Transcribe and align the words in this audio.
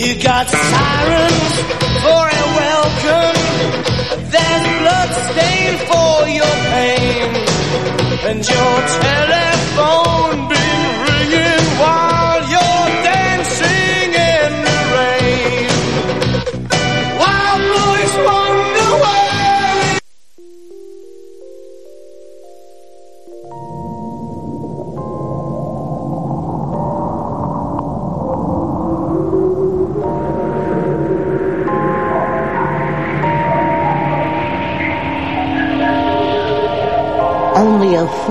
You 0.00 0.14
got 0.14 0.48
sirens 0.48 1.54
for 2.00 2.24
a 2.24 2.44
welcome. 2.56 3.36
There's 4.32 4.64
blood 4.80 5.10
stain 5.28 5.72
for 5.90 6.14
your 6.38 6.56
pain. 6.72 7.28
And 8.24 8.40
your 8.48 8.76
telephone 9.04 10.49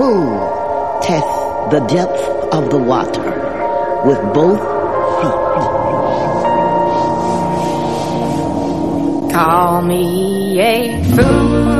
Who 0.00 0.16
tests 1.02 1.40
the 1.70 1.80
depth 1.86 2.22
of 2.54 2.70
the 2.70 2.78
water 2.78 3.30
with 4.06 4.18
both 4.32 4.62
feet? 5.20 5.40
Call 9.30 9.82
me 9.82 10.58
a 10.58 11.04
fool. 11.04 11.79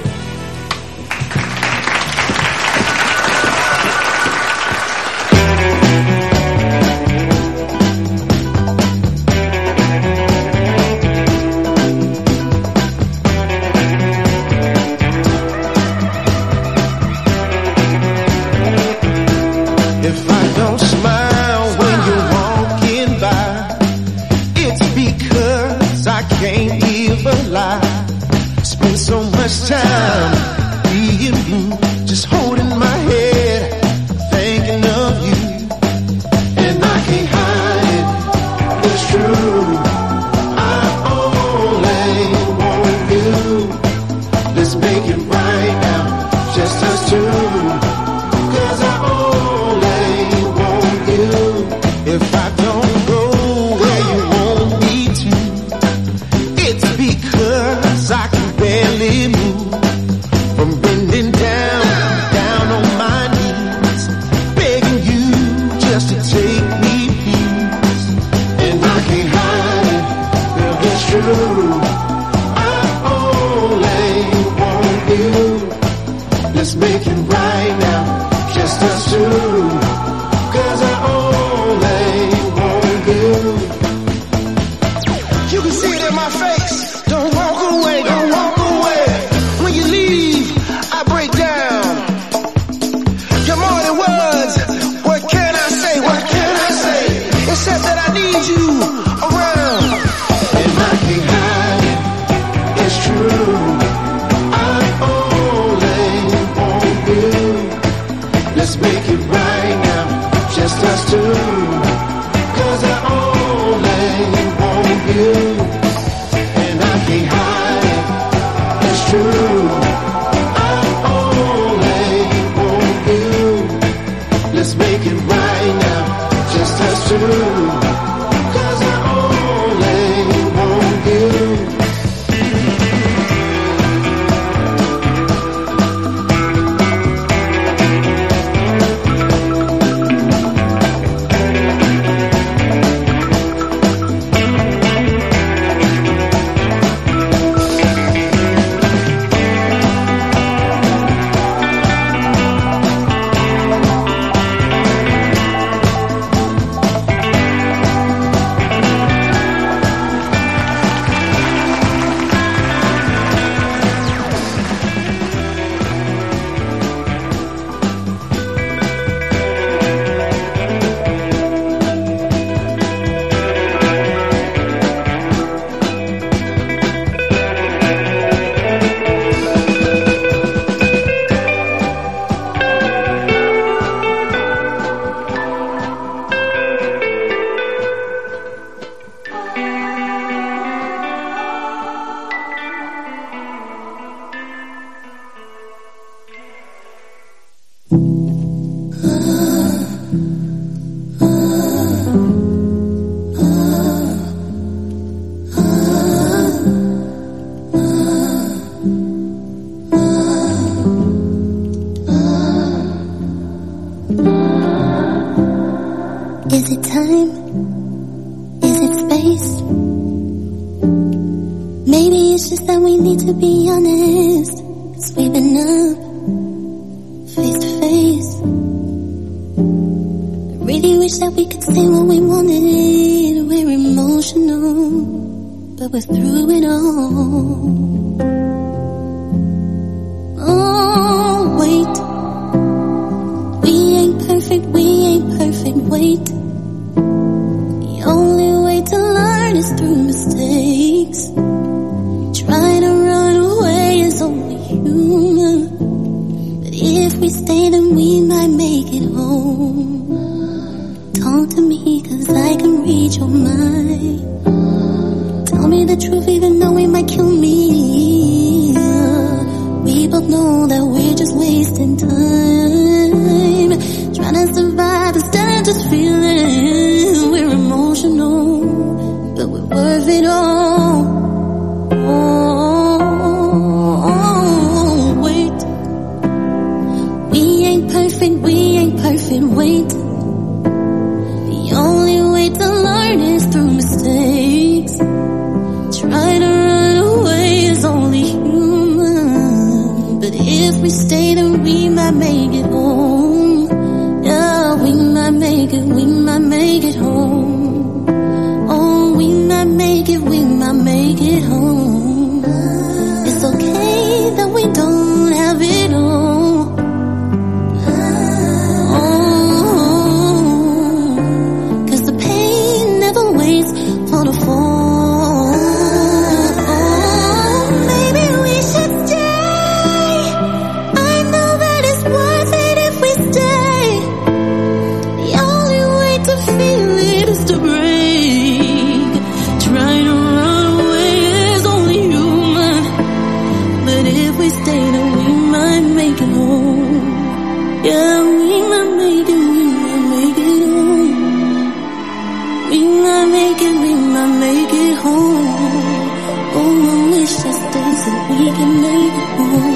So 358.03 358.11
we 358.29 358.47
can 358.57 358.81
make 358.81 359.13
it 359.13 359.29
home. 359.37 359.70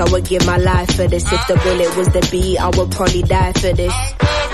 I 0.00 0.10
would 0.10 0.24
give 0.24 0.46
my 0.46 0.56
life 0.56 0.96
for 0.96 1.06
this. 1.06 1.30
If 1.30 1.46
the 1.46 1.56
bullet 1.56 1.96
was 1.96 2.08
the 2.08 2.26
beat, 2.30 2.58
I 2.58 2.68
would 2.68 2.90
probably 2.90 3.22
die 3.22 3.52
for 3.52 3.72
this. 3.72 3.94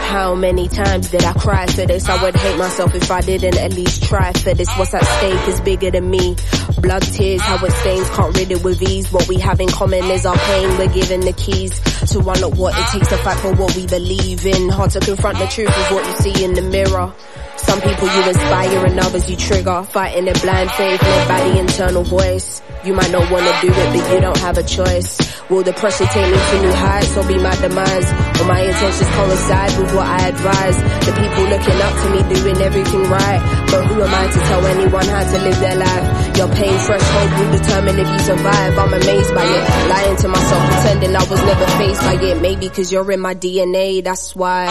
How 0.06 0.34
many 0.34 0.68
times 0.68 1.10
did 1.10 1.24
I 1.24 1.32
cry 1.32 1.66
for 1.66 1.84
this? 1.86 2.08
I 2.08 2.22
would 2.22 2.34
hate 2.36 2.58
myself 2.58 2.94
if 2.94 3.10
I 3.10 3.20
didn't 3.20 3.56
at 3.56 3.74
least 3.74 4.04
try 4.04 4.32
for 4.32 4.54
this. 4.54 4.68
What's 4.76 4.94
at 4.94 5.04
stake 5.04 5.48
is 5.48 5.60
bigger 5.60 5.90
than 5.90 6.08
me. 6.10 6.36
Blood, 6.80 7.02
tears, 7.02 7.42
how 7.42 7.64
it 7.64 7.72
stains, 7.72 8.08
can't 8.10 8.36
rid 8.36 8.50
it 8.50 8.62
with 8.64 8.80
ease. 8.82 9.12
What 9.12 9.28
we 9.28 9.38
have 9.40 9.60
in 9.60 9.68
common 9.68 10.04
is 10.04 10.24
our 10.26 10.36
pain. 10.36 10.78
We're 10.78 10.92
given 10.92 11.20
the 11.20 11.32
keys 11.32 11.78
to 12.12 12.18
unlock 12.18 12.56
what 12.56 12.74
it 12.78 12.86
takes 12.92 13.08
to 13.08 13.16
fight 13.18 13.38
for 13.38 13.54
what 13.54 13.74
we 13.74 13.86
believe 13.86 14.46
in. 14.46 14.68
Hard 14.68 14.90
to 14.92 15.00
confront 15.00 15.38
the 15.38 15.46
truth 15.46 15.68
of 15.68 15.90
what 15.92 16.06
you 16.06 16.32
see 16.32 16.44
in 16.44 16.54
the 16.54 16.62
mirror. 16.62 17.12
Some 17.56 17.80
people 17.80 18.06
you 18.06 18.28
inspire 18.28 18.86
and 18.86 19.00
others 19.00 19.28
you 19.28 19.36
trigger. 19.36 19.82
Fighting 19.84 20.28
in 20.28 20.34
blind 20.34 20.70
faith 20.70 21.02
led 21.02 21.28
by 21.28 21.48
the 21.48 21.58
internal 21.58 22.04
voice. 22.04 22.62
You 22.84 22.94
might 22.94 23.10
not 23.10 23.28
wanna 23.30 23.52
do 23.60 23.68
it, 23.70 23.98
but 23.98 24.14
you 24.14 24.20
don't 24.20 24.38
have 24.38 24.58
a 24.58 24.62
choice. 24.62 25.25
Will 25.48 25.62
the 25.62 25.72
pressure 25.72 26.06
take 26.06 26.26
me 26.26 26.34
to 26.34 26.56
new 26.60 26.72
heights 26.74 27.16
or 27.16 27.22
be 27.22 27.38
my 27.38 27.54
demise? 27.62 28.08
Will 28.34 28.50
my 28.50 28.66
intentions 28.66 29.10
coincide 29.14 29.78
with 29.78 29.94
what 29.94 30.06
I 30.06 30.28
advise? 30.34 30.76
The 31.06 31.12
people 31.14 31.44
looking 31.46 31.78
up 31.86 31.94
to 32.02 32.06
me 32.10 32.20
doing 32.34 32.58
everything 32.66 33.02
right. 33.06 33.38
But 33.70 33.86
who 33.86 34.02
am 34.02 34.10
I 34.10 34.26
to 34.26 34.40
tell 34.42 34.66
anyone 34.66 35.06
how 35.06 35.22
to 35.22 35.38
live 35.38 35.60
their 35.60 35.76
life? 35.76 36.36
Your 36.36 36.48
pain 36.48 36.76
threshold 36.82 37.30
will 37.38 37.52
determine 37.62 37.94
if 37.94 38.08
you 38.10 38.18
survive. 38.26 38.76
I'm 38.76 38.92
amazed 38.92 39.34
by 39.36 39.44
it. 39.46 39.88
Lying 39.88 40.16
to 40.16 40.28
myself, 40.28 40.62
pretending 40.66 41.14
I 41.14 41.24
was 41.30 41.42
never 41.44 41.66
faced 41.78 42.00
by 42.00 42.14
it. 42.14 42.42
Maybe 42.42 42.68
cause 42.68 42.90
you're 42.90 43.12
in 43.12 43.20
my 43.20 43.34
DNA, 43.36 44.02
that's 44.02 44.34
why. 44.34 44.66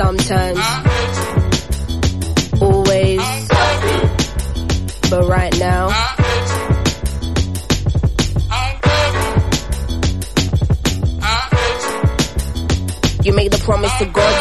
Sometimes, 0.00 0.58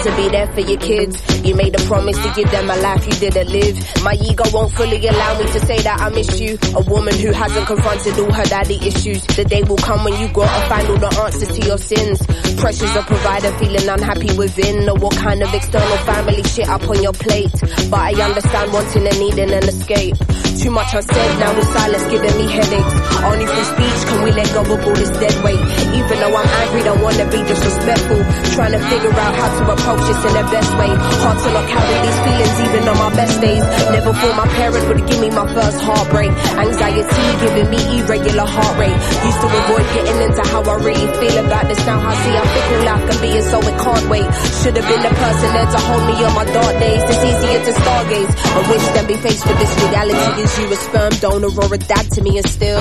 to 0.10 0.16
be 0.16 0.30
there 0.30 0.48
for 0.54 0.62
your 0.62 0.80
kids. 0.80 1.46
You 1.46 1.56
made 1.56 1.76
a 1.76 1.84
promise 1.86 2.18
to 2.24 2.32
give 2.36 2.50
them 2.52 2.70
a 2.70 2.76
life 2.78 3.06
you 3.06 3.14
didn't 3.14 3.50
live. 3.50 3.78
My 4.04 4.14
ego 4.14 4.44
won't 4.54 4.72
fully 4.74 5.06
allow 5.08 5.38
me 5.38 5.46
to 5.46 5.60
say 5.66 5.78
that 5.82 6.00
I 6.00 6.10
miss 6.10 6.40
you. 6.40 6.58
A 6.76 6.82
woman 6.82 7.14
who 7.16 7.32
hasn't 7.32 7.68
confronted 7.68 8.18
all 8.20 8.32
her 8.32 8.46
daddy 8.46 8.76
issues. 8.86 9.26
The 9.26 9.46
day 9.46 9.64
will 9.64 9.78
come 9.78 10.04
when 10.04 10.20
you 10.20 10.28
gotta 10.30 10.70
find 10.70 10.88
all 10.88 10.98
the 10.98 11.12
answers 11.22 11.50
to 11.58 11.66
your 11.66 11.78
sins. 11.78 12.26
Pressures 12.60 12.96
of 12.96 13.06
provider, 13.06 13.52
feeling 13.60 13.88
unhappy 13.88 14.36
within. 14.38 14.90
Or 14.90 14.96
what 14.96 15.16
kind 15.16 15.42
of 15.44 15.54
external 15.54 15.98
family 16.06 16.44
shit 16.44 16.68
up 16.68 16.88
on 16.88 17.02
your 17.04 17.14
plate. 17.14 17.54
But 17.90 18.00
I 18.00 18.14
understand 18.22 18.74
wanting 18.74 19.08
and 19.08 19.20
needing 19.20 19.52
an 19.52 19.64
escape. 19.68 20.16
Too 20.60 20.72
much 20.72 20.92
unsaid, 20.92 21.40
now 21.40 21.56
the 21.56 21.64
silence 21.72 22.04
giving 22.12 22.36
me 22.36 22.52
headaches. 22.52 22.96
Only 23.24 23.48
through 23.48 23.70
speech 23.80 24.00
can 24.12 24.20
we 24.28 24.32
let 24.36 24.52
go 24.52 24.60
of 24.68 24.76
all 24.76 24.92
this 24.92 25.08
dead 25.16 25.32
weight. 25.40 25.64
Even 25.96 26.16
though 26.20 26.36
I'm 26.36 26.52
angry, 26.68 26.84
don't 26.84 27.00
wanna 27.00 27.24
be 27.32 27.40
disrespectful. 27.48 28.20
Trying 28.60 28.76
to 28.76 28.82
figure 28.92 29.16
out 29.16 29.34
how 29.40 29.50
to 29.56 29.64
approach 29.72 30.04
this 30.04 30.20
in 30.20 30.34
the 30.36 30.46
best 30.52 30.72
way. 30.76 30.92
Hard 31.24 31.38
to 31.40 31.50
not 31.56 31.64
carry 31.64 31.96
these 32.04 32.20
feelings 32.28 32.56
even 32.60 32.84
on 32.92 32.98
my 33.00 33.12
best 33.16 33.40
days. 33.40 33.64
Never 33.88 34.12
thought 34.12 34.36
my 34.36 34.48
parents 34.60 34.86
would 34.92 35.04
give 35.08 35.20
me 35.24 35.30
my 35.32 35.48
first 35.48 35.80
heartbreak. 35.80 36.32
Anxiety 36.36 37.28
giving 37.40 37.68
me 37.72 37.80
irregular 38.04 38.44
heart 38.44 38.76
rate. 38.76 39.00
Used 39.00 39.40
to 39.40 39.48
avoid 39.48 39.86
getting 39.96 40.20
into 40.28 40.44
how 40.44 40.62
I 40.68 40.76
really 40.84 41.08
feel 41.24 41.40
about 41.40 41.72
this 41.72 41.80
now. 41.88 42.04
I 42.04 42.12
see 42.20 42.36
how 42.36 42.44
fickle 42.52 42.84
life 42.84 43.04
can 43.08 43.18
be 43.24 43.32
and 43.32 43.48
so 43.48 43.58
it 43.64 43.78
can't 43.80 44.06
wait. 44.12 44.28
Should 44.60 44.76
have 44.76 44.88
been 44.92 45.04
the 45.08 45.14
person 45.24 45.50
there 45.56 45.72
to 45.72 45.80
hold 45.88 46.04
me 46.04 46.16
on 46.20 46.34
my 46.36 46.44
dark 46.52 46.76
days. 46.84 47.00
It's 47.08 47.24
easier 47.24 47.60
to 47.64 47.72
stargaze. 47.80 48.32
I 48.44 48.60
wish 48.68 48.86
than 48.92 49.08
be 49.08 49.16
faced 49.24 49.48
with 49.48 49.56
this 49.56 49.72
reality. 49.88 50.49
You 50.58 50.66
a 50.74 50.76
sperm 50.76 51.12
donor 51.22 51.48
or 51.48 51.74
a 51.74 51.78
dad 51.78 52.12
to 52.12 52.22
me 52.22 52.38
and 52.38 52.50
still? 52.50 52.80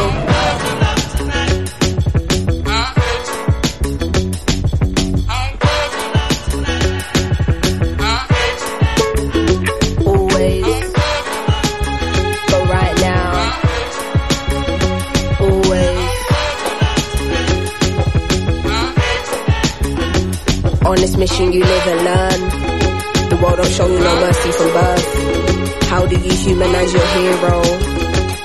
Always. 10.07 10.93
But 12.51 12.63
right 12.69 12.97
now. 13.01 13.31
Always. 15.41 16.09
On 20.85 20.97
this 20.97 21.17
mission 21.17 21.53
you 21.53 21.61
live 21.63 21.87
and 21.87 22.05
learn. 22.05 22.41
The 23.29 23.37
world 23.41 23.57
don't 23.59 23.71
show 23.71 23.87
you 23.87 24.01
no 24.01 24.15
mercy 24.21 24.51
from 24.53 24.73
birth. 24.73 25.38
Do 26.09 26.19
you 26.19 26.35
humanize 26.35 26.93
your 26.95 27.07
hero? 27.07 27.63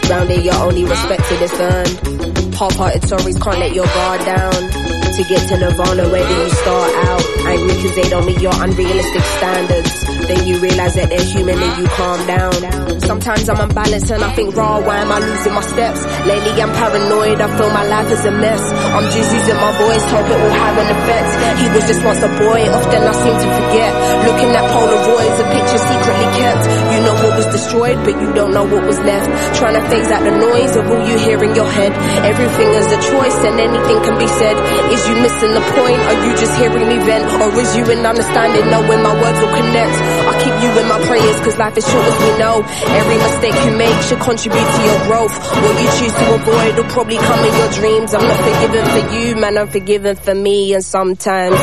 Round 0.09 0.29
here 0.29 0.41
you're 0.41 0.53
only 0.55 0.83
respected 0.83 1.41
if 1.41 1.59
earned. 1.59 2.55
Half-hearted 2.55 3.05
stories 3.05 3.39
can't 3.39 3.59
let 3.59 3.73
your 3.73 3.85
guard 3.85 4.25
down. 4.25 4.92
To 5.13 5.23
get 5.25 5.47
to 5.49 5.57
Nirvana, 5.59 6.09
where 6.09 6.27
do 6.27 6.33
you 6.33 6.49
start 6.49 6.91
out? 7.05 7.21
Angry 7.45 7.75
cause 7.85 7.95
they 7.95 8.09
don't 8.09 8.25
meet 8.25 8.41
your 8.41 8.51
unrealistic 8.51 9.21
standards. 9.37 9.93
Then 10.25 10.47
you 10.47 10.57
realize 10.57 10.95
that 10.95 11.09
they're 11.09 11.21
human 11.21 11.53
and 11.53 11.73
you 11.77 11.85
calm 11.85 12.25
down. 12.25 12.53
Sometimes 13.01 13.47
I'm 13.47 13.61
unbalanced 13.61 14.09
and 14.09 14.23
I 14.23 14.33
think, 14.33 14.55
raw, 14.55 14.81
why 14.81 15.05
am 15.05 15.11
I 15.11 15.19
losing 15.19 15.53
my 15.53 15.61
steps? 15.61 16.01
Lately 16.25 16.57
I'm 16.57 16.73
paranoid, 16.73 17.37
I 17.45 17.47
feel 17.57 17.69
my 17.69 17.85
life 17.85 18.09
is 18.09 18.25
a 18.25 18.31
mess. 18.31 18.63
I'm 18.73 19.05
just 19.13 19.29
using 19.29 19.59
my 19.59 19.71
voice, 19.77 20.03
hope 20.09 20.25
it 20.25 20.39
will 20.41 20.57
have 20.57 20.77
an 20.81 20.89
effect. 20.97 21.29
He 21.61 21.67
was 21.69 21.83
just 21.85 22.01
once 22.01 22.21
a 22.23 22.31
boy, 22.33 22.61
often 22.73 23.01
I 23.05 23.13
seem 23.13 23.37
to 23.37 23.49
forget. 23.53 23.91
Looking 24.25 24.49
at 24.49 24.65
Polaroids, 24.65 25.37
a 25.37 25.45
picture 25.53 25.81
secretly 25.83 26.29
kept. 26.41 26.63
You 26.89 26.99
know 27.05 27.15
what 27.21 27.33
was 27.37 27.47
destroyed, 27.53 27.99
but 28.01 28.15
you 28.17 28.33
don't 28.33 28.53
know 28.55 28.65
what 28.65 28.81
was 28.87 28.97
left. 29.05 29.29
Trying 29.61 29.77
to 29.77 29.83
phase 29.93 30.09
out 30.09 30.23
the 30.25 30.33
noise 30.33 30.73
of 30.73 30.89
all 30.89 31.03
you 31.05 31.17
hear 31.21 31.37
in 31.43 31.53
your 31.53 31.69
head. 31.69 31.93
Everything 32.25 32.69
is 32.81 32.87
a 32.87 32.99
choice 33.13 33.37
and 33.45 33.59
anything 33.59 33.99
can 34.01 34.17
be 34.17 34.27
said. 34.41 34.55
You 35.03 35.15
missing 35.19 35.53
the 35.53 35.63
point? 35.75 35.99
Are 35.99 36.19
you 36.25 36.31
just 36.37 36.55
hearing 36.57 36.87
me 36.87 36.97
vent? 37.03 37.27
Or 37.41 37.51
is 37.59 37.75
you 37.75 37.83
in 37.91 38.05
understanding, 38.05 38.65
knowing 38.71 39.03
my 39.03 39.13
words 39.19 39.37
will 39.39 39.51
connect? 39.51 39.95
I 40.31 40.33
keep 40.39 40.55
you 40.63 40.71
in 40.79 40.87
my 40.87 40.99
prayers, 41.05 41.39
cause 41.41 41.57
life 41.57 41.77
is 41.77 41.83
short 41.83 42.05
as 42.05 42.17
we 42.23 42.31
know. 42.39 42.63
Every 42.87 43.17
mistake 43.17 43.57
you 43.65 43.75
make 43.75 44.01
should 44.07 44.21
contribute 44.21 44.63
to 44.63 44.81
your 44.87 44.99
growth. 45.03 45.35
What 45.35 45.75
you 45.81 45.89
choose 45.99 46.13
to 46.13 46.35
avoid 46.35 46.77
will 46.77 46.91
probably 46.91 47.17
come 47.17 47.43
in 47.43 47.53
your 47.53 47.71
dreams. 47.71 48.13
I'm 48.13 48.23
not 48.23 48.39
forgiven 48.39 48.83
for 48.95 49.03
you, 49.15 49.35
man, 49.35 49.57
I'm 49.57 49.67
forgiven 49.67 50.15
for 50.15 50.35
me, 50.35 50.73
and. 50.73 50.83
Sometimes. 50.83 51.59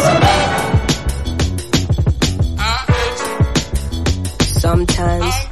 Sometimes. 4.60 5.49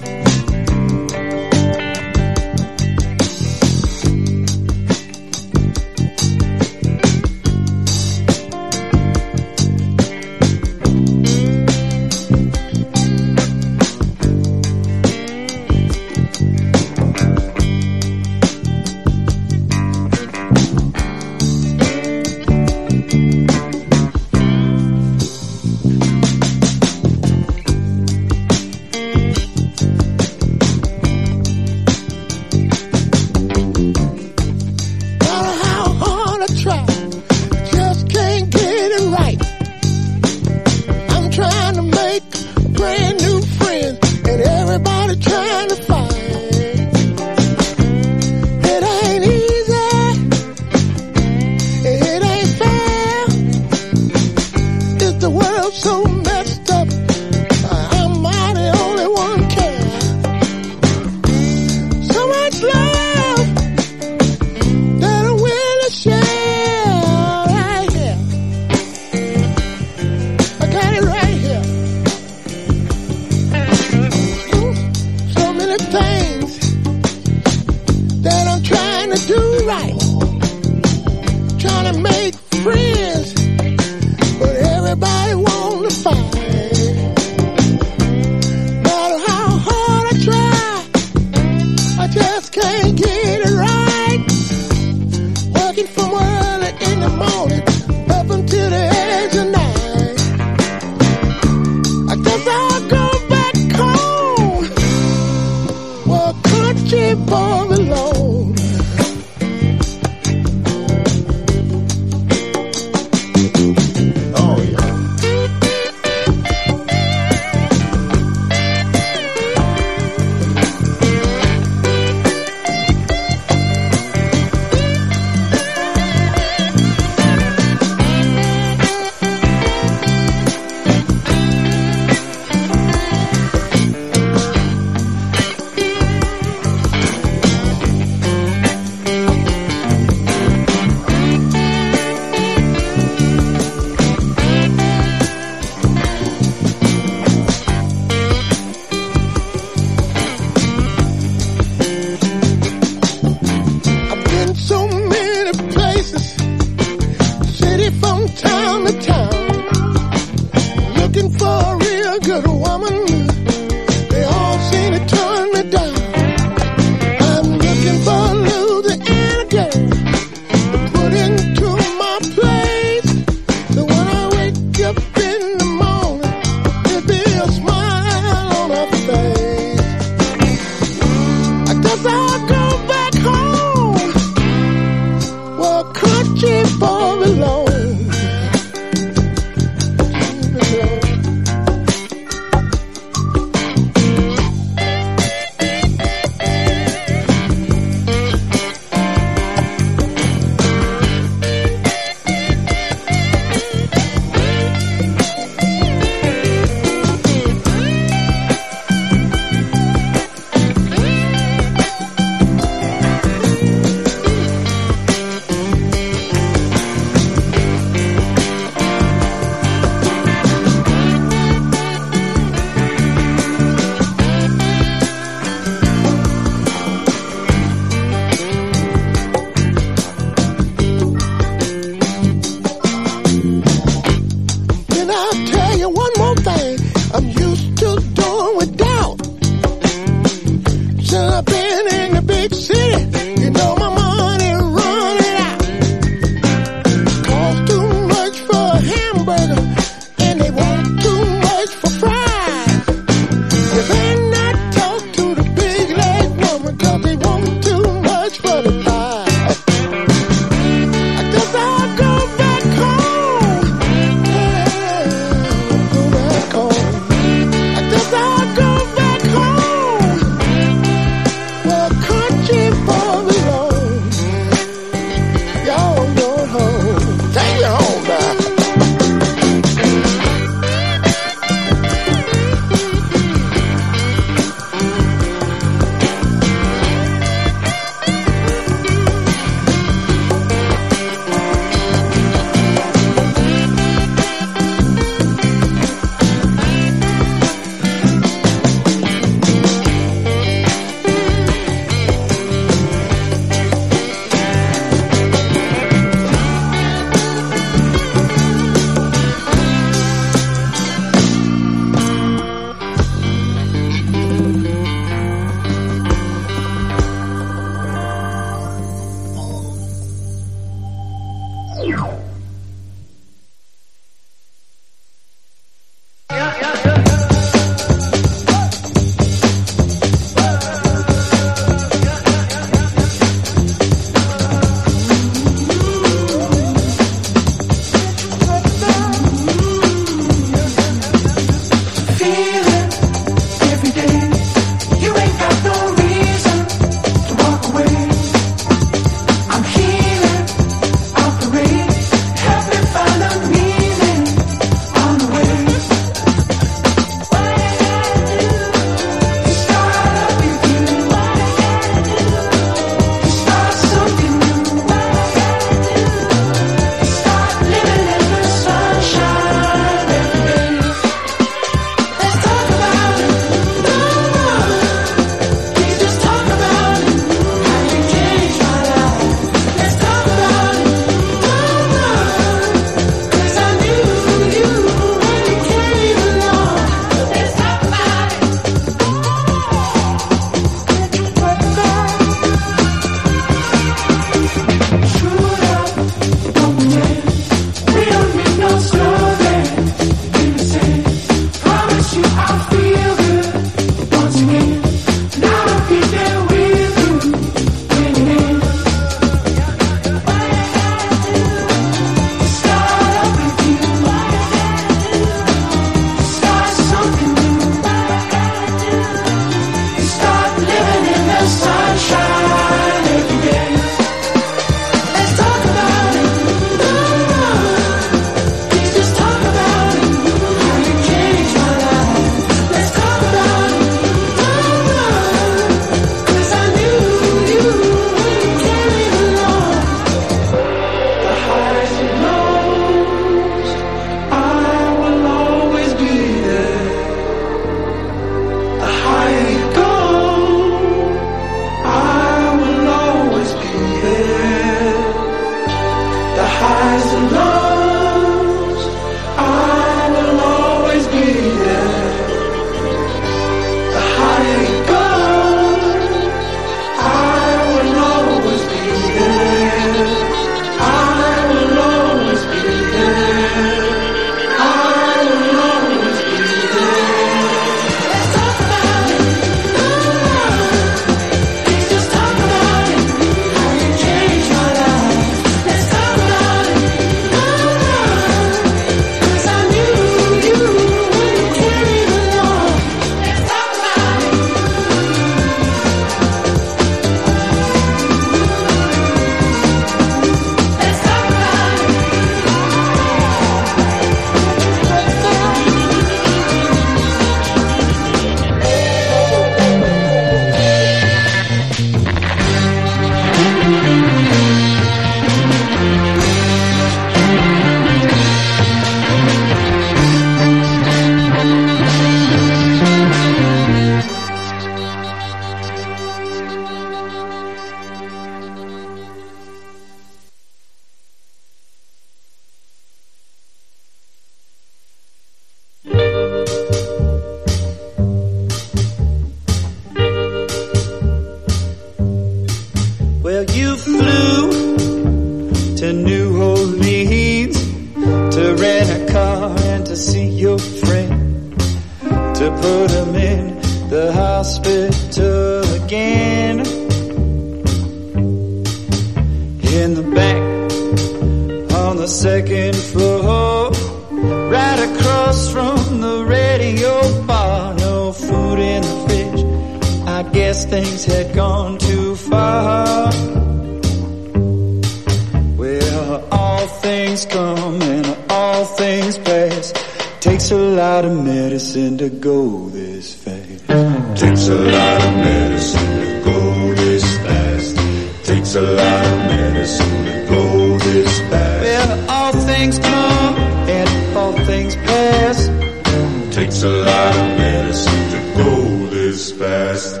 A 596.66 596.68
lot 596.68 597.14
of 597.16 597.38
medicine 597.38 598.04
to 598.14 598.20
go 598.38 598.50
this 598.90 599.30
fast. 599.38 600.00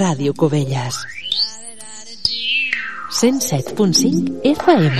Ràdio 0.00 0.32
Cubelles. 0.32 0.96
107.5 3.10 4.42
FM. 4.56 4.94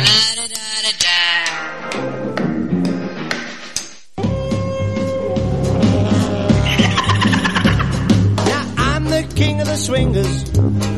Now 8.50 8.64
I'm 8.76 9.04
the 9.06 9.22
king 9.34 9.60
of 9.60 9.66
the 9.66 9.76
swingers, 9.76 10.44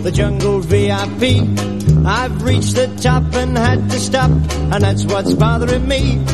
the 0.03 0.11
jungle 0.13 0.61
VIP. 0.61 1.88
I've 2.09 2.43
reached 2.43 2.75
the 2.75 2.87
top 3.03 3.35
and 3.35 3.57
had 3.57 3.91
to 3.91 4.01
stop, 4.01 4.31
and 4.31 4.83
that's 4.83 5.05
what's 5.05 5.35
bothering 5.35 5.87
me. 5.87 6.25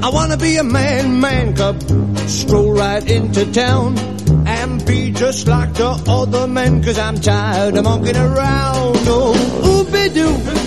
I 0.00 0.10
wanna 0.10 0.36
be 0.36 0.58
a 0.58 0.62
man, 0.62 1.20
man 1.20 1.56
cub, 1.56 1.82
stroll 2.28 2.72
right 2.72 3.04
into 3.10 3.50
town, 3.52 3.98
and 4.46 4.86
be 4.86 5.10
just 5.10 5.48
like 5.48 5.74
the 5.74 5.88
other 6.06 6.46
men, 6.46 6.84
cause 6.84 7.00
I'm 7.00 7.16
tired 7.16 7.76
of 7.76 7.82
monkeying 7.82 8.16
around. 8.16 8.96
Oh, 9.08 9.34
ooby-doo, 9.64 10.36
I 10.50 10.61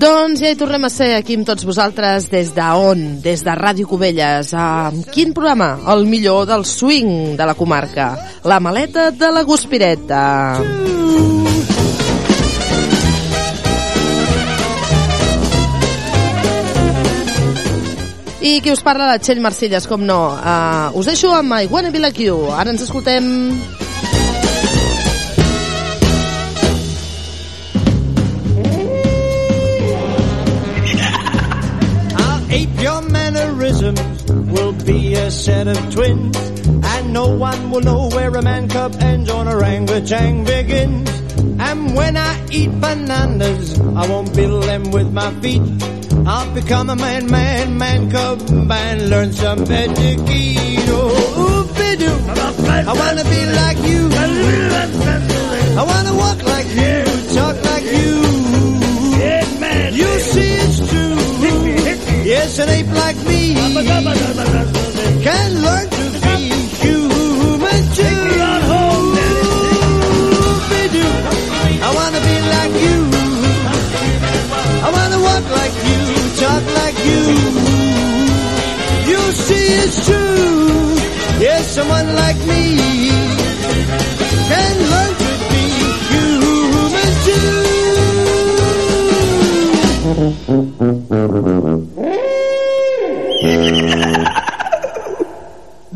Doncs 0.00 0.40
ja 0.40 0.52
hi 0.52 0.56
tornem 0.56 0.86
a 0.88 0.90
ser 0.92 1.10
aquí 1.18 1.36
amb 1.36 1.44
tots 1.48 1.66
vosaltres 1.68 2.30
des 2.32 2.54
de 2.56 2.68
on? 2.80 3.02
Des 3.20 3.44
de 3.44 3.52
Ràdio 3.58 3.84
Cubelles. 3.90 4.54
Amb 4.56 5.04
quin 5.12 5.34
programa? 5.36 5.74
El 5.92 6.06
millor 6.08 6.46
del 6.48 6.64
swing 6.64 7.36
de 7.36 7.44
la 7.44 7.54
comarca. 7.58 8.14
La 8.48 8.58
maleta 8.60 9.10
de 9.10 9.30
la 9.36 9.44
Guspireta. 9.44 10.24
I 18.42 18.58
qui 18.64 18.72
us 18.72 18.80
parla? 18.82 19.12
La 19.12 19.20
Txell 19.20 19.44
Marcilles, 19.44 19.86
com 19.86 20.02
no. 20.08 20.22
Uh, 20.34 20.88
us 20.98 21.12
deixo 21.12 21.36
amb 21.36 21.60
I 21.60 21.68
Wanna 21.70 21.92
Be 21.92 22.00
Like 22.00 22.24
You. 22.24 22.48
Ara 22.56 22.72
ens 22.72 22.88
escoltem... 22.88 23.28
mannerisms. 33.72 34.50
We'll 34.52 34.72
be 34.84 35.14
a 35.14 35.30
set 35.30 35.68
of 35.68 35.92
twins. 35.92 36.36
And 36.36 37.12
no 37.12 37.28
one 37.34 37.70
will 37.70 37.80
know 37.80 38.08
where 38.08 38.30
a 38.30 38.42
man 38.42 38.68
cub 38.68 38.96
ends 39.00 39.30
or 39.30 39.42
an 39.42 39.48
orangutan 39.48 40.44
begins. 40.44 41.10
And 41.58 41.94
when 41.94 42.16
I 42.16 42.46
eat 42.50 42.70
bananas, 42.80 43.78
I 43.80 44.06
won't 44.08 44.34
build 44.34 44.64
them 44.64 44.90
with 44.90 45.12
my 45.12 45.32
feet. 45.40 45.62
I'll 46.26 46.52
become 46.54 46.90
a 46.90 46.96
man, 46.96 47.30
man, 47.30 47.78
man 47.78 48.10
cub 48.10 48.40
and 48.50 49.10
learn 49.10 49.32
some 49.32 49.62
etiquette. 49.62 50.88
Oh, 50.88 51.66
oopie-doo. 51.74 52.16
I 52.90 52.92
wanna 52.92 53.24
be 53.24 53.46
like 53.46 53.78
you. 53.88 54.08
I 55.74 55.84
wanna 55.84 56.14
walk 56.14 56.42
like 56.44 56.68
you, 56.68 57.04
talk 57.34 57.61
Yes, 62.32 62.58
an 62.58 62.68
ape 62.70 62.86
like 63.04 63.18
me 63.26 63.54
can 65.26 65.50
learn 65.66 65.86
to 65.98 66.04
be 66.24 66.36
human 66.80 67.82
too. 67.98 68.20
I 71.86 71.90
wanna 71.98 72.20
be 72.30 72.36
like 72.54 72.74
you. 72.86 72.98
I 74.86 74.88
wanna 74.96 75.20
walk 75.28 75.44
like 75.60 75.76
you, 75.88 76.00
talk 76.40 76.64
like 76.80 76.98
you. 77.10 77.22
You 79.10 79.20
see 79.44 79.66
it's 79.84 79.98
true. 80.06 80.96
Yes, 81.38 81.62
someone 81.76 82.08
like 82.14 82.40
me 82.52 82.62
can 84.48 84.74
learn 84.92 85.14
to 85.22 85.32
be 85.52 85.64
human 86.12 87.12
too. 90.48 90.71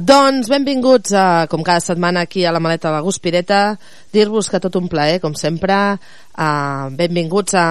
Doncs 0.06 0.46
benvinguts, 0.46 1.10
a, 1.18 1.46
com 1.50 1.64
cada 1.66 1.82
setmana, 1.82 2.20
aquí 2.26 2.44
a 2.44 2.52
la 2.54 2.60
maleta 2.62 2.92
de 2.94 3.00
Guspireta. 3.02 3.76
Dir-vos 4.14 4.46
que 4.52 4.60
tot 4.62 4.76
un 4.78 4.86
plaer, 4.92 5.18
com 5.18 5.34
sempre. 5.34 5.96
Uh, 6.36 6.92
benvinguts 6.94 7.56
a 7.58 7.66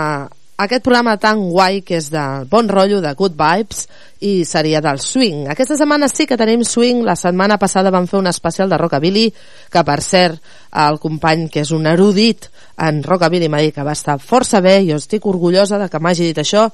aquest 0.66 0.84
programa 0.84 1.14
tan 1.20 1.46
guai 1.52 1.80
que 1.84 1.96
és 1.96 2.10
de 2.12 2.24
bon 2.52 2.68
rotllo, 2.68 3.00
de 3.04 3.14
good 3.16 3.38
vibes, 3.40 3.86
i 4.20 4.44
seria 4.48 4.82
del 4.84 5.00
swing. 5.00 5.46
Aquesta 5.54 5.78
setmana 5.80 6.10
sí 6.12 6.26
que 6.28 6.36
tenim 6.40 6.66
swing. 6.68 7.06
La 7.08 7.16
setmana 7.16 7.60
passada 7.62 7.94
vam 7.94 8.08
fer 8.12 8.20
un 8.20 8.28
especial 8.28 8.68
de 8.68 8.82
rockabilly, 8.84 9.30
que 9.72 9.86
per 9.88 10.02
cert, 10.04 10.44
el 10.86 11.00
company 11.00 11.48
que 11.52 11.64
és 11.64 11.72
un 11.72 11.88
erudit 11.88 12.50
en 12.84 13.00
rockabilly 13.04 13.48
m'ha 13.48 13.64
dit 13.64 13.76
que 13.76 13.88
va 13.88 13.96
estar 13.96 14.20
força 14.20 14.60
bé, 14.60 14.82
jo 14.84 15.00
estic 15.00 15.24
orgullosa 15.32 15.80
de 15.80 15.88
que 15.88 16.04
m'hagi 16.04 16.32
dit 16.34 16.44
això, 16.44 16.68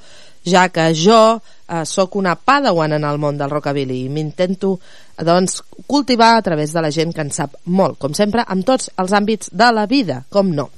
ja 0.45 0.69
que 0.73 0.87
jo 0.97 1.21
eh, 1.37 1.85
sóc 1.85 2.15
una 2.15 2.35
padawan 2.35 2.93
en 2.97 3.05
el 3.05 3.19
món 3.21 3.37
del 3.37 3.51
rockabilly 3.51 4.03
i 4.05 4.09
m'intento 4.09 4.79
doncs, 5.27 5.61
cultivar 5.87 6.35
a 6.37 6.41
través 6.45 6.73
de 6.73 6.81
la 6.83 6.91
gent 6.91 7.13
que 7.15 7.23
en 7.25 7.31
sap 7.31 7.55
molt, 7.65 7.99
com 8.01 8.13
sempre, 8.17 8.45
en 8.47 8.65
tots 8.67 8.91
els 8.97 9.15
àmbits 9.15 9.51
de 9.53 9.71
la 9.75 9.87
vida, 9.89 10.23
com 10.29 10.53
no. 10.55 10.69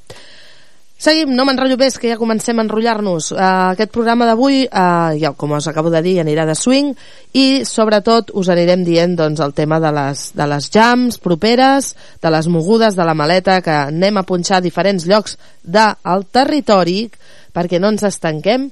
Seguim, 1.03 1.34
no 1.36 1.43
m'enrotllo 1.43 1.75
més, 1.75 1.97
que 1.99 2.08
ja 2.13 2.15
comencem 2.15 2.62
a 2.62 2.63
enrotllar-nos. 2.63 3.34
Uh, 3.34 3.39
aquest 3.73 3.91
programa 3.91 4.23
d'avui, 4.29 4.62
uh, 4.69 5.12
ja 5.19 5.34
com 5.36 5.51
us 5.58 5.67
acabo 5.67 5.91
de 5.91 5.99
dir, 6.06 6.13
anirà 6.21 6.45
de 6.47 6.56
swing 6.56 6.93
i 7.36 7.65
sobretot 7.67 8.32
us 8.39 8.47
anirem 8.53 8.86
dient 8.88 9.17
doncs, 9.19 9.41
el 9.43 9.51
tema 9.58 9.82
de 9.84 9.91
les, 9.91 10.29
de 10.32 10.47
les 10.47 10.69
jams 10.71 11.19
properes, 11.19 11.91
de 12.23 12.32
les 12.32 12.47
mogudes 12.47 12.95
de 12.95 13.03
la 13.03 13.17
maleta, 13.19 13.60
que 13.65 13.75
anem 13.89 14.21
a 14.21 14.23
punxar 14.23 14.62
a 14.62 14.63
diferents 14.63 15.03
llocs 15.10 15.36
del 15.63 16.23
territori 16.32 17.10
perquè 17.51 17.84
no 17.84 17.91
ens 17.91 18.08
estanquem 18.08 18.69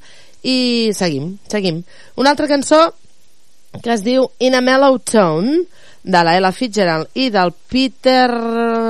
i 0.48 0.92
seguim, 0.96 1.36
seguim. 1.52 1.84
Una 2.16 2.32
altra 2.32 2.48
cançó 2.48 2.86
que 3.80 3.94
es 3.94 4.04
diu 4.04 4.28
In 4.40 4.58
a 4.58 4.62
Mellow 4.62 5.00
Tone 5.00 5.62
de 6.04 6.24
la 6.26 6.36
Ella 6.38 6.52
Fitzgerald 6.52 7.16
i 7.16 7.30
del 7.34 7.54
Peter 7.54 8.28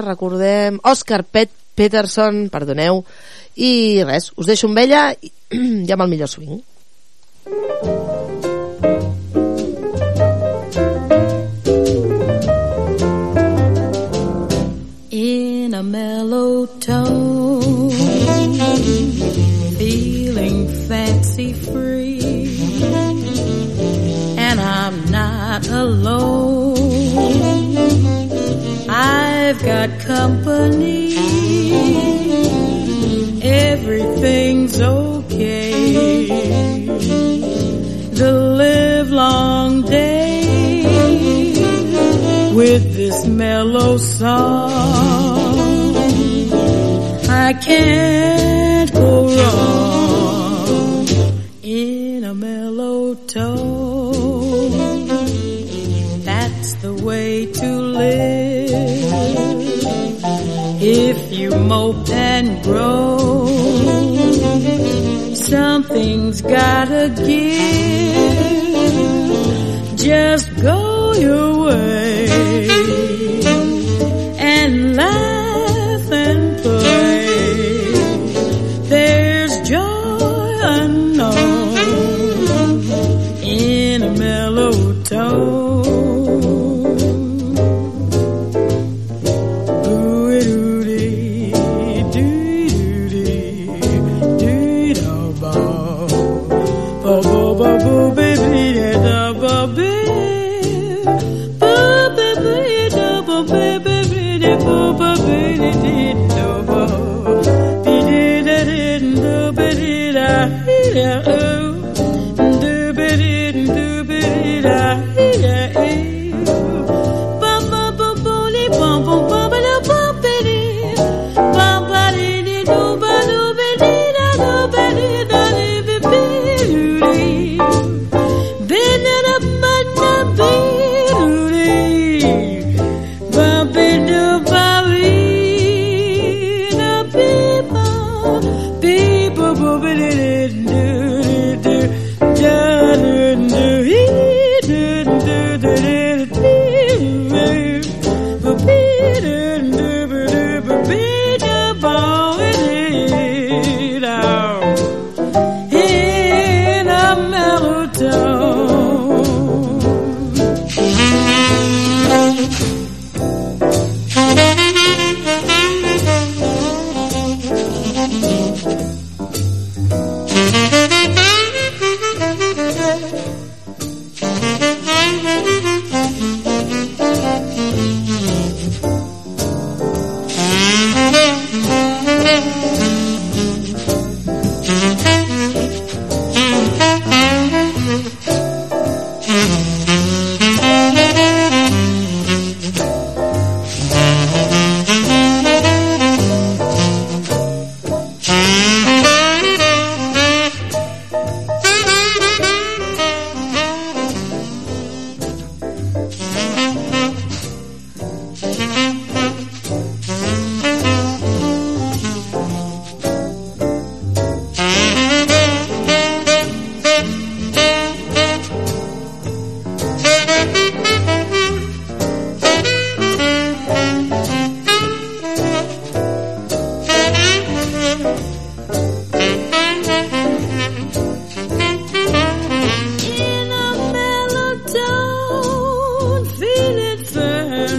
recordem, 0.06 0.80
Oscar 0.84 1.24
Pet 1.24 1.52
Peterson, 1.76 2.48
perdoneu 2.52 3.04
i 3.62 4.02
res, 4.08 4.32
us 4.38 4.50
deixo 4.50 4.70
amb 4.72 4.82
ella 4.84 5.10
i, 5.14 5.32
i 5.88 5.92
amb 5.92 6.08
el 6.08 6.16
millor 6.16 6.32
swing. 6.32 6.62
in 7.46 8.11
song. 44.22 44.70
I 47.28 47.54
can't 47.54 48.94
go 48.94 49.12
wrong 49.36 51.08
in 51.64 52.24
a 52.24 52.36
mellow 52.36 53.16
tone. 53.16 54.70
That's 56.24 56.76
the 56.84 56.94
way 56.94 57.52
to 57.52 57.68
live. 58.02 58.70
If 60.84 61.20
you 61.40 61.50
mope 61.56 62.10
and 62.10 62.64
grow, 62.64 63.48
something's 65.34 66.42
gotta 66.44 67.10
give. 67.26 67.91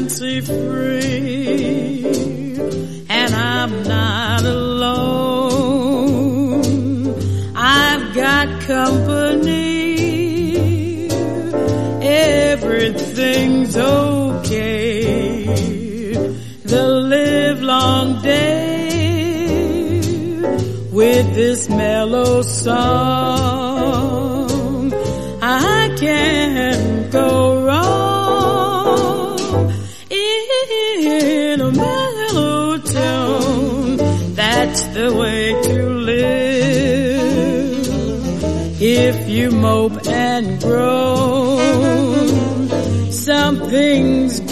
Fancy 0.02 0.40
free, 0.40 2.04
and 3.08 3.34
I'm 3.34 3.82
not 3.84 4.42
alone. 4.44 5.84
I've 7.54 8.12
got 8.14 8.62
company. 8.62 9.92
Everything's 12.02 13.76
okay. 13.76 15.44
The 16.64 16.84
livelong 16.84 18.22
day 18.22 19.20
with 20.90 21.34
this 21.34 21.68
mellow 21.68 22.42
song. 22.42 23.31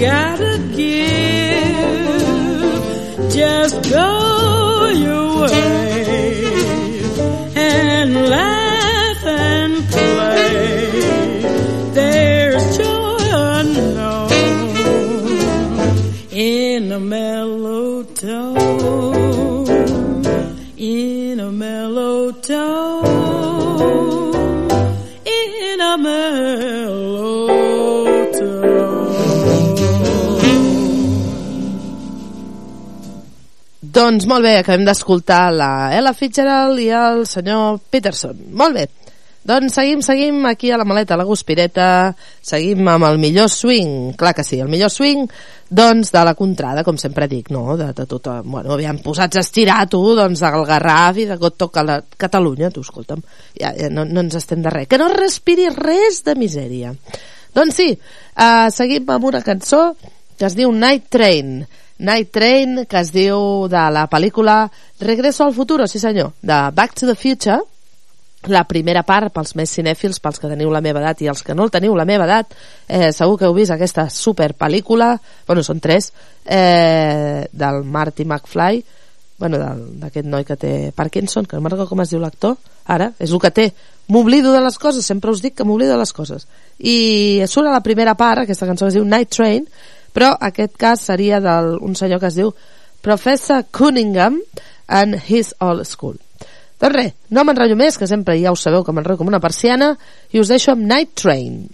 Yeah. 0.01 0.30
Doncs 34.01 34.24
molt 34.24 34.46
bé, 34.46 34.55
acabem 34.57 34.86
d'escoltar 34.86 35.51
la 35.53 35.70
Ella 35.92 36.14
Fitzgerald 36.16 36.80
i 36.80 36.86
el 36.96 37.26
senyor 37.28 37.82
Peterson. 37.92 38.38
Molt 38.57 38.78
bé. 38.78 38.84
Doncs 39.44 39.74
seguim, 39.76 40.01
seguim 40.01 40.38
aquí 40.48 40.70
a 40.72 40.78
la 40.80 40.86
maleta, 40.88 41.16
a 41.16 41.20
la 41.20 41.26
Guspireta, 41.28 41.88
seguim 42.40 42.88
amb 42.88 43.05
el 43.11 43.18
millor 43.20 43.51
swing, 43.53 44.14
clar 44.16 44.32
que 44.36 44.44
sí, 44.44 44.57
el 44.61 44.70
millor 44.72 44.88
swing, 44.92 45.26
doncs 45.68 46.12
de 46.14 46.22
la 46.24 46.32
contrada, 46.38 46.84
com 46.86 46.96
sempre 47.01 47.28
dic, 47.28 47.51
no? 47.53 47.76
De, 47.76 47.90
de 47.96 48.07
tota, 48.09 48.38
bueno, 48.40 48.72
aviam, 48.72 49.03
posats 49.05 49.36
a 49.36 49.42
estirar 49.44 49.82
tu, 49.92 50.01
doncs 50.16 50.40
del 50.46 50.64
Garraf 50.70 51.20
i 51.20 51.26
de 51.28 51.36
tot 51.42 51.59
toca 51.61 51.84
la 51.84 51.98
Catalunya, 52.01 52.70
tu, 52.72 52.84
escolta'm, 52.86 53.20
ja, 53.61 53.74
ja 53.76 53.92
no, 53.92 54.07
no 54.09 54.24
ens 54.24 54.38
estem 54.40 54.64
de 54.64 54.72
res, 54.72 54.88
que 54.88 55.01
no 55.01 55.11
respiri 55.12 55.68
res 55.76 56.22
de 56.24 56.36
misèria. 56.40 56.94
Doncs 57.57 57.82
sí, 57.82 57.90
uh, 57.92 58.70
seguim 58.72 59.12
amb 59.12 59.28
una 59.28 59.44
cançó 59.44 59.90
que 60.40 60.48
es 60.48 60.57
diu 60.57 60.72
Night 60.72 61.11
Train, 61.12 61.59
Night 62.01 62.30
Train, 62.32 62.86
que 62.88 63.01
es 63.01 63.12
diu 63.12 63.68
de 63.68 63.82
la 63.92 64.07
pel·lícula 64.09 64.64
Regreso 65.01 65.44
al 65.44 65.55
futuro, 65.55 65.86
sí 65.86 66.01
senyor, 66.01 66.32
de 66.40 66.59
Back 66.74 66.94
to 66.96 67.07
the 67.07 67.14
Future, 67.14 67.61
la 68.48 68.64
primera 68.64 69.03
part 69.05 69.34
pels 69.34 69.53
més 69.59 69.72
cinèfils, 69.76 70.20
pels 70.24 70.40
que 70.40 70.48
teniu 70.48 70.70
la 70.72 70.80
meva 70.80 71.03
edat 71.03 71.20
i 71.20 71.28
els 71.28 71.42
que 71.44 71.55
no 71.55 71.66
el 71.66 71.72
teniu 71.72 71.92
la 71.96 72.07
meva 72.09 72.24
edat, 72.24 72.55
eh, 72.88 73.11
segur 73.12 73.36
que 73.38 73.44
heu 73.44 73.55
vist 73.57 73.74
aquesta 73.74 74.09
super 74.09 74.55
pel·lícula, 74.57 75.12
bueno, 75.46 75.62
són 75.62 75.80
tres, 75.80 76.12
eh, 76.46 77.46
del 77.53 77.84
Marty 77.84 78.24
McFly, 78.24 78.82
bueno, 79.40 79.61
d'aquest 80.01 80.26
noi 80.28 80.44
que 80.44 80.57
té 80.57 80.92
Parkinson, 80.96 81.46
que 81.46 81.57
no 81.57 81.68
recordo 81.68 81.88
com 81.88 82.01
es 82.01 82.11
diu 82.12 82.20
l'actor, 82.20 82.57
ara, 82.84 83.12
és 83.18 83.30
el 83.30 83.40
que 83.40 83.51
té. 83.51 83.72
M'oblido 84.09 84.53
de 84.53 84.61
les 84.61 84.76
coses, 84.78 85.05
sempre 85.07 85.30
us 85.30 85.40
dic 85.40 85.55
que 85.57 85.64
m'oblido 85.64 85.92
de 85.92 86.01
les 86.01 86.12
coses. 86.12 86.46
I 86.78 87.40
surt 87.46 87.68
a 87.68 87.72
la 87.72 87.84
primera 87.84 88.16
part, 88.16 88.42
aquesta 88.42 88.66
cançó 88.68 88.88
es 88.88 88.96
diu 88.96 89.05
Night 89.05 89.32
Train, 89.32 89.68
però 90.14 90.32
aquest 90.40 90.76
cas 90.80 91.04
seria 91.11 91.40
d'un 91.40 91.94
senyor 91.98 92.20
que 92.20 92.30
es 92.30 92.38
diu 92.38 92.54
Professor 93.00 93.64
Cunningham 93.72 94.40
and 94.88 95.20
His 95.28 95.54
Old 95.61 95.86
School. 95.88 96.18
Doncs 96.80 96.96
res, 96.96 97.12
no 97.28 97.44
m'enrotllo 97.44 97.76
més, 97.76 97.98
que 98.00 98.08
sempre 98.08 98.38
ja 98.40 98.52
ho 98.52 98.56
sabeu 98.56 98.84
que 98.84 98.92
m'enrotllo 98.96 99.20
com 99.20 99.32
una 99.32 99.42
persiana, 99.42 99.94
i 100.32 100.40
us 100.40 100.48
deixo 100.48 100.72
amb 100.72 100.88
Night 100.88 101.12
Train. 101.20 101.68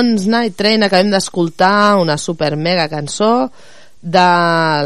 Doncs 0.00 0.24
Night 0.32 0.54
Train 0.56 0.80
acabem 0.86 1.10
d'escoltar 1.12 1.98
una 2.00 2.14
super 2.16 2.54
mega 2.56 2.86
cançó 2.88 3.50
de 4.00 4.22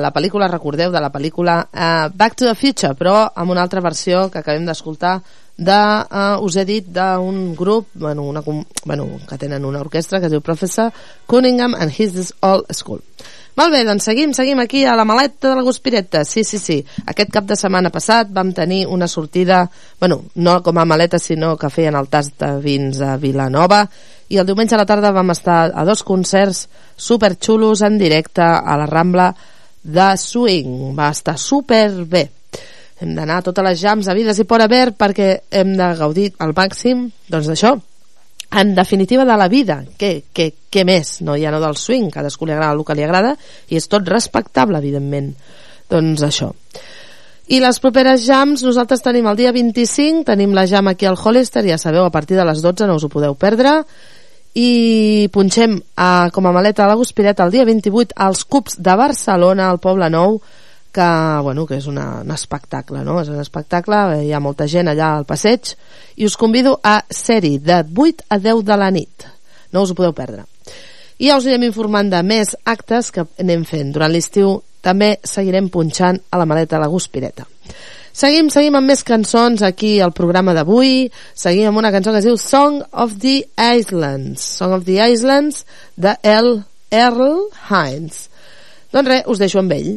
la 0.02 0.10
pel·lícula, 0.10 0.48
recordeu, 0.50 0.90
de 0.90 0.98
la 0.98 1.10
pel·lícula 1.14 1.60
uh, 1.62 2.08
Back 2.10 2.34
to 2.34 2.48
the 2.48 2.54
Future, 2.58 2.96
però 2.98 3.28
amb 3.30 3.54
una 3.54 3.62
altra 3.62 3.78
versió 3.84 4.24
que 4.32 4.40
acabem 4.40 4.66
d'escoltar 4.66 5.20
de, 5.54 5.78
uh, 5.78 6.42
us 6.42 6.58
he 6.58 6.64
dit, 6.66 6.88
d'un 6.90 7.54
grup 7.54 7.92
bueno, 7.94 8.24
una, 8.26 8.42
bueno, 8.42 9.06
que 9.28 9.38
tenen 9.38 9.64
una 9.64 9.84
orquestra 9.86 10.18
que 10.18 10.26
es 10.26 10.34
diu 10.34 10.42
Professor 10.42 10.90
Cunningham 11.30 11.78
and 11.78 11.94
His 11.94 12.34
All 12.42 12.66
School. 12.74 12.98
Molt 13.54 13.70
bé, 13.70 13.84
doncs 13.86 14.08
seguim, 14.08 14.32
seguim 14.34 14.58
aquí 14.58 14.82
a 14.84 14.96
la 14.98 15.04
maleta 15.06 15.52
de 15.52 15.54
la 15.54 15.62
Guspireta. 15.62 16.24
Sí, 16.26 16.42
sí, 16.42 16.58
sí. 16.58 16.80
Aquest 17.06 17.30
cap 17.30 17.46
de 17.46 17.54
setmana 17.54 17.92
passat 17.94 18.32
vam 18.34 18.50
tenir 18.52 18.82
una 18.90 19.06
sortida, 19.06 19.60
bueno, 20.00 20.24
no 20.34 20.56
com 20.62 20.78
a 20.78 20.84
maleta, 20.84 21.20
sinó 21.22 21.52
que 21.56 21.70
feien 21.70 21.94
el 21.94 22.10
tast 22.10 22.34
de 22.42 22.50
vins 22.64 22.98
a 22.98 23.14
Vilanova, 23.16 23.84
i 24.28 24.40
el 24.42 24.48
diumenge 24.48 24.74
a 24.74 24.80
la 24.80 24.88
tarda 24.88 25.14
vam 25.14 25.30
estar 25.30 25.68
a 25.70 25.84
dos 25.86 26.02
concerts 26.02 26.66
superxulos 26.96 27.84
en 27.86 27.98
directe 27.98 28.42
a 28.42 28.76
la 28.80 28.90
Rambla 28.90 29.30
de 29.84 30.10
Swing. 30.18 30.90
Va 30.98 31.12
estar 31.14 31.38
super 31.38 31.90
bé. 32.10 32.26
Hem 32.98 33.14
d'anar 33.14 33.38
a 33.38 33.46
totes 33.46 33.66
les 33.66 33.80
jams 33.80 34.08
havides 34.10 34.38
i 34.42 34.50
por 34.50 34.62
haver 34.62 34.96
perquè 34.98 35.44
hem 35.50 35.76
de 35.78 35.94
gaudir 35.98 36.32
al 36.42 36.58
màxim, 36.58 37.06
doncs 37.30 37.50
d'això, 37.52 37.76
en 38.54 38.74
definitiva 38.74 39.24
de 39.24 39.36
la 39.36 39.48
vida 39.48 39.80
què, 39.98 40.30
què, 40.34 40.50
què 40.70 40.84
més, 40.86 41.18
no? 41.26 41.36
ja 41.40 41.50
no 41.50 41.60
del 41.62 41.76
swing 41.78 42.10
cadascú 42.14 42.46
li 42.46 42.54
agrada 42.54 42.74
el 42.76 42.84
que 42.86 42.96
li 42.96 43.06
agrada 43.06 43.34
i 43.68 43.78
és 43.80 43.88
tot 43.90 44.06
respectable 44.08 44.78
evidentment. 44.78 45.32
Doncs 45.90 46.22
això. 46.24 46.52
I 47.52 47.60
les 47.60 47.76
properes 47.82 48.24
jams 48.24 48.62
nosaltres 48.64 49.02
tenim 49.04 49.26
el 49.28 49.36
dia 49.36 49.52
25 49.52 50.24
tenim 50.30 50.54
la 50.56 50.64
jam 50.70 50.88
aquí 50.88 51.04
al 51.04 51.18
Hollister 51.20 51.64
ja 51.66 51.76
sabeu 51.78 52.06
a 52.06 52.12
partir 52.14 52.38
de 52.38 52.44
les 52.46 52.62
12 52.64 52.88
no 52.88 52.96
us 52.96 53.04
ho 53.04 53.12
podeu 53.12 53.34
perdre. 53.36 53.82
I 54.54 55.28
punxem 55.34 55.80
a, 55.98 56.30
com 56.32 56.46
a 56.46 56.52
maleta 56.54 56.84
a 56.84 56.88
la 56.88 56.94
Guspireta 56.94 57.42
el 57.44 57.50
dia 57.50 57.64
28 57.66 58.14
als 58.16 58.44
Cups 58.46 58.78
de 58.78 58.94
Barcelona, 58.94 59.66
al 59.68 59.80
Poble 59.82 60.08
Nou, 60.14 60.38
que, 60.94 61.40
bueno, 61.42 61.66
que 61.66 61.80
és 61.80 61.88
una, 61.90 62.22
un 62.22 62.30
espectacle, 62.30 63.02
no? 63.04 63.18
És 63.20 63.30
un 63.32 63.40
espectacle, 63.42 64.00
hi 64.22 64.30
ha 64.32 64.42
molta 64.42 64.68
gent 64.70 64.88
allà 64.92 65.10
al 65.16 65.26
passeig, 65.26 65.74
i 66.16 66.28
us 66.28 66.38
convido 66.38 66.78
a 66.86 67.00
ser-hi 67.10 67.58
de 67.58 67.82
8 67.82 68.28
a 68.30 68.38
10 68.38 68.62
de 68.68 68.76
la 68.78 68.90
nit. 68.94 69.26
No 69.74 69.82
us 69.82 69.90
ho 69.90 69.98
podeu 69.98 70.14
perdre. 70.14 70.46
I 71.18 71.30
ja 71.30 71.38
us 71.38 71.48
anirem 71.48 71.66
informant 71.68 72.12
de 72.12 72.22
més 72.26 72.54
actes 72.64 73.10
que 73.14 73.26
anem 73.42 73.66
fent. 73.66 73.90
Durant 73.94 74.14
l'estiu 74.14 74.60
també 74.84 75.16
seguirem 75.26 75.68
punxant 75.74 76.20
a 76.30 76.38
la 76.38 76.46
maleta 76.46 76.78
la 76.78 76.90
Guspireta. 76.92 77.46
Seguim, 78.14 78.46
seguim 78.54 78.76
amb 78.78 78.86
més 78.86 79.02
cançons 79.02 79.64
aquí 79.66 79.96
al 79.98 80.14
programa 80.14 80.54
d'avui. 80.54 81.08
Seguim 81.34 81.72
amb 81.72 81.82
una 81.82 81.90
cançó 81.90 82.14
que 82.14 82.22
es 82.22 82.28
diu 82.28 82.38
Song 82.38 82.84
of 82.92 83.18
the 83.18 83.40
Islands. 83.58 84.46
Song 84.60 84.78
of 84.78 84.86
the 84.86 85.00
Islands 85.02 85.64
de 85.98 86.14
El 86.22 86.62
Earl 86.94 87.48
Hines. 87.66 88.28
Doncs 88.94 89.10
res, 89.10 89.26
us 89.26 89.42
deixo 89.42 89.58
amb 89.58 89.74
ell. 89.74 89.94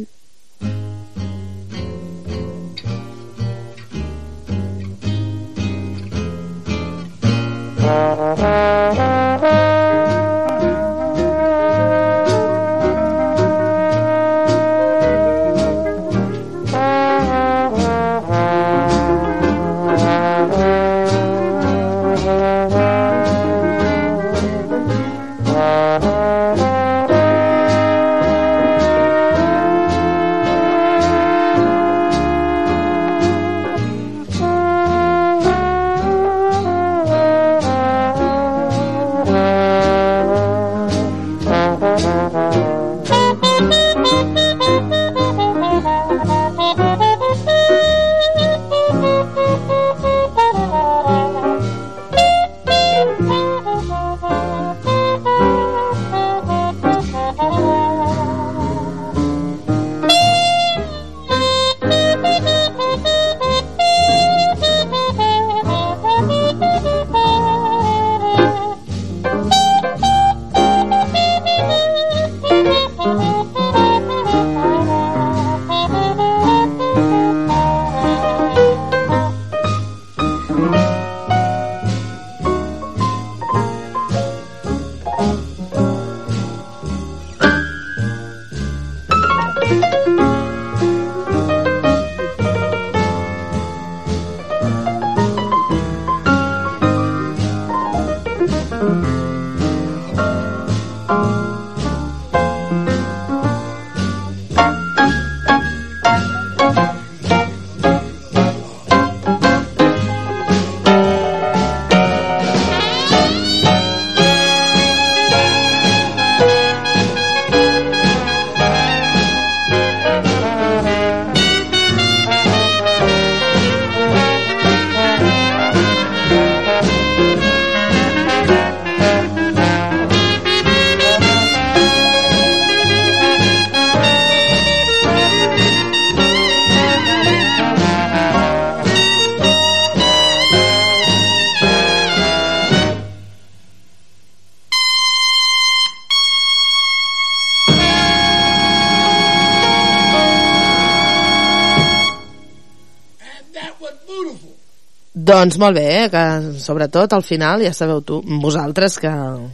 Doncs 155.38 155.59
molt 155.61 155.77
bé, 155.77 155.85
eh? 155.93 156.05
que 156.09 156.21
sobretot 156.57 157.11
al 157.13 157.21
final, 157.21 157.61
ja 157.61 157.69
sabeu 157.75 157.99
tu, 158.01 158.15
vosaltres, 158.41 158.95
que 158.97 159.11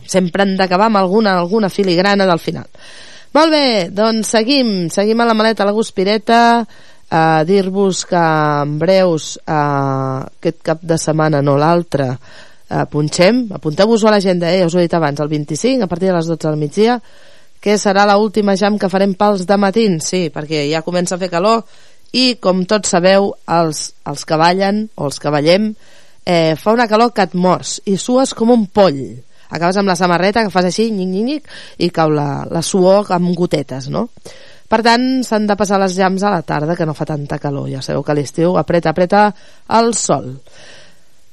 sempre 0.07 0.45
han 0.45 0.53
d'acabar 0.55 0.87
amb 0.87 1.01
alguna, 1.01 1.33
alguna 1.41 1.67
filigrana 1.67 2.23
del 2.29 2.39
final. 2.39 2.69
Molt 3.35 3.51
bé, 3.51 3.67
doncs 3.91 4.31
seguim, 4.31 4.87
seguim 4.93 5.19
a 5.19 5.27
la 5.27 5.35
maleta 5.35 5.65
a 5.65 5.67
la 5.67 5.75
Guspireta, 5.75 6.39
a 7.11 7.43
dir-vos 7.43 8.05
que 8.07 8.23
en 8.23 8.77
breus, 8.79 9.33
eh, 9.43 9.51
aquest 10.39 10.63
cap 10.63 10.87
de 10.87 10.97
setmana, 11.01 11.43
no 11.43 11.57
l'altre, 11.59 12.13
eh, 12.13 12.85
punxem, 12.89 13.49
apunteu-vos-ho 13.59 14.07
a 14.07 14.15
l'agenda, 14.15 14.53
eh? 14.55 14.63
us 14.63 14.77
ho 14.77 14.79
he 14.79 14.87
dit 14.87 14.95
abans, 14.95 15.19
el 15.19 15.27
25, 15.27 15.83
a 15.83 15.91
partir 15.91 16.13
de 16.13 16.15
les 16.15 16.31
12 16.31 16.47
del 16.47 16.61
migdia, 16.63 16.99
que 17.59 17.75
serà 17.79 18.07
l 18.07 18.15
última 18.23 18.55
jam 18.55 18.79
que 18.79 18.91
farem 18.91 19.17
pels 19.19 19.43
de 19.47 19.57
matins, 19.59 20.07
sí, 20.15 20.29
perquè 20.31 20.63
ja 20.71 20.85
comença 20.85 21.15
a 21.15 21.19
fer 21.19 21.31
calor 21.31 21.65
i 22.13 22.35
com 22.41 22.63
tots 22.69 22.93
sabeu 22.93 23.31
els, 23.49 23.89
els 24.09 24.25
que 24.29 24.39
ballen 24.39 24.85
o 24.95 25.09
els 25.09 25.19
que 25.19 25.33
ballem 25.33 25.71
eh, 26.25 26.55
fa 26.59 26.73
una 26.75 26.87
calor 26.87 27.13
que 27.13 27.25
et 27.25 27.35
mors 27.35 27.79
i 27.89 27.97
sues 27.97 28.35
com 28.37 28.53
un 28.53 28.67
poll. 28.69 29.03
Acabes 29.53 29.77
amb 29.77 29.89
la 29.89 29.97
samarreta 29.97 30.45
que 30.45 30.53
fas 30.53 30.69
així 30.69 30.89
nyic, 30.91 31.09
nyic, 31.09 31.25
nyic, 31.27 31.53
i 31.85 31.89
cau 31.93 32.13
la, 32.13 32.45
la 32.49 32.61
suor 32.65 33.11
amb 33.13 33.33
gotetes 33.37 33.89
no? 33.93 34.07
per 34.73 34.81
tant 34.81 35.03
s'han 35.21 35.45
de 35.45 35.57
passar 35.59 35.77
les 35.81 35.93
jams 35.93 36.23
a 36.25 36.31
la 36.33 36.41
tarda 36.41 36.73
que 36.73 36.85
no 36.89 36.95
fa 36.97 37.05
tanta 37.05 37.37
calor. 37.37 37.67
Ja 37.69 37.83
sabeu 37.85 38.01
que 38.01 38.15
l'estiu 38.17 38.55
apreta, 38.57 38.89
apreta 38.89 39.27
el 39.77 39.93
sol. 39.93 40.31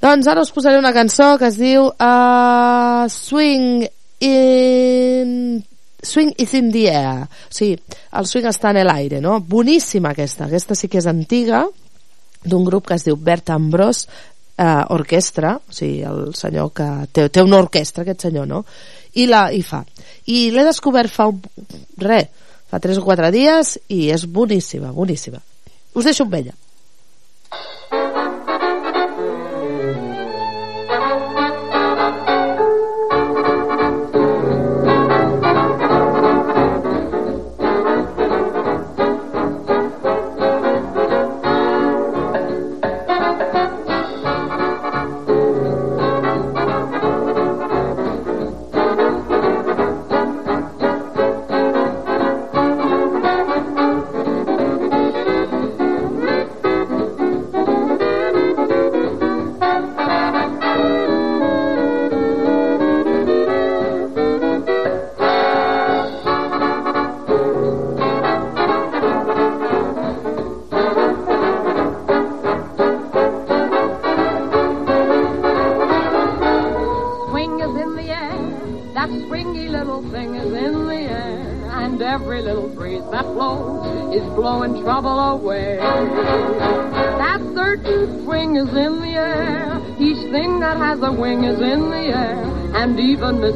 Doncs 0.01 0.29
ara 0.29 0.45
us 0.45 0.53
posaré 0.53 0.77
una 0.81 0.93
cançó 0.93 1.39
que 1.41 1.49
es 1.49 1.57
diu 1.61 1.89
uh, 1.89 3.09
Swing 3.09 3.87
in 4.21 5.33
Swing 6.03 6.35
is 6.39 6.55
in 6.55 6.71
the 6.73 6.89
air. 6.89 7.27
O 7.27 7.55
sigui, 7.55 7.77
el 8.17 8.27
swing 8.27 8.49
està 8.49 8.73
en 8.73 8.81
l'aire, 8.87 9.21
no? 9.21 9.39
Boníssima 9.41 10.15
aquesta. 10.15 10.47
Aquesta 10.47 10.77
sí 10.79 10.89
que 10.89 11.01
és 11.01 11.09
antiga, 11.11 11.67
d'un 12.45 12.65
grup 12.65 12.89
que 12.89 12.97
es 12.97 13.05
diu 13.05 13.19
Bert 13.21 13.51
Ambrós 13.53 14.07
eh, 14.61 14.85
Orquestra, 14.97 15.57
o 15.57 15.75
sigui, 15.75 16.01
el 16.07 16.35
senyor 16.39 16.73
que 16.77 16.89
té, 17.13 17.29
té 17.29 17.45
una 17.45 17.61
orquestra, 17.61 18.05
aquest 18.05 18.29
senyor, 18.29 18.49
no? 18.49 18.65
I, 19.15 19.27
la, 19.27 19.49
i 19.53 19.63
fa. 19.67 19.83
I 20.31 20.49
l'he 20.55 20.65
descobert 20.67 21.13
fa 21.13 21.29
un, 21.33 21.41
re, 22.01 22.23
fa 22.71 22.81
3 22.81 23.01
o 23.01 23.07
4 23.07 23.31
dies 23.35 23.77
i 23.93 24.09
és 24.15 24.27
boníssima, 24.31 24.93
boníssima. 24.97 25.41
Us 25.95 26.07
deixo 26.07 26.27
amb 26.29 26.37
ella. 26.39 26.55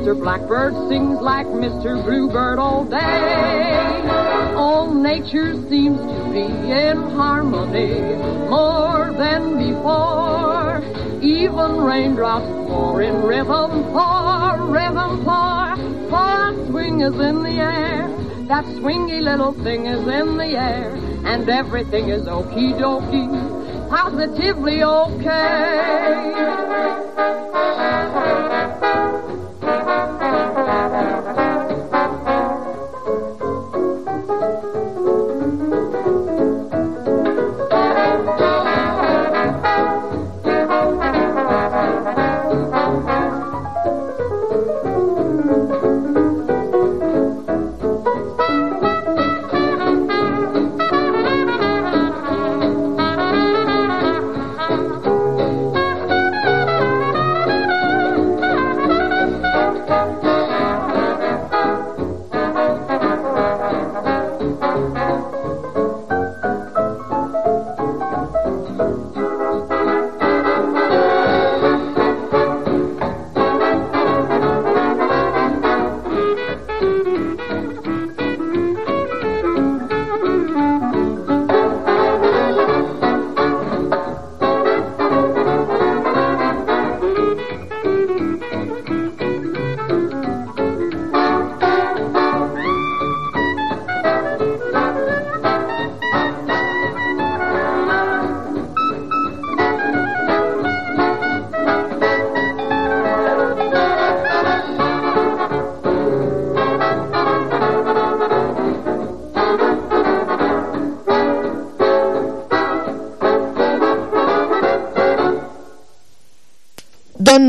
Mr. 0.04 0.20
Blackbird 0.20 0.74
sings 0.90 1.18
like 1.22 1.46
Mr. 1.46 2.04
Bluebird 2.04 2.58
all 2.58 2.84
day. 2.84 4.02
All 4.54 4.92
nature 4.92 5.54
seems 5.70 5.98
to 5.98 6.30
be 6.30 6.44
in 6.44 6.98
harmony 7.16 8.14
more 8.50 9.14
than 9.16 9.56
before. 9.56 10.84
Even 11.22 11.80
raindrops 11.80 12.44
pour 12.68 13.00
in 13.00 13.22
rhythm, 13.22 13.82
pour, 13.94 14.66
rhythm, 14.70 15.24
pour. 15.24 15.74
For 16.10 16.48
a 16.50 16.66
swing 16.68 17.00
is 17.00 17.14
in 17.14 17.42
the 17.42 17.56
air. 17.58 18.06
That 18.46 18.66
swingy 18.76 19.22
little 19.22 19.54
thing 19.64 19.86
is 19.86 20.00
in 20.00 20.36
the 20.36 20.54
air. 20.54 20.94
And 21.24 21.48
everything 21.48 22.10
is 22.10 22.24
okie 22.24 22.78
dokie, 22.78 23.88
positively 23.88 24.82
okay. 24.82 26.63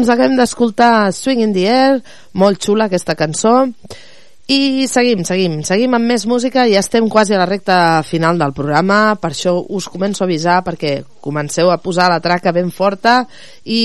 Doncs 0.06 0.20
acabem 0.20 0.36
d'escoltar 0.38 1.10
Swing 1.18 1.39
in 1.41 1.53
the 1.56 1.64
Air, 1.66 1.93
molt 2.38 2.60
xula 2.62 2.86
aquesta 2.86 3.16
cançó. 3.18 3.56
I 4.53 4.86
seguim, 4.86 5.24
seguim, 5.26 5.56
seguim 5.66 5.95
amb 5.97 6.06
més 6.06 6.28
música 6.30 6.68
i 6.70 6.76
ja 6.76 6.84
estem 6.84 7.08
quasi 7.10 7.34
a 7.34 7.39
la 7.39 7.47
recta 7.49 8.03
final 8.06 8.38
del 8.38 8.53
programa, 8.53 9.16
per 9.18 9.32
això 9.32 9.56
us 9.58 9.89
començo 9.89 10.22
a 10.22 10.28
avisar 10.28 10.60
perquè 10.62 10.99
comenceu 11.26 11.74
a 11.74 11.80
posar 11.82 12.12
la 12.14 12.22
traca 12.22 12.53
ben 12.53 12.70
forta 12.70 13.16
i, 13.64 13.82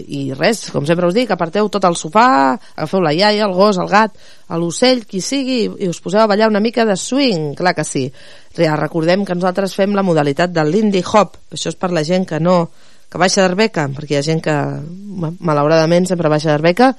i 0.00 0.22
res, 0.32 0.70
com 0.72 0.88
sempre 0.88 1.12
us 1.12 1.18
dic, 1.18 1.28
aparteu 1.36 1.68
tot 1.68 1.84
el 1.84 2.00
sofà, 2.00 2.56
agafeu 2.56 3.04
la 3.04 3.12
iaia, 3.12 3.44
el 3.44 3.52
gos, 3.52 3.76
el 3.84 3.92
gat, 3.92 4.16
l'ocell, 4.56 5.04
qui 5.04 5.20
sigui, 5.20 5.66
i 5.76 5.92
us 5.92 6.00
poseu 6.00 6.24
a 6.24 6.30
ballar 6.30 6.48
una 6.48 6.64
mica 6.64 6.88
de 6.88 6.96
swing, 6.96 7.50
clar 7.60 7.76
que 7.76 7.84
sí. 7.84 8.08
Ja 8.56 8.80
recordem 8.80 9.28
que 9.28 9.36
nosaltres 9.36 9.76
fem 9.76 9.92
la 9.92 10.08
modalitat 10.08 10.56
del 10.56 10.72
Lindy 10.72 11.04
Hop, 11.04 11.36
això 11.52 11.68
és 11.68 11.76
per 11.76 11.92
la 11.92 12.08
gent 12.08 12.24
que 12.24 12.40
no 12.40 12.62
que 13.10 13.18
baixa 13.18 13.42
d'Arbeca, 13.42 13.88
perquè 13.94 14.16
hi 14.16 14.20
ha 14.20 14.26
gent 14.26 14.42
que 14.44 14.54
malauradament 15.42 16.06
sempre 16.06 16.30
baixa 16.30 16.52
d'Arbeca, 16.52 16.92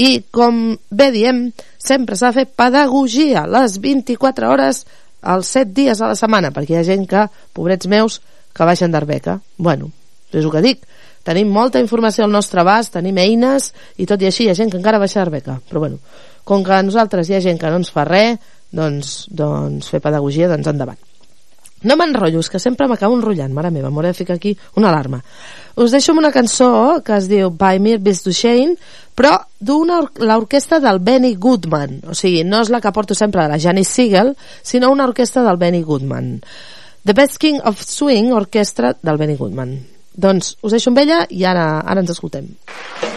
i 0.00 0.22
com 0.32 0.78
bé 0.90 1.10
diem, 1.12 1.48
sempre 1.78 2.16
s'ha 2.16 2.30
de 2.30 2.40
fer 2.40 2.46
pedagogia 2.56 3.44
les 3.50 3.76
24 3.82 4.48
hores 4.48 4.84
els 5.20 5.50
7 5.52 5.74
dies 5.76 6.00
a 6.00 6.08
la 6.08 6.16
setmana, 6.16 6.52
perquè 6.54 6.76
hi 6.76 6.80
ha 6.80 6.86
gent 6.86 7.04
que, 7.08 7.26
pobrets 7.52 7.90
meus, 7.90 8.20
que 8.56 8.66
baixen 8.66 8.92
d'Arbeca. 8.94 9.36
Bueno, 9.58 9.90
és 10.32 10.44
el 10.44 10.50
que 10.54 10.64
dic, 10.64 10.86
tenim 11.26 11.50
molta 11.52 11.82
informació 11.82 12.24
al 12.24 12.32
nostre 12.32 12.62
abast, 12.62 12.94
tenim 12.96 13.20
eines, 13.20 13.74
i 14.00 14.08
tot 14.08 14.22
i 14.22 14.30
així 14.30 14.46
hi 14.46 14.54
ha 14.54 14.56
gent 14.56 14.72
que 14.72 14.80
encara 14.80 15.02
baixa 15.02 15.20
d'Arbeca. 15.20 15.58
Però 15.68 15.84
bueno, 15.84 16.00
com 16.48 16.64
que 16.64 16.72
a 16.72 16.82
nosaltres 16.86 17.28
hi 17.28 17.36
ha 17.36 17.44
gent 17.44 17.60
que 17.60 17.68
no 17.68 17.82
ens 17.82 17.92
fa 17.92 18.06
res, 18.08 18.40
doncs, 18.72 19.26
doncs 19.28 19.92
fer 19.92 20.00
pedagogia, 20.00 20.48
doncs 20.48 20.72
endavant. 20.72 21.09
No 21.82 21.96
m'enrotllo, 21.96 22.42
que 22.52 22.60
sempre 22.60 22.88
m'acabo 22.88 23.16
enrotllant, 23.16 23.52
mare 23.56 23.70
meva, 23.72 23.88
m'hauré 23.90 24.10
de 24.12 24.18
ficar 24.18 24.36
aquí 24.36 24.56
una 24.76 24.90
alarma. 24.90 25.22
Us 25.80 25.94
deixo 25.94 26.12
amb 26.12 26.20
una 26.20 26.32
cançó 26.32 27.00
que 27.04 27.16
es 27.16 27.28
diu 27.30 27.50
By 27.56 27.80
Mir 27.80 27.98
Bis 28.04 28.24
Duchesne, 28.24 28.76
però 29.16 29.32
d'una 29.58 30.00
l'orquestra 30.20 30.80
del 30.80 31.00
Benny 31.04 31.34
Goodman, 31.40 32.00
o 32.08 32.16
sigui, 32.16 32.44
no 32.44 32.60
és 32.60 32.72
la 32.72 32.80
que 32.80 32.92
porto 32.92 33.16
sempre 33.16 33.42
de 33.42 33.52
la 33.52 33.58
Janice 33.60 33.92
Siegel, 33.92 34.34
sinó 34.62 34.92
una 34.92 35.08
orquestra 35.08 35.44
del 35.46 35.60
Benny 35.60 35.82
Goodman. 35.82 36.34
The 37.04 37.16
Best 37.16 37.38
King 37.40 37.60
of 37.64 37.80
Swing, 37.80 38.32
orquestra 38.36 38.94
del 39.00 39.16
Benny 39.16 39.36
Goodman. 39.36 39.78
Doncs 40.20 40.58
us 40.60 40.76
deixo 40.76 40.92
amb 40.92 41.00
ella 41.00 41.22
i 41.30 41.46
ara, 41.48 41.80
ara 41.80 42.04
ens 42.04 42.12
escoltem. 42.12 42.52
By 43.00 43.09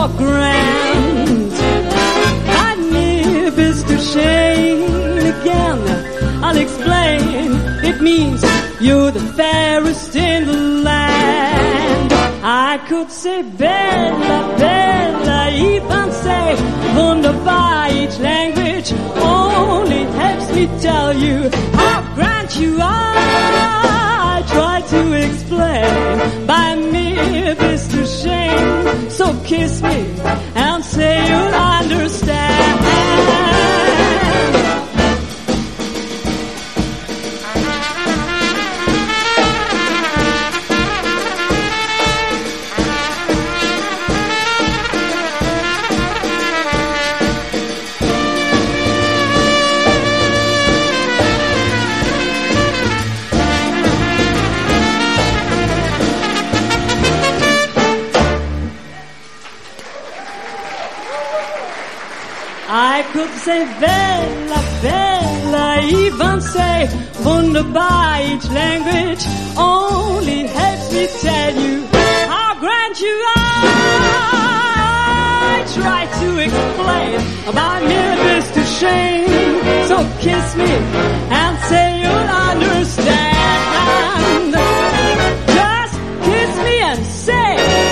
it's 0.00 0.14
you're 0.14 0.16
grand. 0.16 1.50
By 2.46 2.74
Memphis 2.92 3.82
to 3.84 3.98
Shane 3.98 5.18
again, 5.18 6.44
I'll 6.44 6.56
explain. 6.56 7.50
It 7.84 8.00
means 8.00 8.42
you're 8.80 9.10
the 9.10 9.26
fairest 9.36 10.14
in 10.16 10.46
the 10.46 10.56
land. 10.88 12.12
I 12.42 12.78
could 12.88 13.10
say 13.10 13.42
Bella, 13.42 14.56
Bella, 14.58 15.50
even 15.52 16.12
say 16.12 16.54
Wunderbar. 16.96 17.90
Each 17.90 18.18
language 18.18 18.92
only 19.20 20.04
helps 20.20 20.52
me 20.54 20.66
tell 20.80 21.12
you 21.16 21.50
how 21.74 22.14
grand 22.14 22.54
you 22.56 22.74
are. 22.74 23.14
I 24.30 24.44
try 24.46 24.80
to 24.80 25.12
explain 25.26 26.46
by 26.46 26.74
Memphis 26.76 27.88
to 27.88 28.06
shame. 28.06 28.17
So 29.10 29.26
kiss 29.44 29.82
me 29.82 30.14
and 30.54 30.84
say 30.84 31.28
you'll 31.28 31.54
understand. 31.54 32.87
Could 63.12 63.30
say 63.46 63.64
Bella, 63.80 64.60
Bella, 64.82 65.80
even 65.82 66.40
say 66.40 66.88
Wunderbar. 67.24 68.20
Each 68.22 68.48
language 68.50 69.24
only 69.56 70.46
helps 70.46 70.92
me 70.92 71.08
tell 71.20 71.54
you 71.56 71.86
how 72.32 72.54
grand 72.60 73.00
you 73.00 73.16
are. 73.36 73.64
I 75.50 75.64
try 75.74 76.02
to 76.20 76.28
explain 76.46 77.20
about 77.48 77.80
this 77.82 78.44
to 78.56 78.62
shame. 78.78 79.26
So 79.90 79.96
kiss 80.20 80.46
me 80.56 80.72
and 81.42 81.58
say 81.70 81.86
you'll 82.00 82.30
understand. 82.50 83.34
Just 85.58 85.94
kiss 86.28 86.52
me 86.66 86.76
and 86.90 87.06
say 87.26 87.87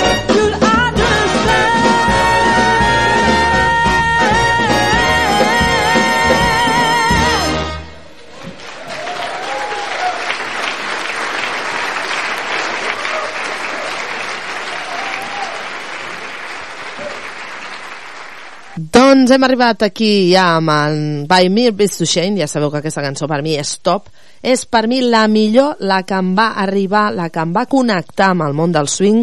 Doncs 18.97 19.29
hem 19.29 19.43
arribat 19.45 19.83
aquí 19.85 20.31
ja 20.31 20.55
amb 20.57 20.71
el 20.73 20.95
By 21.29 21.51
Me 21.53 21.67
Beats 21.69 21.99
to 21.99 22.05
Shane, 22.09 22.39
ja 22.41 22.47
sabeu 22.49 22.71
que 22.73 22.79
aquesta 22.79 23.03
cançó 23.05 23.27
per 23.29 23.43
mi 23.45 23.53
és 23.53 23.75
top, 23.85 24.07
és 24.41 24.63
per 24.65 24.87
mi 24.89 25.03
la 25.05 25.27
millor, 25.29 25.75
la 25.85 25.99
que 26.01 26.17
em 26.17 26.31
va 26.33 26.47
arribar, 26.63 27.11
la 27.13 27.27
que 27.29 27.43
em 27.43 27.51
va 27.53 27.67
connectar 27.69 28.31
amb 28.33 28.47
el 28.47 28.57
món 28.57 28.73
del 28.73 28.89
swing, 28.89 29.21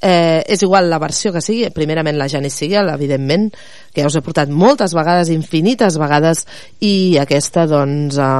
eh, 0.00 0.42
és 0.42 0.66
igual 0.66 0.90
la 0.90 0.98
versió 0.98 1.30
que 1.30 1.44
sigui, 1.44 1.70
primerament 1.70 2.18
la 2.18 2.26
Janice 2.26 2.64
Siegel, 2.64 2.90
evidentment, 2.96 3.46
que 3.94 4.02
ja 4.02 4.10
us 4.10 4.18
he 4.18 4.26
portat 4.26 4.50
moltes 4.50 4.96
vegades, 4.98 5.30
infinites 5.30 6.00
vegades, 6.02 6.42
i 6.82 7.14
aquesta, 7.22 7.68
doncs, 7.70 8.18
eh, 8.18 8.30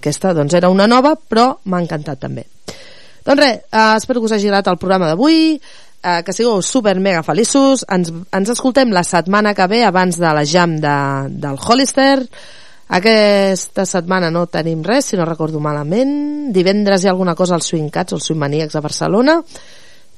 aquesta, 0.00 0.32
doncs 0.32 0.56
era 0.56 0.72
una 0.72 0.88
nova, 0.88 1.12
però 1.28 1.50
m'ha 1.68 1.84
encantat 1.84 2.24
també. 2.24 2.46
Doncs 3.26 3.42
res, 3.42 3.66
eh, 3.68 3.92
espero 3.98 4.22
que 4.22 4.30
us 4.30 4.38
hagi 4.38 4.48
agradat 4.48 4.72
el 4.72 4.80
programa 4.80 5.12
d'avui, 5.12 5.58
eh, 6.06 6.22
que 6.22 6.34
sigueu 6.34 6.62
super 6.62 6.98
mega 7.02 7.24
feliços, 7.26 7.82
ens, 7.90 8.12
ens 8.14 8.52
escoltem 8.54 8.94
la 8.94 9.02
setmana 9.04 9.54
que 9.58 9.66
ve 9.66 9.82
abans 9.84 10.20
de 10.22 10.30
la 10.38 10.44
jam 10.46 10.78
de, 10.82 10.98
del 11.42 11.58
Hollister, 11.58 12.20
aquesta 12.86 13.82
setmana 13.88 14.30
no 14.30 14.44
tenim 14.46 14.84
res, 14.86 15.10
si 15.10 15.18
no 15.18 15.26
recordo 15.26 15.58
malament, 15.58 16.52
divendres 16.54 17.02
hi 17.02 17.10
ha 17.10 17.16
alguna 17.16 17.34
cosa 17.34 17.56
als 17.56 17.72
Swing 17.72 17.90
Cats, 17.90 18.14
als 18.14 18.28
Swing 18.28 18.38
Maníacs 18.38 18.78
a 18.78 18.84
Barcelona, 18.84 19.40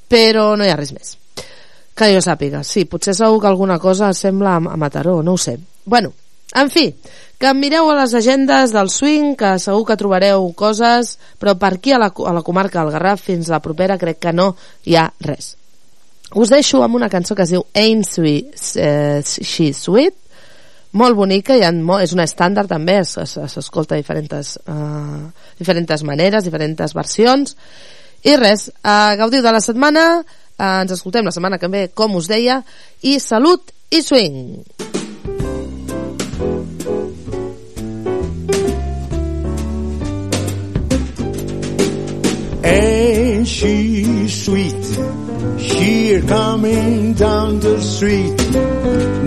però 0.09 0.51
no 0.57 0.67
hi 0.67 0.73
ha 0.73 0.77
res 0.77 0.93
més. 0.93 1.17
Que 1.99 2.13
jo 2.13 2.21
sàpiga, 2.23 2.61
sí, 2.63 2.85
potser 2.85 3.17
segur 3.17 3.41
que 3.41 3.49
alguna 3.49 3.79
cosa 3.81 4.13
sembla 4.15 4.59
a, 4.59 4.77
Mataró, 4.77 5.23
no 5.23 5.35
ho 5.35 5.41
sé. 5.41 5.57
Bueno, 5.85 6.13
en 6.55 6.71
fi, 6.71 6.93
que 7.41 7.55
mireu 7.57 7.89
a 7.91 7.97
les 8.03 8.15
agendes 8.15 8.73
del 8.77 8.93
swing, 8.93 9.35
que 9.41 9.57
segur 9.59 9.87
que 9.89 9.97
trobareu 9.99 10.47
coses, 10.53 11.17
però 11.41 11.57
per 11.59 11.73
aquí 11.79 11.97
a 11.97 11.99
la, 12.05 12.13
a 12.13 12.37
la 12.37 12.45
comarca 12.45 12.85
del 12.85 12.93
Garraf 12.95 13.25
fins 13.33 13.49
la 13.49 13.65
propera 13.65 13.99
crec 13.99 14.21
que 14.29 14.37
no 14.37 14.53
hi 14.85 15.01
ha 15.01 15.09
res. 15.25 15.58
Us 16.35 16.51
deixo 16.53 16.83
amb 16.85 16.95
una 16.99 17.09
cançó 17.09 17.35
que 17.35 17.43
es 17.47 17.53
diu 17.55 17.65
Ain't 17.75 18.05
Sweet, 18.07 18.57
eh, 18.77 19.23
She 19.25 19.73
Sweet, 19.73 20.15
molt 20.93 21.17
bonica, 21.17 21.57
i 21.57 21.63
és 22.03 22.13
una 22.13 22.25
estàndard 22.25 22.69
també, 22.69 22.99
es- 23.01 23.17
es- 23.19 23.39
s'escolta 23.53 23.95
de 23.95 24.03
diferents, 24.03 24.59
uh, 24.67 25.31
diferents 25.59 26.03
maneres, 26.03 26.45
diferents 26.45 26.95
versions, 26.95 27.57
i 28.25 28.37
res, 28.37 28.69
uh, 28.85 29.15
gaudiu 29.17 29.43
de 29.43 29.53
la 29.53 29.61
setmana, 29.61 30.25
uh, 30.59 30.81
ens 30.83 30.93
escoltem 30.93 31.25
la 31.25 31.31
setmana 31.33 31.59
que 31.59 31.69
ve, 31.69 31.89
com 31.95 32.15
us 32.17 32.27
deia, 32.29 32.63
i 33.03 33.19
salut 33.21 33.71
i 33.91 34.03
swing! 34.03 34.65
Ain't 42.65 43.47
she? 43.47 43.98
She 45.69 46.21
coming 46.27 47.15
down 47.15 47.61
the 47.61 47.81
street. 47.81 48.39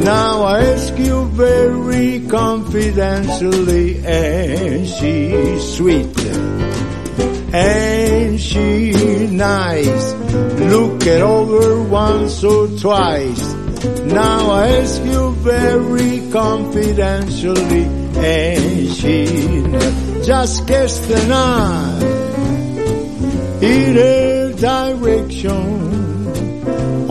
Now 0.04 0.44
I 0.44 0.62
ask 0.74 0.98
you 0.98 1.28
very 1.28 2.20
confidentially, 2.28 4.04
and 4.04 4.88
she's 4.88 5.76
sweet? 5.78 6.18
And 7.54 8.40
she 8.40 9.28
nice? 9.28 10.14
Look 10.74 11.06
it 11.06 11.22
over 11.22 11.84
once 11.84 12.44
or 12.44 12.68
twice. 12.68 13.54
Now 14.04 14.52
I 14.52 14.68
ask 14.82 15.04
you 15.04 15.32
very 15.36 16.32
confidentially, 16.32 17.86
and 18.16 18.90
she? 18.94 19.26
Just 20.26 20.68
guess 20.68 21.00
the 21.08 21.26
night 21.28 22.02
in 23.62 23.98
a 23.98 24.54
direction. 24.54 26.01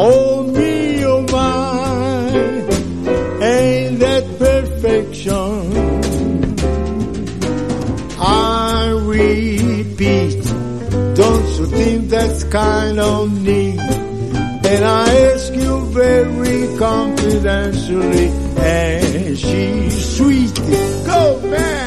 Oh 0.03 0.45
me, 0.45 1.05
oh 1.05 1.21
my, 1.31 2.31
ain't 3.45 3.99
that 3.99 4.25
perfection? 4.39 5.37
I 8.19 8.93
repeat, 9.05 10.43
don't 11.17 11.49
you 11.59 11.67
think 11.67 12.09
that's 12.09 12.45
kind 12.45 12.99
of 12.99 13.43
neat? 13.43 13.79
And 13.79 14.85
I 14.87 15.07
ask 15.33 15.53
you 15.53 15.85
very 15.91 16.79
confidentially, 16.79 18.29
and 18.57 19.39
she's 19.39 20.17
sweet. 20.17 20.55
Go, 21.05 21.41
man! 21.43 21.80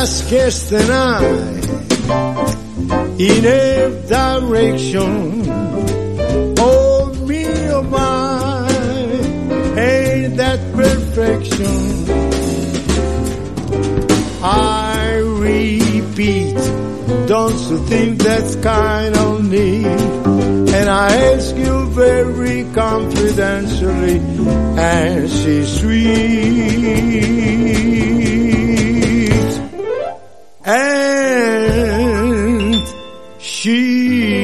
Kiss 0.00 0.70
the 0.70 0.82
night 0.86 1.64
in 3.20 3.44
a 3.44 3.90
direction. 4.08 5.44
Oh 6.58 7.12
me, 7.26 7.44
oh 7.68 7.82
my, 7.82 8.66
ain't 9.78 10.38
that 10.38 10.58
perfection? 10.74 11.76
I 14.42 15.18
repeat, 15.18 16.54
don't 17.28 17.60
you 17.68 17.78
think 17.84 18.22
that's 18.22 18.56
kind 18.56 19.14
of 19.14 19.44
neat? 19.44 19.84
And 19.84 20.88
I 20.88 21.14
ask 21.34 21.54
you 21.54 21.90
very 21.90 22.64
confidentially, 22.72 24.18
and 24.78 25.28
she's 25.28 25.78
sweet. 25.78 27.59
And 30.72 31.66
she 33.40 34.39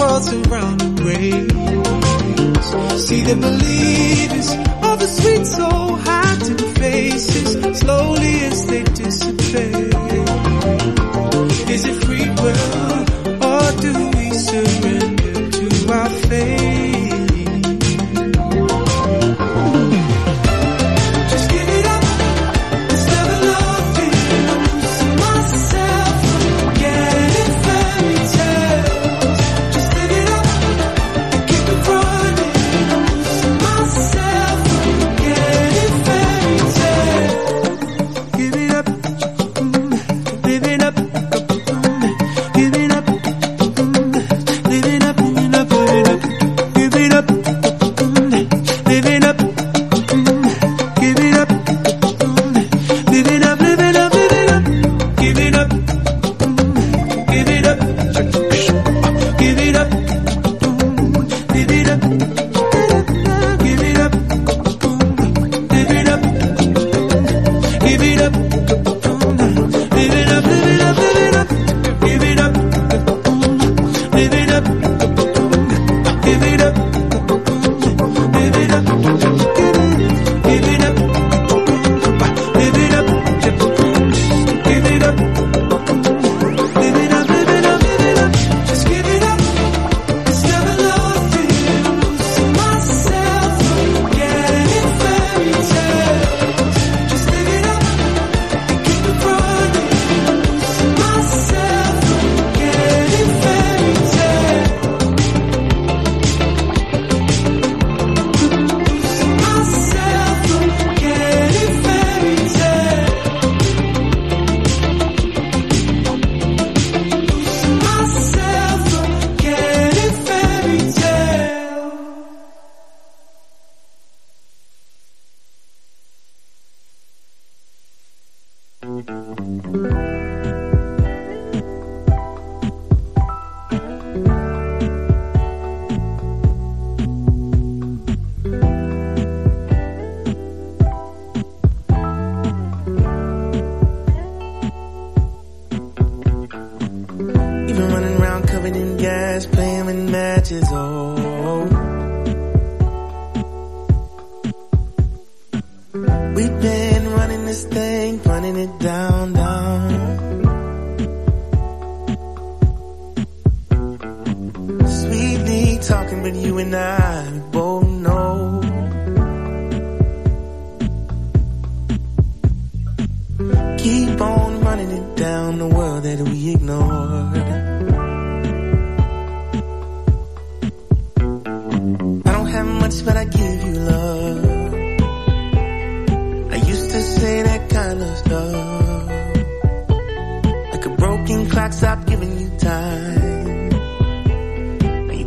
walls 0.00 0.32
around 0.32 0.78
the 0.80 0.90
grave. 1.02 1.50
See 3.00 3.22
the 3.22 3.36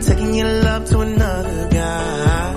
taking 0.05 0.33
your 0.35 0.51
love 0.63 0.85
to 0.89 0.99
another 0.99 1.69
guy. 1.69 2.53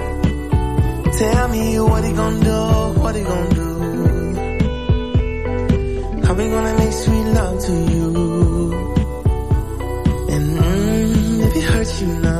Tell 1.18 1.48
me 1.48 1.81
what 1.81 2.05
he 2.05 2.12
gonna 2.12 2.44
do, 2.44 3.01
what 3.01 3.14
he 3.14 3.23
gonna 3.23 3.55
do. 3.55 3.73
How 6.27 6.35
we 6.35 6.48
gonna 6.48 6.74
make 6.78 6.93
sweet 6.93 7.27
love 7.39 7.64
to 7.66 7.73
you? 7.73 8.06
And 10.35 10.59
mm, 10.59 11.47
if 11.47 11.56
it 11.56 11.64
hurts 11.64 12.02
you. 12.02 12.36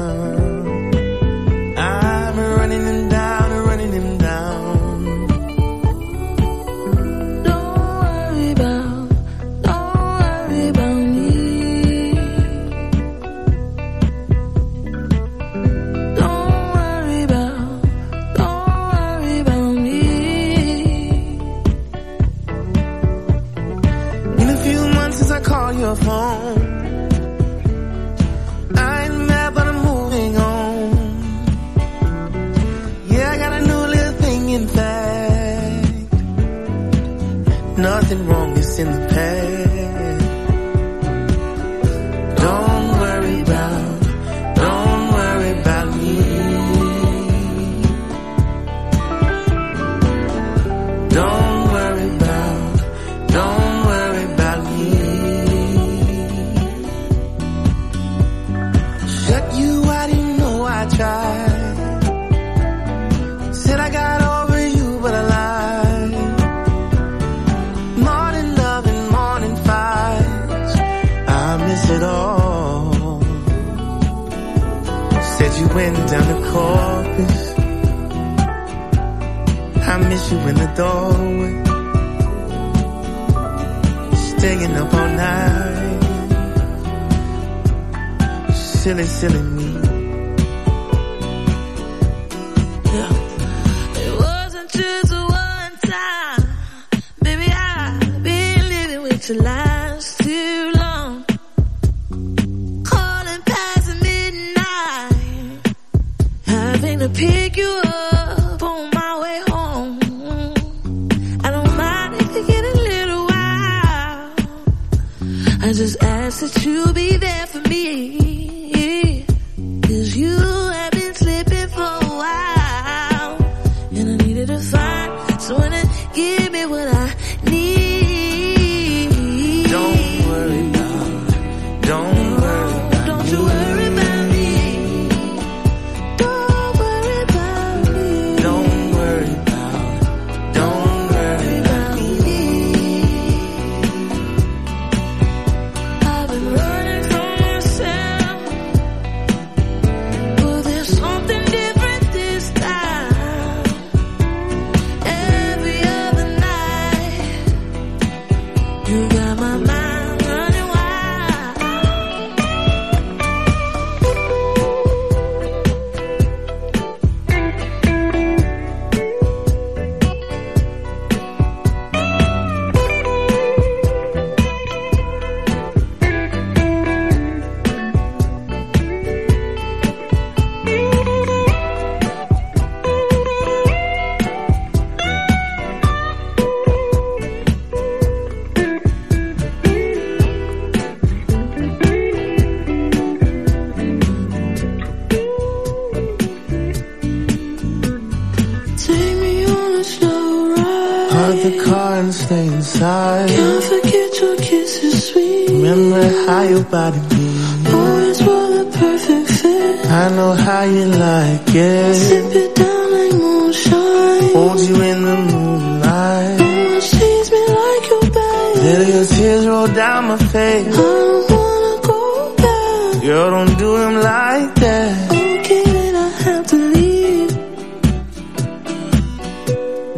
trying 202.06 202.12
to 202.12 202.12
stay 202.12 202.46
inside. 202.46 203.28
Can't 203.28 203.64
forget 203.64 204.20
your 204.20 204.36
kisses, 204.36 205.08
sweet. 205.08 205.48
Remember 205.50 206.26
how 206.26 206.42
your 206.42 206.64
body 206.64 207.00
beat. 207.10 207.72
Always 207.72 208.22
were 208.22 208.64
the 208.64 208.64
perfect 208.78 209.30
fit. 209.30 209.86
I 209.86 210.08
know 210.10 210.32
how 210.32 210.62
you 210.62 210.86
like 210.86 211.54
it. 211.54 211.94
Sip 211.94 212.34
it 212.34 212.54
down 212.54 212.92
like 212.92 213.12
moonshine. 213.12 214.32
Hold 214.34 214.60
you 214.60 214.82
in 214.82 215.02
the 215.02 215.16
moonlight. 215.16 216.40
Almost 216.40 216.94
me 217.32 217.40
like 217.60 217.88
your 217.90 218.02
babe. 218.16 218.56
Let 218.64 218.88
your 218.88 219.04
tears 219.06 219.46
roll 219.46 219.68
down 219.68 220.04
my 220.08 220.16
face. 220.18 220.66
I 220.66 220.76
don't 220.76 221.30
wanna 221.30 221.80
go 221.82 222.34
back. 222.36 223.02
Girl, 223.02 223.30
don't 223.30 223.58
do 223.58 223.76
him 223.76 223.94
like 223.94 224.54
that. 224.54 225.12
Okay, 225.12 225.64
then 225.64 225.96
I 225.96 226.08
have 226.08 226.46
to 226.46 226.56
leave. 226.56 227.30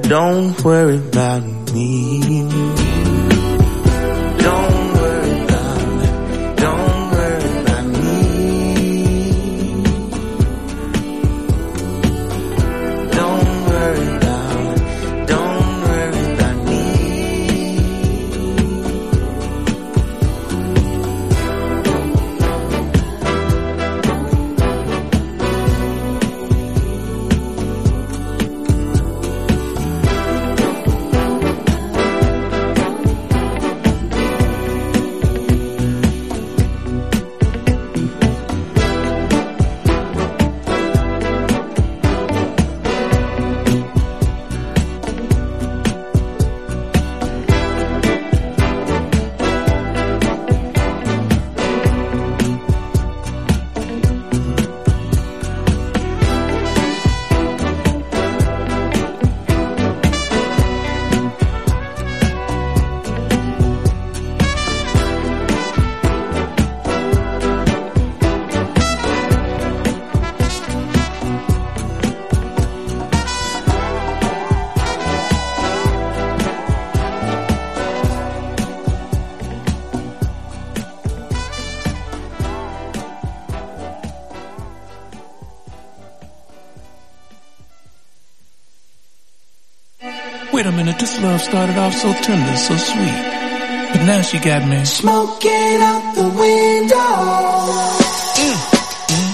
Don't 0.09 0.64
worry 0.64 0.97
about 0.97 1.43
me 1.44 1.68
need 1.78 2.24
you. 2.52 2.77
Started 91.49 91.79
off 91.79 91.95
so 91.95 92.12
tender, 92.12 92.57
so 92.59 92.77
sweet. 92.77 93.23
But 93.91 94.05
now 94.05 94.20
she 94.20 94.39
got 94.39 94.69
me 94.69 94.85
smoking 94.85 95.81
out 95.81 96.15
the 96.15 96.29
window. 96.29 96.97
Mm. 98.37 98.57
Mm. 99.09 99.33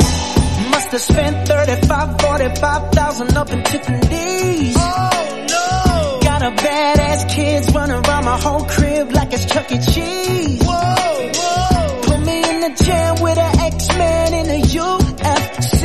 Mm. 0.00 0.70
Must 0.70 0.92
have 0.92 1.02
spent 1.02 1.46
35, 1.46 2.20
45,000 2.22 3.36
up 3.36 3.50
in 3.52 3.62
Tiffany's. 3.64 4.76
Oh 4.78 5.44
no! 5.46 6.20
Got 6.22 6.42
a 6.42 6.50
badass 6.52 7.28
kids 7.34 7.74
running 7.74 8.02
around 8.06 8.24
my 8.24 8.38
whole 8.38 8.64
crib 8.64 9.12
like 9.12 9.34
it's 9.34 9.44
Chuck 9.44 9.70
E. 9.70 9.76
Cheese. 9.76 10.62
Whoa, 10.62 11.32
whoa! 11.36 12.00
Put 12.00 12.20
me 12.24 12.38
in 12.48 12.60
the 12.60 12.82
jam 12.82 13.20
with 13.20 13.36
an 13.36 13.60
X-Man 13.60 14.32
in 14.32 14.46
the 14.46 14.62
UFC. 14.78 15.82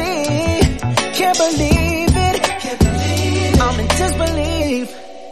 Can't 1.17 1.37
believe 1.37 1.80
I'm 3.63 3.79
in 3.79 3.87
disbelief. 3.87 4.87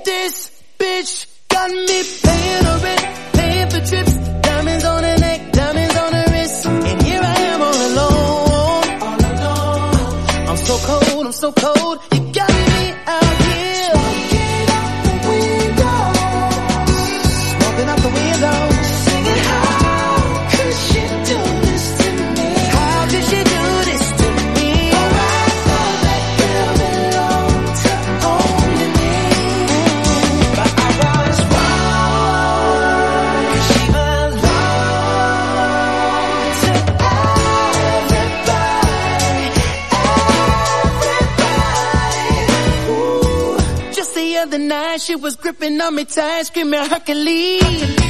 This 0.06 0.36
bitch 0.78 1.14
got 1.48 1.70
me 1.72 2.00
paying 2.24 2.64
her 2.70 2.80
rent, 2.86 3.06
paying 3.34 3.70
for 3.72 3.82
trips, 3.90 4.14
diamonds 4.48 4.86
on 4.86 5.04
her 5.04 5.18
neck, 5.18 5.52
diamonds 5.52 5.98
on 5.98 6.14
her 6.14 6.26
wrist, 6.32 6.66
and 6.68 7.02
here 7.02 7.22
I 7.24 7.38
am 7.52 7.62
all 7.68 7.82
alone. 7.90 8.86
All 9.08 9.20
alone. 9.32 10.50
I'm 10.50 10.58
so 10.58 10.78
cold, 10.90 11.26
I'm 11.26 11.32
so 11.32 11.52
cold. 11.52 11.79
She 45.00 45.16
was 45.16 45.36
gripping 45.36 45.80
on 45.82 45.96
me 45.96 46.06
tight, 46.06 46.44
screaming 46.44 46.86
Hercules. 46.86 47.62
Got 47.62 48.09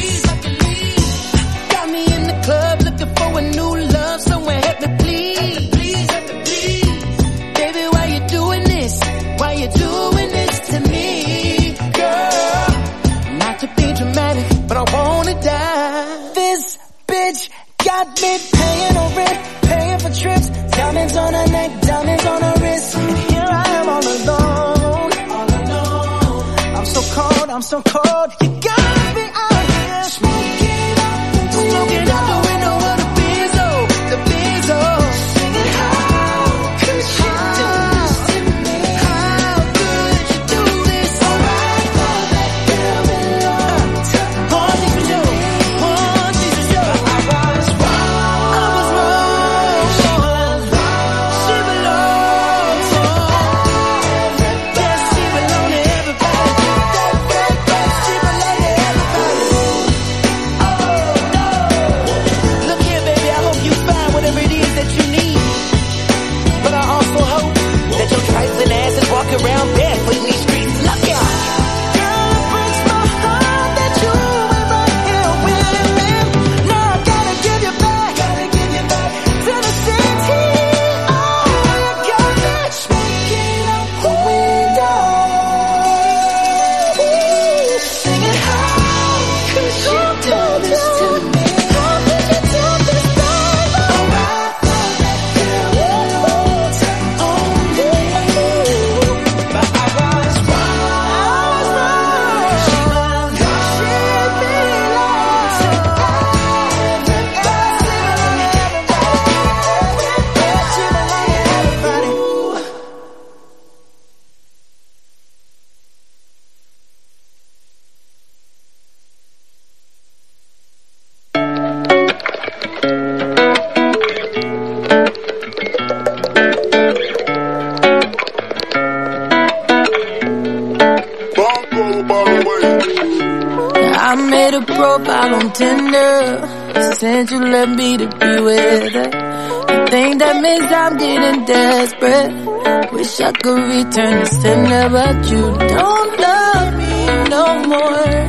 Sent 137.00 137.32
you 137.32 137.40
let 137.40 137.70
me 137.70 137.96
to 137.96 138.08
be 138.08 138.42
with 138.42 138.92
her. 138.92 139.10
The 139.10 139.88
thing 139.90 140.18
that 140.18 140.42
means 140.42 140.70
I'm 140.70 140.98
getting 140.98 141.46
desperate. 141.46 142.92
Wish 142.92 143.22
I 143.22 143.32
could 143.32 143.62
return 143.72 144.20
the 144.20 144.26
sender, 144.26 144.90
but 144.90 145.32
you 145.32 145.44
don't 145.76 146.20
love 146.20 146.74
me 146.76 146.96
no 147.30 147.46
more. 147.72 148.20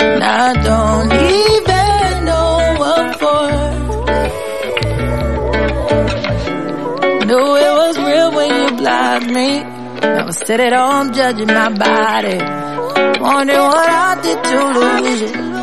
And 0.00 0.24
I 0.24 0.54
don't 0.64 1.12
even 1.12 2.24
know 2.24 2.74
what 2.80 3.06
for. 3.20 3.48
Knew 7.26 7.48
it 7.66 7.72
was 7.82 7.98
real 7.98 8.30
when 8.32 8.48
you 8.62 8.76
blocked 8.78 9.26
me. 9.26 9.48
Never 10.00 10.32
sit 10.32 10.60
at 10.60 10.72
oh, 10.72 10.90
home 10.90 11.12
judging 11.12 11.48
my 11.48 11.68
body. 11.68 12.38
Wondering 13.20 13.58
what 13.58 13.90
I 13.90 14.20
did 14.22 14.42
to 14.42 14.58
lose 14.80 15.20
you. 15.20 15.55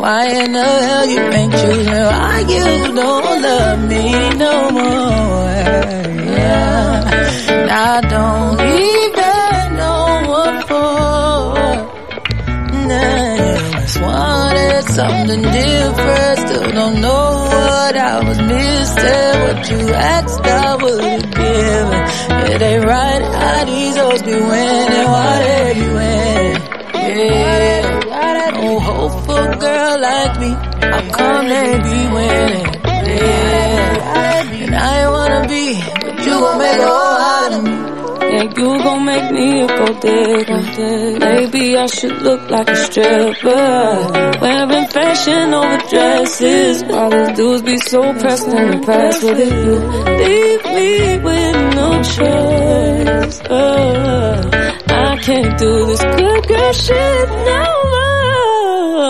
Why 0.00 0.26
in 0.42 0.52
the 0.52 0.64
hell 0.86 1.06
you 1.06 1.20
ain't 1.38 1.52
choosing? 1.52 1.92
Why 1.92 2.40
you 2.40 2.64
don't 2.94 3.42
love 3.42 3.80
me 3.88 4.04
no 4.44 4.70
more? 4.70 5.54
Yeah. 6.36 7.04
I 7.70 8.00
don't 8.14 8.60
even 8.60 9.76
know 9.80 10.06
what 10.30 10.56
for. 10.68 11.54
Nah, 12.88 13.80
just 13.80 14.00
wanted 14.00 14.82
something 14.98 15.42
different. 15.42 16.38
Still 16.44 16.70
don't 16.72 17.00
know 17.00 17.24
what 17.50 17.96
I 17.96 18.14
was 18.28 18.38
missing. 18.38 19.34
What 19.44 19.70
you 19.70 19.94
asked, 19.94 20.40
I 20.46 20.76
would've 20.76 21.30
given. 21.30 22.02
It 22.52 22.62
ain't 22.62 22.84
right 22.84 23.22
how 23.22 23.64
these 23.64 23.96
hoes 23.96 24.22
be 24.22 24.32
winning. 24.34 25.06
Why 25.14 25.38
they 25.46 25.74
be 25.74 25.86
winning? 25.98 26.62
Yeah, 26.94 27.83
a 29.36 29.56
girl 29.56 30.00
like 30.00 30.40
me. 30.40 30.50
How 30.92 31.02
come 31.18 31.48
they 31.48 31.70
be 31.88 31.98
winning? 32.14 32.66
Yeah, 32.84 34.64
and 34.64 34.74
I 34.74 35.08
wanna 35.10 35.48
be, 35.48 35.80
but 36.02 36.18
you 36.26 36.32
gon' 36.42 36.58
make 36.58 36.78
a 36.78 36.86
whole 36.86 37.18
out 37.34 37.52
of 37.52 37.62
me. 37.64 37.74
Yeah, 38.32 38.42
you 38.42 38.78
gon' 38.84 39.04
make 39.04 39.30
me 39.32 39.60
a 39.62 39.66
gold 39.66 40.00
digger. 40.00 41.18
Maybe 41.18 41.76
I 41.76 41.86
should 41.86 42.16
look 42.22 42.50
like 42.50 42.68
a 42.68 42.76
stripper. 42.76 44.38
Wearing 44.40 44.86
fashion 44.88 45.54
over 45.54 45.78
dresses. 45.90 46.82
All 46.84 47.10
these 47.10 47.36
dudes 47.36 47.62
be 47.62 47.76
so 47.78 48.00
pressed 48.14 48.48
and 48.48 48.74
impressed 48.74 49.22
with 49.22 49.38
it. 49.38 49.52
You 49.66 49.76
leave 50.22 50.64
me 50.64 51.18
with 51.26 51.56
no 51.76 51.88
choice. 52.16 53.40
Uh, 53.42 54.50
I 54.88 55.16
can't 55.22 55.58
do 55.58 55.86
this 55.86 56.02
good 56.02 56.48
girl 56.48 56.72
shit 56.72 57.28
no 57.28 57.64
more. 57.92 58.23
You 58.94 59.00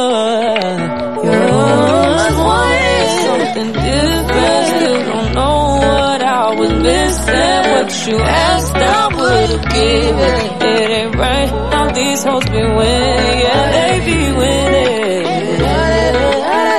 always 1.60 2.36
wanted 2.48 3.08
something 3.26 3.70
different. 3.72 4.66
Still 4.72 5.00
don't 5.12 5.30
know 5.34 5.56
what 5.76 6.20
I 6.22 6.54
was 6.58 6.72
missing. 6.72 7.62
what 7.72 7.90
you 8.06 8.16
asked, 8.18 8.76
I 8.76 9.08
would've 9.18 9.64
given. 9.76 10.36
It 10.72 10.90
ain't 10.90 11.16
right 11.16 11.50
now 11.70 11.92
these 11.92 12.24
hoes 12.24 12.44
be 12.44 12.62
winning, 12.78 13.40
yeah, 13.44 13.64
they 13.76 13.92
be 14.08 14.18
winning. 14.40 15.24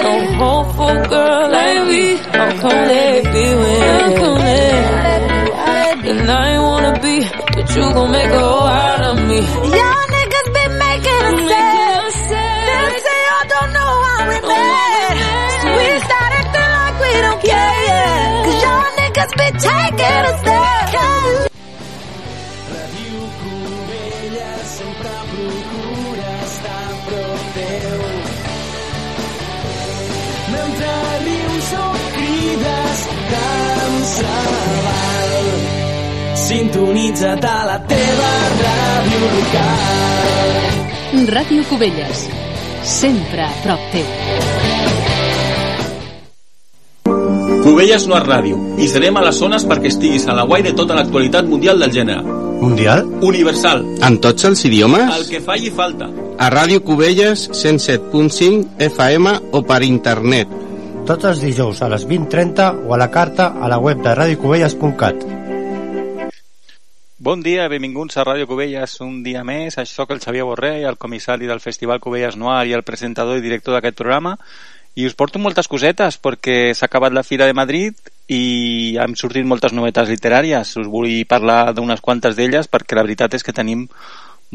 No 0.06 0.15
hopeful 0.44 0.98
girl 1.14 1.52
like 1.52 1.82
me, 1.88 2.06
how 2.18 2.52
come 2.60 2.88
they 2.88 3.22
be 3.22 3.45
winning? 3.61 3.86
And 6.07 6.30
I 6.32 6.34
ain't 6.53 6.61
wanna 6.64 6.94
be, 7.02 7.15
but 7.56 7.68
you 7.76 7.84
gon' 7.94 8.11
make 8.11 8.32
a 8.32 8.40
hoe 8.40 8.68
out 8.68 9.02
of 9.10 9.18
me. 9.27 9.40
Y'all 9.77 10.05
be 19.46 19.60
taking 19.60 20.26
a 20.30 20.34
step. 20.42 20.90
Ràdio 22.74 23.22
Cubella 23.40 24.52
sempre 24.78 25.12
procura 25.32 26.32
estar 26.50 26.86
a 26.90 26.98
prop 27.06 27.42
teu. 27.58 28.02
Mentre 30.54 30.92
rius 31.26 31.70
o 31.84 31.88
crides 32.16 33.00
cancel·lar. 33.34 34.84
Sintonitza't 36.46 37.46
a 37.46 37.60
la 37.70 37.80
teva 37.92 38.34
ràdio 38.66 39.24
local. 39.38 40.52
Ràdio 41.36 41.62
Cubelles. 41.70 42.28
Sempre 42.84 43.42
a 43.42 43.54
prop 43.64 43.82
teu. 43.92 44.55
Cubelles 47.76 48.06
no 48.08 48.16
és 48.16 48.24
ràdio 48.24 48.58
i 48.80 48.86
serem 48.88 49.18
a 49.20 49.22
les 49.26 49.36
zones 49.36 49.66
perquè 49.68 49.90
estiguis 49.92 50.24
a 50.32 50.34
la 50.38 50.46
guai 50.48 50.62
de 50.64 50.72
tota 50.80 50.96
l'actualitat 50.96 51.44
mundial 51.52 51.82
del 51.84 51.92
gènere. 51.92 52.22
Mundial? 52.62 53.02
Universal. 53.20 53.82
En 54.08 54.16
tots 54.24 54.46
els 54.48 54.62
idiomes? 54.70 55.10
El 55.12 55.26
que 55.28 55.42
falli 55.44 55.74
falta. 55.76 56.08
A 56.40 56.48
Ràdio 56.54 56.80
Cubelles 56.88 57.50
107.5 57.52 58.80
FM 58.88 59.34
o 59.52 59.62
per 59.68 59.82
internet. 59.84 60.54
Tots 61.04 61.28
els 61.34 61.44
dijous 61.44 61.82
a 61.84 61.90
les 61.92 62.08
20.30 62.08 62.88
o 62.88 62.96
a 62.96 63.02
la 63.02 63.10
carta 63.12 63.52
a 63.60 63.68
la 63.68 63.82
web 63.84 64.00
de 64.08 64.16
radiocubelles.cat. 64.22 65.28
Bon 67.28 67.44
dia, 67.44 67.68
benvinguts 67.68 68.16
a 68.16 68.24
Ràdio 68.24 68.48
Cubelles 68.48 68.96
un 69.04 69.20
dia 69.26 69.44
més. 69.44 69.76
Això 69.76 70.06
sóc 70.06 70.16
el 70.16 70.24
Xavier 70.24 70.48
Borrell, 70.48 70.88
el 70.88 70.96
comissari 70.96 71.52
del 71.52 71.60
Festival 71.60 72.00
Cubelles 72.00 72.40
Noir 72.40 72.70
i 72.70 72.78
el 72.80 72.88
presentador 72.88 73.36
i 73.36 73.44
director 73.44 73.76
d'aquest 73.76 74.00
programa. 74.00 74.38
I 74.96 75.06
us 75.06 75.16
porto 75.20 75.40
moltes 75.44 75.68
cosetes 75.68 76.16
perquè 76.24 76.72
s'ha 76.72 76.88
acabat 76.88 77.12
la 77.12 77.26
Fira 77.28 77.48
de 77.50 77.56
Madrid 77.58 77.98
i 78.32 78.96
han 78.96 79.18
sortit 79.20 79.44
moltes 79.44 79.74
novetats 79.76 80.10
literàries. 80.10 80.72
Us 80.80 80.88
vull 80.88 81.26
parlar 81.28 81.74
d'unes 81.76 82.00
quantes 82.02 82.38
d'elles 82.38 82.72
perquè 82.72 82.96
la 82.96 83.04
veritat 83.04 83.36
és 83.36 83.44
que 83.44 83.56
tenim 83.56 83.90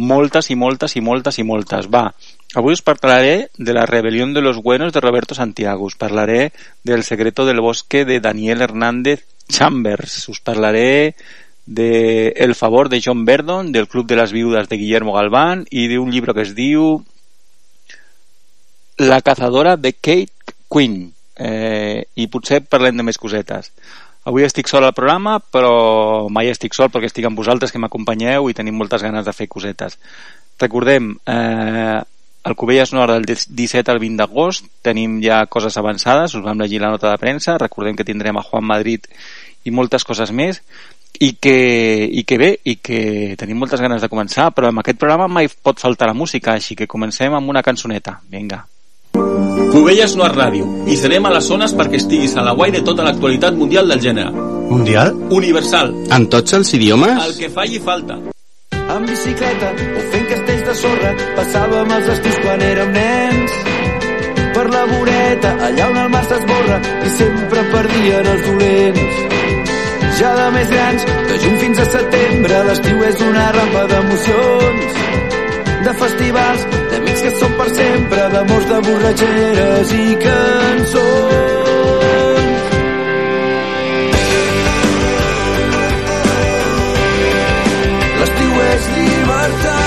moltes 0.01 0.49
i 0.51 0.57
moltes 0.57 0.97
i 0.97 1.03
moltes 1.05 1.39
i 1.39 1.45
moltes. 1.45 1.91
Va, 1.93 2.07
avui 2.57 2.73
us 2.73 2.81
parlaré 2.83 3.51
de 3.59 3.75
la 3.77 3.85
rebelión 3.85 4.33
de 4.33 4.41
los 4.41 4.63
buenos 4.63 4.95
de 4.95 5.01
Roberto 5.01 5.35
Santiago. 5.35 5.85
Us 5.85 5.97
parlaré 5.97 6.53
del 6.85 7.05
secreto 7.05 7.45
del 7.45 7.61
bosque 7.61 8.07
de 8.07 8.21
Daniel 8.21 8.63
Hernández 8.63 9.27
Chambers. 9.49 10.29
Us 10.29 10.41
parlaré 10.41 11.17
de 11.67 12.33
El 12.37 12.55
favor 12.55 12.89
de 12.89 13.03
John 13.05 13.27
Verdon, 13.27 13.73
del 13.73 13.89
Club 13.89 14.07
de 14.07 14.17
las 14.17 14.33
Viudas 14.33 14.69
de 14.69 14.77
Guillermo 14.77 15.13
Galván 15.13 15.67
i 15.71 15.87
d'un 15.93 16.11
llibre 16.11 16.35
que 16.35 16.49
es 16.49 16.57
diu 16.57 17.05
La 19.01 19.23
cazadora 19.23 19.79
de 19.79 19.95
Kate 19.95 20.53
Quinn. 20.69 21.15
Eh, 21.35 22.05
I 22.21 22.27
potser 22.29 22.59
parlem 22.69 22.99
de 22.99 23.05
més 23.09 23.17
cosetes. 23.17 23.71
Avui 24.29 24.45
estic 24.45 24.69
sol 24.69 24.85
al 24.85 24.93
programa, 24.93 25.39
però 25.41 26.27
mai 26.29 26.51
estic 26.51 26.75
sol 26.77 26.91
perquè 26.93 27.09
estic 27.09 27.25
amb 27.25 27.39
vosaltres 27.41 27.73
que 27.73 27.81
m'acompanyeu 27.81 28.51
i 28.51 28.57
tenim 28.59 28.77
moltes 28.77 29.01
ganes 29.01 29.25
de 29.25 29.33
fer 29.33 29.47
cosetes. 29.49 29.97
Recordem, 30.61 31.15
eh, 31.25 31.97
el 32.45 32.57
Cubelles 32.61 32.93
Nord 32.93 33.15
del 33.15 33.25
17 33.25 33.89
al 33.89 34.03
20 34.03 34.21
d'agost 34.21 34.69
tenim 34.85 35.15
ja 35.25 35.39
coses 35.47 35.79
avançades, 35.81 36.35
us 36.37 36.45
vam 36.45 36.61
llegir 36.61 36.83
la 36.83 36.91
nota 36.93 37.09
de 37.09 37.21
premsa, 37.23 37.57
recordem 37.57 37.97
que 37.97 38.05
tindrem 38.05 38.37
a 38.37 38.45
Juan 38.51 38.67
Madrid 38.69 39.09
i 39.65 39.73
moltes 39.73 40.05
coses 40.05 40.29
més 40.29 40.61
i 41.21 41.39
que, 41.41 41.57
i 42.05 42.27
que 42.29 42.37
bé, 42.37 42.51
i 42.65 42.77
que 42.77 43.33
tenim 43.41 43.65
moltes 43.65 43.81
ganes 43.81 44.05
de 44.05 44.13
començar, 44.13 44.51
però 44.53 44.69
en 44.69 44.85
aquest 44.85 45.01
programa 45.01 45.31
mai 45.41 45.49
pot 45.49 45.81
faltar 45.81 46.13
la 46.13 46.19
música, 46.21 46.53
així 46.53 46.77
que 46.77 46.87
comencem 46.87 47.33
amb 47.33 47.49
una 47.49 47.65
cançoneta. 47.65 48.19
Vinga. 48.29 48.61
Cubelles 49.71 50.17
no 50.19 50.27
és 50.27 50.35
ràdio 50.35 50.67
i 50.91 50.97
serem 50.99 51.27
a 51.27 51.33
les 51.37 51.47
zones 51.47 51.75
perquè 51.79 52.01
estiguis 52.01 52.35
a 52.37 52.43
la 52.47 52.57
guai 52.59 52.73
de 52.75 52.83
tota 52.87 53.07
l'actualitat 53.07 53.55
mundial 53.55 53.89
del 53.89 54.03
gènere. 54.03 54.33
Mundial? 54.71 55.15
Universal. 55.31 55.95
En 56.11 56.27
tots 56.33 56.59
els 56.59 56.75
idiomes? 56.79 57.17
El 57.27 57.39
que 57.39 57.51
falli 57.55 57.79
falta. 57.79 58.19
amb 58.91 59.07
bicicleta 59.07 59.69
o 59.71 60.01
fent 60.13 60.27
castells 60.31 60.65
de 60.69 60.75
sorra 60.81 61.11
passàvem 61.37 61.93
els 61.97 62.09
estius 62.15 62.39
quan 62.45 62.65
érem 62.69 62.91
nens 62.97 63.53
per 64.57 64.65
la 64.75 64.81
voreta 64.93 65.53
allà 65.69 65.87
on 65.93 66.01
el 66.05 66.11
mar 66.15 66.23
s'esborra 66.31 66.79
i 67.07 67.13
sempre 67.19 67.65
perdien 67.75 68.31
els 68.33 68.43
dolents 68.49 69.21
ja 70.21 70.33
de 70.41 70.49
més 70.57 70.75
grans 70.75 71.07
de 71.31 71.39
juny 71.45 71.57
fins 71.63 71.85
a 71.85 71.87
setembre 71.95 72.65
l'estiu 72.71 73.07
és 73.13 73.23
una 73.29 73.47
rampa 73.59 73.87
d'emocions 73.93 75.01
de 75.85 75.93
festivals, 76.03 76.65
d'amics 76.93 77.23
que 77.25 77.33
són 77.41 77.53
per 77.59 77.69
sempre, 77.75 78.29
d'amors, 78.35 78.67
de 78.71 78.79
borratxeres 78.87 79.93
i 79.97 80.07
cançons. 80.25 81.69
L'estiu 88.23 88.65
és 88.71 88.91
llibertat 88.97 89.80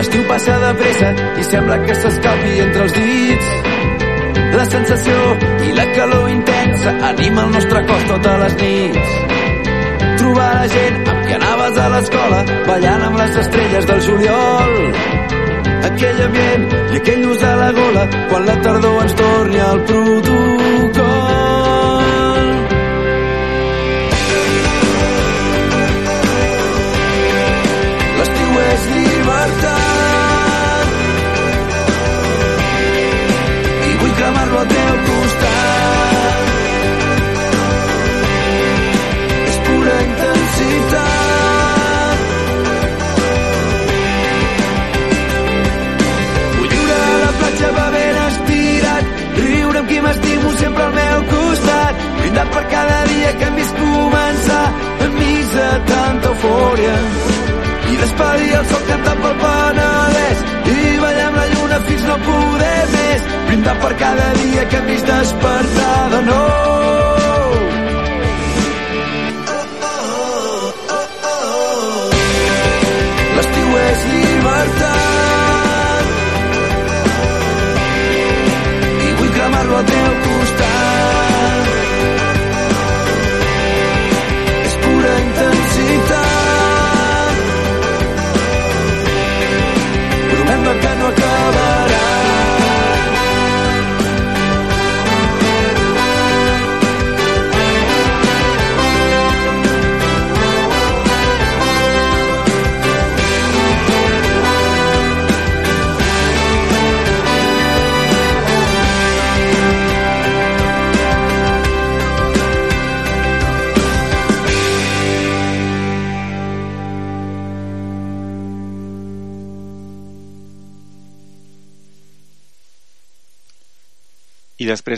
l'estiu 0.00 0.22
passa 0.24 0.54
de 0.64 0.68
pressa 0.80 1.08
i 1.40 1.42
sembla 1.44 1.76
que 1.84 1.94
s'escapi 2.02 2.52
entre 2.64 2.84
els 2.86 2.92
dits. 2.96 3.48
La 4.56 4.64
sensació 4.74 5.16
i 5.66 5.74
la 5.76 5.84
calor 5.92 6.30
intensa 6.32 6.94
anima 7.10 7.44
el 7.44 7.50
nostre 7.56 7.82
cos 7.90 8.06
totes 8.08 8.38
les 8.42 8.54
nits. 8.62 9.10
Trobar 10.22 10.48
la 10.56 10.66
gent 10.74 10.96
amb 11.12 11.26
qui 11.26 11.36
anaves 11.36 11.80
a 11.84 11.88
l'escola, 11.94 12.38
ballant 12.70 13.04
amb 13.08 13.20
les 13.20 13.36
estrelles 13.42 13.90
del 13.90 14.00
juliol. 14.06 14.72
Aquell 15.90 16.22
ambient 16.28 16.64
i 16.78 17.02
aquell 17.02 17.20
nus 17.26 17.44
a 17.50 17.52
la 17.64 17.72
gola, 17.80 18.06
quan 18.32 18.48
la 18.48 18.56
tardor 18.68 19.02
ens 19.02 19.18
torni 19.20 19.60
al 19.66 19.84
protocol. 19.92 21.29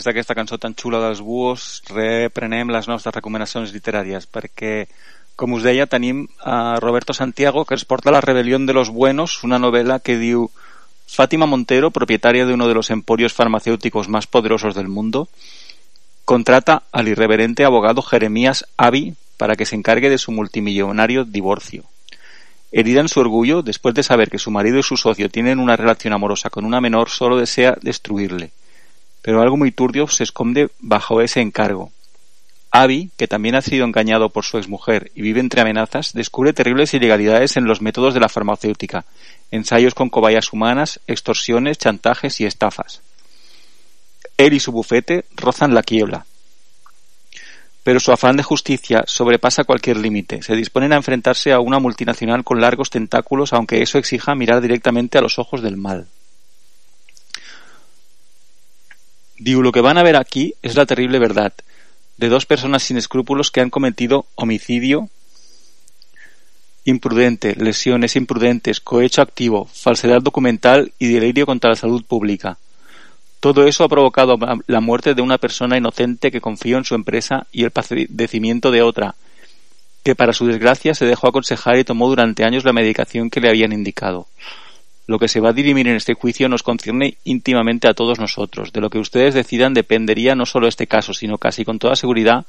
Després 0.03 0.11
d'aquesta 0.11 0.35
cançó 0.35 0.57
tan 0.59 0.75
xula 0.75 0.99
dels 0.99 1.21
buos, 1.23 1.81
reprenem 1.87 2.71
les 2.71 2.87
nostres 2.91 3.15
recomanacions 3.15 3.71
literàries, 3.71 4.27
perquè, 4.27 4.87
com 5.39 5.53
us 5.55 5.63
deia, 5.63 5.87
tenim 5.87 6.27
a 6.43 6.75
Roberto 6.81 7.13
Santiago, 7.13 7.63
que 7.63 7.75
ens 7.75 7.85
La 8.11 8.19
rebelió 8.19 8.59
de 8.59 8.73
los 8.73 8.89
buenos, 8.89 9.43
una 9.43 9.59
novela 9.59 9.99
que 9.99 10.17
diu 10.17 10.51
Fátima 11.07 11.45
Montero, 11.45 11.91
propietaria 11.91 12.45
de 12.45 12.53
uno 12.53 12.67
de 12.67 12.73
los 12.73 12.89
emporios 12.89 13.33
farmacéuticos 13.33 14.09
más 14.09 14.27
poderosos 14.27 14.75
del 14.75 14.89
mundo, 14.89 15.29
contrata 16.25 16.83
al 16.91 17.07
irreverente 17.07 17.63
abogado 17.63 18.01
Jeremías 18.01 18.65
Avi 18.77 19.15
para 19.37 19.55
que 19.55 19.65
se 19.65 19.75
encargue 19.75 20.09
de 20.09 20.17
su 20.17 20.31
multimillonario 20.31 21.23
divorcio. 21.23 21.85
Herida 22.73 23.01
en 23.01 23.07
su 23.07 23.21
orgullo, 23.21 23.61
después 23.61 23.95
de 23.95 24.03
saber 24.03 24.29
que 24.29 24.39
su 24.39 24.51
marido 24.51 24.79
y 24.79 24.83
su 24.83 24.97
socio 24.97 25.29
tienen 25.29 25.59
una 25.59 25.77
relación 25.77 26.13
amorosa 26.13 26.49
con 26.49 26.65
una 26.65 26.81
menor, 26.81 27.09
solo 27.09 27.37
desea 27.37 27.77
destruirle. 27.81 28.51
Pero 29.23 29.41
algo 29.41 29.57
muy 29.57 29.71
turbio 29.71 30.07
se 30.07 30.23
esconde 30.23 30.69
bajo 30.79 31.21
ese 31.21 31.41
encargo. 31.41 31.91
Abby, 32.69 33.09
que 33.17 33.27
también 33.27 33.55
ha 33.55 33.61
sido 33.61 33.85
engañado 33.85 34.29
por 34.29 34.43
su 34.45 34.57
exmujer 34.57 35.11
y 35.15 35.21
vive 35.21 35.39
entre 35.39 35.61
amenazas, 35.61 36.11
descubre 36.13 36.53
terribles 36.53 36.93
ilegalidades 36.93 37.55
en 37.55 37.65
los 37.65 37.81
métodos 37.81 38.13
de 38.13 38.19
la 38.19 38.29
farmacéutica, 38.29 39.05
ensayos 39.49 39.93
con 39.93 40.09
cobayas 40.09 40.51
humanas, 40.51 40.99
extorsiones, 41.07 41.77
chantajes 41.77 42.41
y 42.41 42.45
estafas. 42.45 43.01
Él 44.37 44.53
y 44.53 44.59
su 44.59 44.71
bufete 44.71 45.25
rozan 45.35 45.73
la 45.73 45.83
quiebra. 45.83 46.25
Pero 47.83 47.99
su 47.99 48.11
afán 48.11 48.37
de 48.37 48.43
justicia 48.43 49.03
sobrepasa 49.05 49.65
cualquier 49.65 49.97
límite. 49.97 50.41
Se 50.41 50.55
disponen 50.55 50.93
a 50.93 50.97
enfrentarse 50.97 51.53
a 51.53 51.59
una 51.59 51.79
multinacional 51.79 52.43
con 52.43 52.59
largos 52.59 52.89
tentáculos, 52.89 53.53
aunque 53.53 53.81
eso 53.81 53.99
exija 53.99 54.35
mirar 54.35 54.61
directamente 54.61 55.17
a 55.17 55.21
los 55.21 55.37
ojos 55.37 55.61
del 55.61 55.77
mal. 55.77 56.07
Lo 59.45 59.71
que 59.71 59.81
van 59.81 59.97
a 59.97 60.03
ver 60.03 60.15
aquí 60.15 60.53
es 60.61 60.75
la 60.75 60.85
terrible 60.85 61.19
verdad 61.19 61.53
de 62.17 62.29
dos 62.29 62.45
personas 62.45 62.83
sin 62.83 62.97
escrúpulos 62.97 63.51
que 63.51 63.59
han 63.59 63.69
cometido 63.69 64.25
homicidio 64.35 65.09
imprudente, 66.85 67.55
lesiones 67.55 68.15
imprudentes, 68.15 68.79
cohecho 68.79 69.21
activo, 69.21 69.65
falsedad 69.65 70.21
documental 70.21 70.93
y 70.99 71.07
delirio 71.07 71.45
contra 71.45 71.71
la 71.71 71.75
salud 71.75 72.03
pública. 72.03 72.57
Todo 73.39 73.65
eso 73.67 73.83
ha 73.83 73.89
provocado 73.89 74.37
la 74.67 74.81
muerte 74.81 75.13
de 75.13 75.21
una 75.21 75.37
persona 75.37 75.77
inocente 75.77 76.31
que 76.31 76.41
confió 76.41 76.77
en 76.77 76.85
su 76.85 76.95
empresa 76.95 77.47
y 77.51 77.63
el 77.63 77.71
padecimiento 77.71 78.71
de 78.71 78.81
otra, 78.81 79.15
que 80.03 80.15
para 80.15 80.33
su 80.33 80.45
desgracia 80.45 80.93
se 80.93 81.05
dejó 81.05 81.27
aconsejar 81.27 81.77
y 81.77 81.83
tomó 81.83 82.07
durante 82.07 82.45
años 82.45 82.65
la 82.65 82.73
medicación 82.73 83.29
que 83.29 83.41
le 83.41 83.49
habían 83.49 83.73
indicado. 83.73 84.27
Lo 85.05 85.19
que 85.19 85.27
se 85.27 85.39
va 85.39 85.49
a 85.49 85.53
dirimir 85.53 85.87
en 85.87 85.95
este 85.95 86.13
juicio 86.13 86.47
nos 86.47 86.63
concierne 86.63 87.17
íntimamente 87.25 87.87
a 87.87 87.93
todos 87.93 88.19
nosotros. 88.19 88.71
De 88.71 88.81
lo 88.81 88.89
que 88.89 88.99
ustedes 88.99 89.33
decidan 89.33 89.73
dependería 89.73 90.35
no 90.35 90.45
solo 90.45 90.67
este 90.67 90.87
caso, 90.87 91.13
sino 91.13 91.37
casi 91.37 91.65
con 91.65 91.79
toda 91.79 91.95
seguridad 91.95 92.45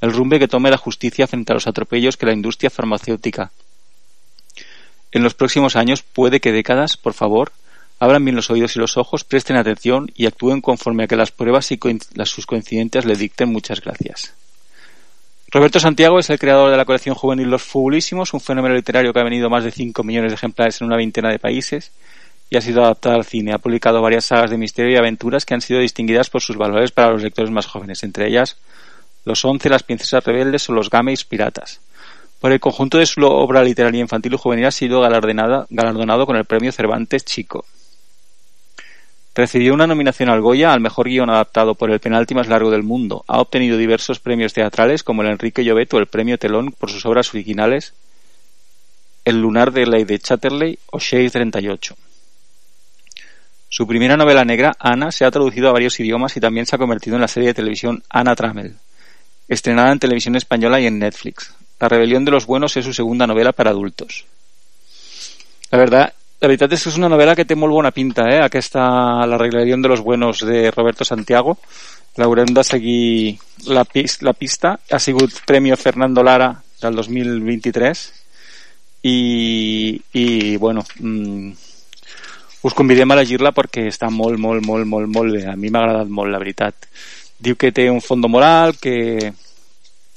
el 0.00 0.12
rumbe 0.12 0.38
que 0.38 0.48
tome 0.48 0.70
la 0.70 0.76
justicia 0.76 1.26
frente 1.26 1.52
a 1.52 1.54
los 1.54 1.66
atropellos 1.66 2.16
que 2.16 2.26
la 2.26 2.32
industria 2.32 2.70
farmacéutica. 2.70 3.50
En 5.12 5.22
los 5.22 5.34
próximos 5.34 5.76
años, 5.76 6.02
puede 6.02 6.40
que 6.40 6.52
décadas, 6.52 6.96
por 6.96 7.14
favor, 7.14 7.52
abran 7.98 8.24
bien 8.24 8.36
los 8.36 8.50
oídos 8.50 8.76
y 8.76 8.78
los 8.78 8.96
ojos, 8.96 9.24
presten 9.24 9.56
atención 9.56 10.10
y 10.14 10.26
actúen 10.26 10.60
conforme 10.60 11.04
a 11.04 11.06
que 11.06 11.16
las 11.16 11.32
pruebas 11.32 11.72
y 11.72 11.78
sus 12.24 12.46
coincidentes 12.46 13.04
le 13.04 13.16
dicten. 13.16 13.50
Muchas 13.50 13.80
gracias. 13.80 14.34
Roberto 15.52 15.78
Santiago 15.78 16.18
es 16.18 16.28
el 16.28 16.40
creador 16.40 16.70
de 16.70 16.76
la 16.76 16.84
colección 16.84 17.14
juvenil 17.14 17.48
Los 17.48 17.62
Fabulísimos, 17.62 18.34
un 18.34 18.40
fenómeno 18.40 18.74
literario 18.74 19.12
que 19.12 19.20
ha 19.20 19.24
venido 19.24 19.48
más 19.48 19.62
de 19.62 19.70
5 19.70 20.02
millones 20.02 20.32
de 20.32 20.34
ejemplares 20.34 20.80
en 20.80 20.88
una 20.88 20.96
veintena 20.96 21.30
de 21.30 21.38
países 21.38 21.92
y 22.50 22.56
ha 22.56 22.60
sido 22.60 22.82
adaptado 22.82 23.14
al 23.14 23.24
cine. 23.24 23.52
Ha 23.52 23.58
publicado 23.58 24.02
varias 24.02 24.24
sagas 24.24 24.50
de 24.50 24.58
misterio 24.58 24.94
y 24.94 24.96
aventuras 24.96 25.44
que 25.44 25.54
han 25.54 25.60
sido 25.60 25.78
distinguidas 25.78 26.30
por 26.30 26.42
sus 26.42 26.56
valores 26.56 26.90
para 26.90 27.12
los 27.12 27.22
lectores 27.22 27.52
más 27.52 27.66
jóvenes, 27.66 28.02
entre 28.02 28.26
ellas 28.26 28.56
Los 29.24 29.44
Once, 29.44 29.68
Las 29.68 29.84
Princesas 29.84 30.24
Rebeldes 30.24 30.68
o 30.68 30.72
Los 30.72 30.90
Gameis 30.90 31.24
Piratas. 31.24 31.80
Por 32.40 32.50
el 32.50 32.58
conjunto 32.58 32.98
de 32.98 33.06
su 33.06 33.24
obra 33.24 33.62
literaria 33.62 34.00
infantil 34.00 34.34
y 34.34 34.38
juvenil 34.38 34.66
ha 34.66 34.72
sido 34.72 35.00
galardonado 35.00 36.26
con 36.26 36.36
el 36.36 36.44
premio 36.44 36.72
Cervantes 36.72 37.24
Chico. 37.24 37.64
Recibió 39.36 39.74
una 39.74 39.86
nominación 39.86 40.30
al 40.30 40.40
Goya 40.40 40.72
al 40.72 40.80
mejor 40.80 41.10
guion 41.10 41.28
adaptado 41.28 41.74
por 41.74 41.90
el 41.90 42.00
penalti 42.00 42.34
más 42.34 42.48
largo 42.48 42.70
del 42.70 42.82
mundo. 42.82 43.22
Ha 43.28 43.38
obtenido 43.38 43.76
diversos 43.76 44.18
premios 44.18 44.54
teatrales 44.54 45.02
como 45.02 45.20
el 45.20 45.28
Enrique 45.28 45.62
Llobet 45.62 45.92
o 45.92 45.98
el 45.98 46.06
premio 46.06 46.38
Telón 46.38 46.72
por 46.72 46.90
sus 46.90 47.04
obras 47.04 47.28
originales 47.34 47.92
El 49.26 49.42
lunar 49.42 49.72
de 49.72 49.84
Lady 49.84 50.18
Chatterley 50.20 50.78
o 50.90 50.98
Shade 50.98 51.28
38. 51.28 51.94
Su 53.68 53.86
primera 53.86 54.16
novela 54.16 54.42
negra, 54.42 54.74
Ana, 54.78 55.12
se 55.12 55.26
ha 55.26 55.30
traducido 55.30 55.68
a 55.68 55.72
varios 55.72 56.00
idiomas 56.00 56.34
y 56.38 56.40
también 56.40 56.64
se 56.64 56.74
ha 56.74 56.78
convertido 56.78 57.16
en 57.16 57.20
la 57.20 57.28
serie 57.28 57.48
de 57.48 57.54
televisión 57.54 58.02
Ana 58.08 58.34
Trammell, 58.34 58.76
estrenada 59.48 59.92
en 59.92 59.98
televisión 59.98 60.36
española 60.36 60.80
y 60.80 60.86
en 60.86 60.98
Netflix. 60.98 61.52
La 61.78 61.90
rebelión 61.90 62.24
de 62.24 62.30
los 62.30 62.46
buenos 62.46 62.74
es 62.78 62.86
su 62.86 62.94
segunda 62.94 63.26
novela 63.26 63.52
para 63.52 63.68
adultos. 63.68 64.24
La 65.70 65.76
verdad 65.76 66.14
la 66.40 66.50
veritat 66.50 66.74
és 66.76 66.82
que 66.84 66.90
és 66.92 66.98
una 67.00 67.08
novel·la 67.08 67.34
que 67.36 67.46
té 67.48 67.56
molt 67.56 67.72
bona 67.72 67.92
pinta, 67.96 68.26
eh? 68.28 68.40
Aquesta, 68.44 68.82
La 69.24 69.38
rebel·lió 69.40 69.78
de 69.80 69.88
los 69.88 70.02
buenos 70.02 70.44
de 70.44 70.70
Roberto 70.70 71.04
Santiago. 71.04 71.56
L'haurem 72.16 72.52
de 72.52 72.64
seguir 72.64 73.38
la, 73.66 73.84
pis, 73.84 74.20
la 74.22 74.34
pista. 74.34 74.78
Ha 74.90 74.98
sigut 74.98 75.32
Premi 75.46 75.72
Fernando 75.76 76.22
Lara 76.22 76.50
del 76.82 76.96
2023 76.96 78.12
i, 79.02 80.00
i 80.12 80.56
bueno, 80.56 80.84
mm, 81.00 81.52
us 82.62 82.74
convidem 82.74 83.10
a 83.10 83.16
llegir-la 83.16 83.52
perquè 83.56 83.86
està 83.88 84.10
molt, 84.10 84.36
molt, 84.38 84.64
molt, 84.66 84.84
molt, 84.84 85.08
molt 85.08 85.32
bé. 85.32 85.46
A 85.48 85.56
mi 85.56 85.70
m'ha 85.70 85.86
agradat 85.86 86.12
molt, 86.12 86.32
la 86.32 86.42
veritat. 86.42 86.88
Diu 87.38 87.56
que 87.56 87.72
té 87.72 87.88
un 87.90 88.02
fondo 88.04 88.28
moral, 88.28 88.76
que... 88.76 89.32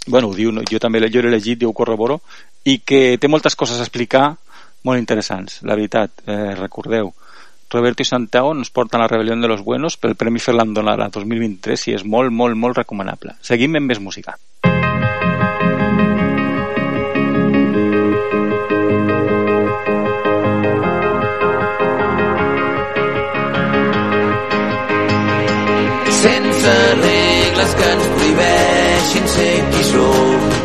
Bueno, 0.08 0.34
diu, 0.34 0.52
jo 0.68 0.80
també 0.80 1.00
jo 1.08 1.22
l'he 1.22 1.32
llegit, 1.32 1.60
diu 1.60 1.72
corroboro, 1.76 2.20
i 2.66 2.80
que 2.84 3.18
té 3.22 3.28
moltes 3.28 3.56
coses 3.56 3.80
a 3.80 3.86
explicar 3.88 4.34
molt 4.84 5.00
interessants, 5.00 5.62
la 5.64 5.76
veritat, 5.76 6.24
eh, 6.26 6.56
recordeu. 6.56 7.14
Roberto 7.70 8.02
i 8.02 8.06
Santiago 8.06 8.54
ens 8.56 8.72
porten 8.74 9.02
la 9.02 9.08
rebel·lió 9.08 9.36
de 9.40 9.48
los 9.48 9.62
buenos 9.62 9.98
pel 9.98 10.16
Premi 10.16 10.40
Fernando 10.40 10.82
Lara 10.82 11.10
2023 11.14 11.88
i 11.90 11.98
és 12.00 12.06
molt, 12.06 12.34
molt, 12.34 12.58
molt 12.58 12.78
recomanable. 12.82 13.38
Seguim 13.42 13.78
amb 13.78 13.94
més 13.94 14.02
música. 14.02 14.38
sense 26.20 26.72
regles 27.02 27.76
que 27.76 27.92
ens 27.94 28.08
prohibeixin 28.16 29.28
ser 29.36 29.54
qui 29.72 29.84
som 29.92 30.59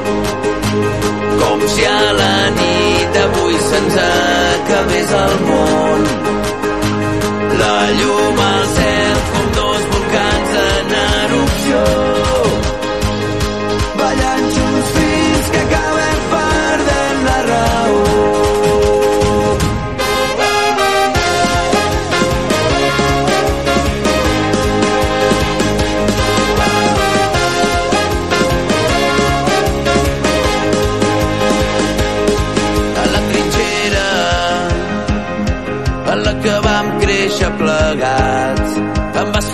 si 1.69 1.85
a 1.85 2.13
la 2.21 2.37
nit 2.59 3.07
d'avui 3.15 3.57
se'ns 3.69 3.97
acabés 4.07 5.11
el 5.23 5.35
món. 5.49 6.01
La 7.61 7.79
llum 7.99 8.45
al 8.51 8.67
cel 8.75 8.94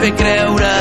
fer 0.01 0.11
creure 0.17 0.75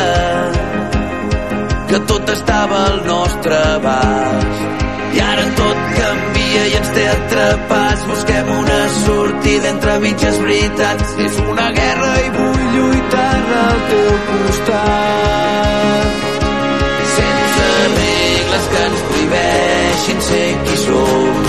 que 1.89 1.99
tot 2.07 2.29
estava 2.29 2.77
al 2.89 2.99
nostre 3.05 3.55
abast. 3.75 4.59
I 5.15 5.19
ara 5.25 5.45
tot 5.57 5.79
canvia 5.97 6.61
i 6.69 6.75
ens 6.79 6.91
té 6.95 7.05
atrapats. 7.13 8.05
Busquem 8.11 8.51
una 8.55 8.77
sortida 8.99 9.71
entre 9.73 9.97
mitges 10.05 10.39
veritats. 10.43 11.15
És 11.25 11.41
una 11.47 11.67
guerra 11.79 12.13
i 12.21 12.29
vull 12.37 12.63
lluitar 12.75 13.33
al 13.63 13.83
teu 13.89 14.13
costat. 14.29 16.07
Sense 17.17 17.67
regles 17.97 18.71
que 18.71 18.87
ens 18.87 19.05
prohibeixin 19.09 20.25
ser 20.29 20.47
qui 20.63 20.81
som. 20.85 21.43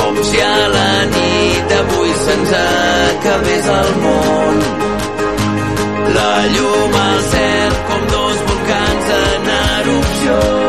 Com 0.00 0.24
si 0.30 0.42
a 0.48 0.58
la 0.78 0.90
nit 1.12 1.70
d'avui 1.74 2.18
se'ns 2.24 2.58
acabés 2.64 3.72
el 3.78 3.96
món. 4.06 4.85
La 6.14 6.46
llum 6.54 6.94
al 7.06 7.20
cel 7.30 7.74
com 7.88 8.06
dos 8.14 8.46
volcans 8.52 9.10
en 9.18 9.50
erupció. 9.56 10.65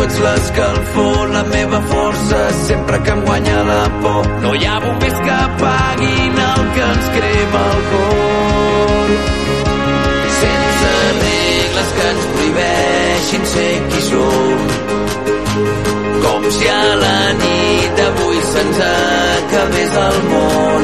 Tu 0.00 0.06
ets 0.06 0.18
l'escalfor 0.24 1.28
la 1.28 1.42
meva 1.44 1.80
força 1.92 2.38
sempre 2.66 2.98
que 3.04 3.10
em 3.10 3.20
guanya 3.26 3.62
la 3.70 3.84
por. 4.02 4.22
No 4.42 4.54
hi 4.54 4.64
ha 4.66 4.76
bombers 4.80 5.18
que 5.24 5.34
apaguin 5.46 6.38
el 6.50 6.62
que 6.74 6.82
ens 6.92 7.06
crema 7.16 7.62
el 7.72 7.80
cor 7.90 9.08
sense 10.40 10.92
regles 11.24 11.88
que 11.96 12.06
ens 12.12 12.24
prohibeixin 12.32 13.44
ser 13.52 13.74
qui 13.90 14.00
som. 14.08 14.58
Com 16.24 16.50
si 16.56 16.68
a 16.68 16.84
la 17.02 17.18
nit 17.42 17.90
d'avui 17.98 18.38
se'ns 18.52 18.80
acabés 18.88 19.98
el 20.06 20.22
món. 20.30 20.82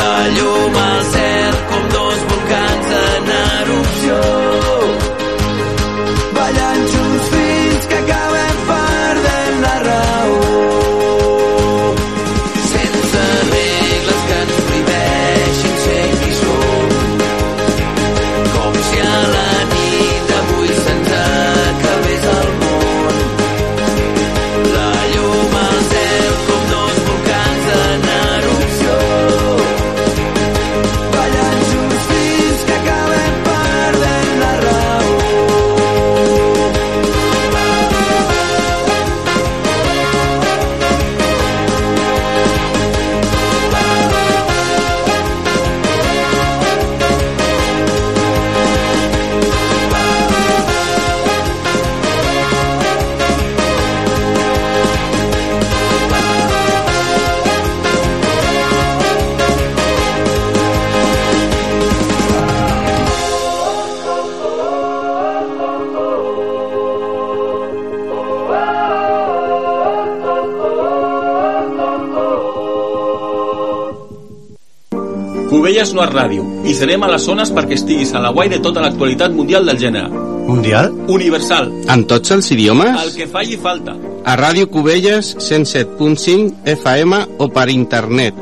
La 0.00 0.16
llum 0.38 0.82
al 0.88 1.02
cel 1.12 1.23
Cubelles 75.84 75.92
no 75.92 76.04
és 76.04 76.12
ràdio 76.14 76.44
i 76.64 76.72
serem 76.72 77.02
a 77.04 77.08
les 77.12 77.24
zones 77.28 77.50
perquè 77.52 77.76
estiguis 77.76 78.14
a 78.16 78.20
la 78.22 78.30
guai 78.32 78.48
de 78.48 78.56
tota 78.64 78.80
l'actualitat 78.80 79.34
mundial 79.36 79.66
del 79.68 79.76
gènere. 79.76 80.08
Mundial? 80.48 80.88
Universal. 81.12 81.68
En 81.92 82.06
tots 82.08 82.32
els 82.32 82.48
idiomes? 82.54 82.94
El 83.02 83.12
que 83.12 83.26
falli 83.28 83.58
falta. 83.60 83.92
A 84.24 84.36
Ràdio 84.40 84.70
Cubelles 84.72 85.34
107.5 85.36 86.64
FM 86.72 87.20
o 87.36 87.50
per 87.52 87.66
internet. 87.68 88.40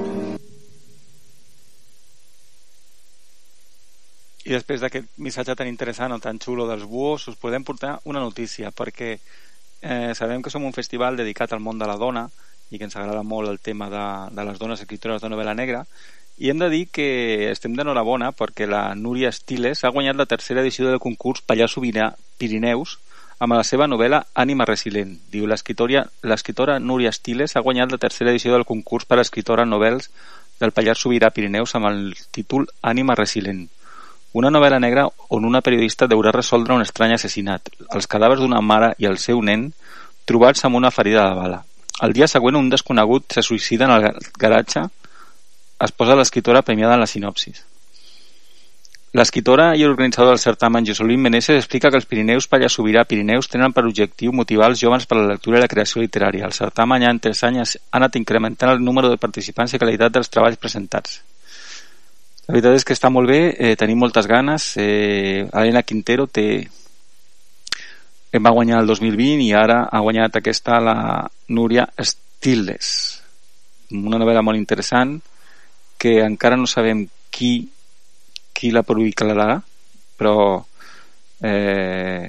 I 4.46 4.54
després 4.54 4.82
d'aquest 4.82 5.10
missatge 5.18 5.58
tan 5.58 5.66
interessant 5.66 6.14
o 6.14 6.22
tan 6.22 6.38
xulo 6.38 6.68
dels 6.70 6.86
buos, 6.86 7.26
us 7.26 7.42
podem 7.42 7.66
portar 7.66 7.96
una 8.04 8.22
notícia, 8.22 8.70
perquè 8.70 9.16
eh, 9.16 10.14
sabem 10.14 10.42
que 10.42 10.50
som 10.50 10.62
un 10.62 10.78
festival 10.78 11.18
dedicat 11.18 11.50
al 11.50 11.64
món 11.64 11.82
de 11.82 11.90
la 11.90 11.98
dona 11.98 12.28
i 12.70 12.78
que 12.78 12.86
ens 12.86 12.94
agrada 12.96 13.26
molt 13.26 13.50
el 13.50 13.58
tema 13.58 13.90
de, 13.90 14.08
de 14.30 14.46
les 14.46 14.62
dones 14.62 14.80
escriptores 14.80 15.22
de 15.22 15.30
novel·la 15.30 15.58
negra, 15.58 15.86
i 16.38 16.50
hem 16.50 16.58
de 16.58 16.68
dir 16.72 16.86
que 16.88 17.50
estem 17.50 17.74
d'enhorabona 17.76 18.32
perquè 18.32 18.66
la 18.66 18.94
Núria 18.94 19.30
Estiles 19.30 19.84
ha 19.84 19.92
guanyat 19.92 20.16
la 20.16 20.26
tercera 20.26 20.62
edició 20.62 20.88
del 20.88 21.00
concurs 21.02 21.42
Pallars 21.44 21.76
Sobirà 21.76 22.12
Pirineus 22.38 22.98
amb 23.42 23.56
la 23.58 23.64
seva 23.66 23.88
novel·la 23.90 24.22
Ànima 24.38 24.64
Resilent. 24.68 25.16
Diu, 25.32 25.48
l'escritora 25.50 26.78
Núria 26.78 27.10
Estiles 27.10 27.56
ha 27.56 27.62
guanyat 27.64 27.92
la 27.92 27.98
tercera 27.98 28.30
edició 28.30 28.54
del 28.54 28.64
concurs 28.64 29.04
per 29.04 29.18
a 29.18 29.26
escritora 29.26 29.66
novels 29.66 30.08
del 30.60 30.72
Pallars 30.72 31.02
Sobirà 31.02 31.32
Pirineus 31.34 31.74
amb 31.74 31.90
el 31.90 32.14
títol 32.30 32.68
Ànima 32.80 33.16
Resilent. 33.18 33.66
Una 34.32 34.48
novel·la 34.48 34.78
negra 34.80 35.04
on 35.28 35.44
una 35.44 35.60
periodista 35.60 36.08
deurà 36.08 36.32
resoldre 36.32 36.72
un 36.72 36.86
estrany 36.86 37.12
assassinat, 37.18 37.68
els 37.92 38.08
cadàvers 38.08 38.40
d'una 38.40 38.62
mare 38.64 38.94
i 38.98 39.10
el 39.10 39.18
seu 39.20 39.42
nen 39.44 39.68
trobats 40.24 40.64
amb 40.64 40.78
una 40.78 40.90
ferida 40.94 41.26
de 41.28 41.36
bala. 41.36 41.60
El 42.02 42.14
dia 42.16 42.30
següent 42.30 42.56
un 42.56 42.70
desconegut 42.72 43.34
se 43.34 43.44
suïcida 43.44 43.84
en 43.84 43.96
el 43.98 44.30
garatge 44.38 44.86
es 45.82 45.92
posa 45.92 46.16
l'escriptora 46.16 46.62
premiada 46.62 46.94
en 46.94 47.02
la 47.02 47.10
sinopsis. 47.10 47.64
L'escriptora 49.12 49.74
i 49.76 49.84
organitzadora 49.84 50.32
del 50.32 50.40
certamen 50.40 50.86
Josolín 50.88 51.20
Meneses 51.20 51.58
explica 51.58 51.90
que 51.90 51.98
els 52.00 52.06
Pirineus 52.08 52.46
Pallars 52.48 52.78
Sobirà 52.78 53.02
Pirineus 53.04 53.50
tenen 53.52 53.74
per 53.76 53.84
objectiu 53.84 54.32
motivar 54.32 54.70
els 54.70 54.80
joves 54.80 55.04
per 55.04 55.18
a 55.18 55.20
la 55.20 55.34
lectura 55.34 55.58
i 55.58 55.60
la 55.60 55.68
creació 55.68 56.00
literària. 56.00 56.46
El 56.48 56.56
certamen 56.56 57.04
ja 57.04 57.10
en 57.12 57.20
tres 57.20 57.42
anys 57.44 57.74
ha 57.76 57.98
anat 57.98 58.16
incrementant 58.16 58.72
el 58.72 58.80
número 58.80 59.10
de 59.12 59.20
participants 59.20 59.74
i 59.74 59.80
qualitat 59.82 60.14
dels 60.14 60.32
treballs 60.32 60.56
presentats. 60.56 61.18
La 62.46 62.54
veritat 62.54 62.78
és 62.78 62.86
que 62.88 62.96
està 62.96 63.10
molt 63.12 63.28
bé, 63.28 63.42
eh, 63.52 63.74
tenim 63.76 64.00
moltes 64.00 64.26
ganes. 64.26 64.72
Eh, 64.80 65.44
Elena 65.52 65.82
Quintero 65.82 66.26
té 66.26 66.46
em 68.32 68.42
va 68.42 68.54
guanyar 68.56 68.80
el 68.80 68.88
2020 68.88 69.44
i 69.44 69.52
ara 69.52 69.82
ha 69.92 70.00
guanyat 70.00 70.40
aquesta 70.40 70.80
la 70.80 70.96
Núria 71.52 71.84
Stilles 72.00 73.20
una 73.92 74.16
novel·la 74.16 74.40
molt 74.40 74.56
interessant 74.56 75.18
que 76.02 76.18
encara 76.24 76.58
no 76.58 76.66
sabem 76.66 77.06
qui 77.30 77.52
qui 78.52 78.72
la 78.74 78.82
publicarà 78.82 79.60
però 80.18 80.34
eh, 81.42 82.26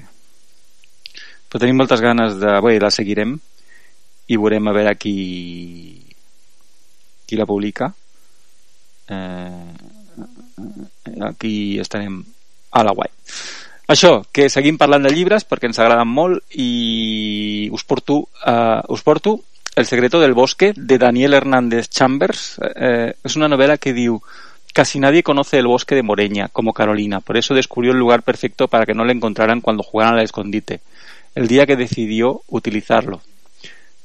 però 1.50 1.62
tenim 1.62 1.78
moltes 1.78 2.02
ganes 2.02 2.40
de... 2.42 2.54
Bé, 2.66 2.80
la 2.82 2.90
seguirem 2.90 3.36
i 4.26 4.38
veurem 4.38 4.70
a 4.70 4.74
veure 4.74 4.96
qui 4.98 5.18
qui 7.30 7.38
la 7.38 7.46
publica. 7.46 7.92
Eh, 9.08 9.74
aquí 11.30 11.80
estarem 11.80 12.24
a 12.72 12.84
la 12.84 12.94
guai. 12.98 13.10
Això, 13.94 14.24
que 14.34 14.50
seguim 14.50 14.78
parlant 14.82 15.06
de 15.06 15.14
llibres 15.14 15.46
perquè 15.46 15.70
ens 15.70 15.80
agraden 15.82 16.10
molt 16.10 16.42
i 16.58 17.70
us 17.74 17.84
porto, 17.86 18.24
uh, 18.48 18.82
us 18.90 19.04
porto 19.06 19.42
El 19.76 19.88
secreto 19.88 20.20
del 20.20 20.34
bosque 20.34 20.74
de 20.76 21.00
Daniel 21.00 21.34
Hernández 21.34 21.90
Chambers. 21.90 22.60
Eh, 22.76 23.16
es 23.24 23.36
una 23.36 23.48
novela 23.48 23.78
que 23.78 23.94
diu 23.94 24.22
Casi 24.74 25.00
nadie 25.00 25.22
conoce 25.22 25.60
el 25.60 25.68
bosque 25.68 25.94
de 25.94 26.02
Moreña, 26.02 26.48
como 26.48 26.74
Carolina, 26.74 27.20
por 27.20 27.38
eso 27.38 27.54
descubrió 27.54 27.92
el 27.92 28.00
lugar 28.00 28.24
perfecto 28.24 28.68
para 28.68 28.88
que 28.88 28.96
no 28.96 29.06
le 29.06 29.14
encontraran 29.14 29.62
cuando 29.62 29.84
jugaran 29.84 30.16
al 30.16 30.24
escondite. 30.24 30.82
El 31.36 31.48
día 31.48 31.68
que 31.68 31.76
decidió 31.76 32.42
utilizarlo. 32.48 33.22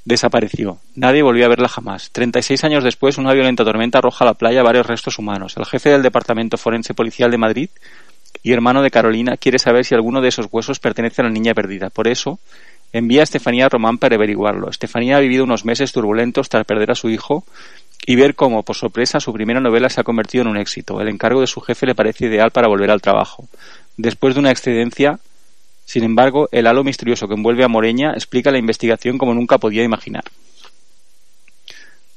Desapareció. 0.05 0.79
Nadie 0.95 1.23
volvió 1.23 1.47
a 1.47 1.49
verla 1.49 1.69
jamás. 1.69 2.11
36 2.13 2.65
años 2.65 2.85
después, 2.85 3.17
una 3.17 3.33
violenta 3.33 3.65
tormenta 3.65 3.99
arroja 3.99 4.25
a 4.25 4.29
la 4.29 4.35
playa 4.35 4.63
varios 4.63 4.87
restos 4.87 5.19
humanos. 5.19 5.55
El 5.57 5.65
jefe 5.65 5.89
del 5.89 6.03
Departamento 6.03 6.59
Forense 6.59 6.93
Policial 6.93 7.31
de 7.31 7.39
Madrid 7.39 7.71
y 8.43 8.53
hermano 8.53 8.83
de 8.83 8.91
Carolina 8.91 9.39
quiere 9.39 9.59
saber 9.59 9.87
si 9.87 9.95
alguno 9.95 10.21
de 10.21 10.29
esos 10.29 10.49
huesos 10.51 10.81
pertenece 10.81 11.23
a 11.23 11.25
la 11.25 11.31
niña 11.31 11.55
perdida. 11.55 11.89
Por 11.89 12.09
eso, 12.09 12.39
envía 12.93 13.21
a 13.21 13.25
Estefanía 13.25 13.69
Román 13.69 13.99
para 13.99 14.17
averiguarlo. 14.17 14.71
Estefanía 14.71 15.17
ha 15.17 15.21
vivido 15.21 15.45
unos 15.45 15.65
meses 15.65 15.93
turbulentos 15.93 16.49
tras 16.49 16.65
perder 16.65 16.91
a 16.91 16.95
su 16.95 17.11
hijo 17.11 17.45
y 18.07 18.17
ver 18.17 18.35
cómo, 18.35 18.63
por 18.63 18.77
sorpresa, 18.77 19.21
su 19.21 19.33
primera 19.33 19.61
novela 19.61 19.89
se 19.91 20.01
ha 20.01 20.05
convertido 20.05 20.43
en 20.43 20.49
un 20.49 20.57
éxito. 20.57 21.01
El 21.01 21.09
encargo 21.09 21.41
de 21.41 21.47
su 21.47 21.61
jefe 21.61 21.87
le 21.87 21.95
parece 21.95 22.27
ideal 22.27 22.51
para 22.51 22.69
volver 22.69 22.91
al 22.91 23.03
trabajo. 23.03 23.49
Después 23.97 24.35
de 24.35 24.41
una 24.41 24.51
excedencia, 24.51 25.19
sin 25.85 26.05
embargo, 26.05 26.49
el 26.53 26.67
halo 26.67 26.85
misterioso 26.85 27.29
que 27.29 27.35
envuelve 27.35 27.65
a 27.65 27.69
Moreña 27.69 28.13
explica 28.13 28.51
la 28.51 28.59
investigación 28.59 29.19
como 29.19 29.35
nunca 29.35 29.59
podía 29.59 29.85
imaginar. 29.85 30.25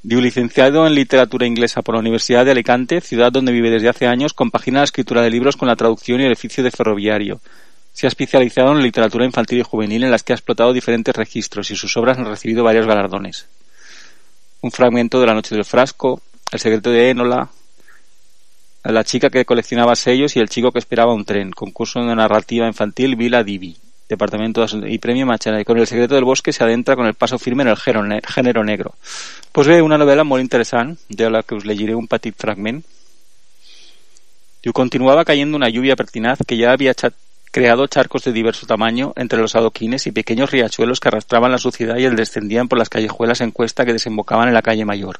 Diu, 0.03 0.19
licenciado 0.19 0.87
en 0.87 0.95
literatura 0.95 1.45
inglesa 1.45 1.83
por 1.83 1.93
la 1.93 1.99
Universidad 1.99 2.43
de 2.43 2.51
Alicante, 2.51 3.01
ciudad 3.01 3.31
donde 3.31 3.51
vive 3.51 3.69
desde 3.69 3.87
hace 3.87 4.07
años, 4.07 4.33
compagina 4.33 4.79
la 4.79 4.85
escritura 4.85 5.21
de 5.21 5.29
libros 5.29 5.57
con 5.57 5.67
la 5.67 5.75
traducción 5.75 6.21
y 6.21 6.25
el 6.25 6.31
oficio 6.31 6.63
de 6.63 6.71
ferroviario. 6.71 7.39
Se 7.93 8.07
ha 8.07 8.09
especializado 8.09 8.71
en 8.71 8.81
literatura 8.81 9.25
infantil 9.25 9.59
y 9.59 9.63
juvenil 9.63 10.03
en 10.03 10.11
las 10.11 10.23
que 10.23 10.33
ha 10.33 10.35
explotado 10.35 10.73
diferentes 10.73 11.15
registros 11.15 11.71
y 11.71 11.75
sus 11.75 11.95
obras 11.97 12.17
han 12.17 12.25
recibido 12.25 12.63
varios 12.63 12.87
galardones. 12.87 13.47
Un 14.61 14.71
fragmento 14.71 15.19
de 15.19 15.25
La 15.25 15.33
noche 15.33 15.55
del 15.55 15.65
frasco, 15.65 16.21
El 16.51 16.59
secreto 16.59 16.89
de 16.89 17.09
Énola, 17.09 17.49
La 18.83 19.03
chica 19.03 19.29
que 19.29 19.45
coleccionaba 19.45 19.95
sellos 19.95 20.35
y 20.35 20.39
El 20.39 20.49
chico 20.49 20.71
que 20.71 20.79
esperaba 20.79 21.13
un 21.13 21.25
tren, 21.25 21.51
concurso 21.51 21.99
de 21.99 22.15
narrativa 22.15 22.67
infantil 22.67 23.15
Vila 23.15 23.43
Divi, 23.43 23.77
departamento 24.11 24.65
de, 24.65 24.91
y 24.91 24.97
premio 24.99 25.25
Machana. 25.25 25.59
Y 25.59 25.65
con 25.65 25.77
El 25.77 25.87
secreto 25.87 26.15
del 26.15 26.23
bosque 26.23 26.53
se 26.53 26.63
adentra 26.63 26.95
con 26.95 27.07
el 27.07 27.15
paso 27.15 27.39
firme 27.39 27.63
en 27.63 27.69
el 27.69 27.77
género, 27.77 28.05
ne 28.05 28.21
género 28.25 28.63
negro. 28.63 28.95
Pues 29.51 29.67
ve 29.67 29.81
una 29.81 29.97
novel·la 29.97 30.23
molt 30.23 30.43
interessant, 30.43 30.97
de 31.09 31.29
la 31.29 31.43
que 31.43 31.55
us 31.55 31.65
llegiré 31.65 31.95
un 31.95 32.07
petit 32.07 32.35
fragment. 32.37 32.85
Diu, 34.61 34.73
continuaba 34.73 35.25
cayendo 35.25 35.57
una 35.57 35.69
lluvia 35.69 35.95
pertinaz 35.95 36.39
que 36.47 36.55
ya 36.55 36.71
había 36.71 36.93
creado 37.51 37.85
charcos 37.87 38.23
de 38.23 38.31
diverso 38.31 38.65
tamaño 38.65 39.13
entre 39.15 39.39
los 39.39 39.55
adoquines 39.55 40.07
y 40.07 40.11
pequeños 40.11 40.51
riachuelos 40.51 40.99
que 40.99 41.09
arrastraban 41.09 41.51
la 41.51 41.57
suciedad 41.57 41.97
y 41.97 42.05
el 42.05 42.15
descendían 42.15 42.67
por 42.67 42.79
las 42.79 42.89
callejuelas 42.89 43.41
en 43.41 43.51
cuesta 43.51 43.85
que 43.85 43.93
desembocaban 43.93 44.47
en 44.47 44.53
la 44.53 44.61
calle 44.61 44.85
mayor. 44.85 45.19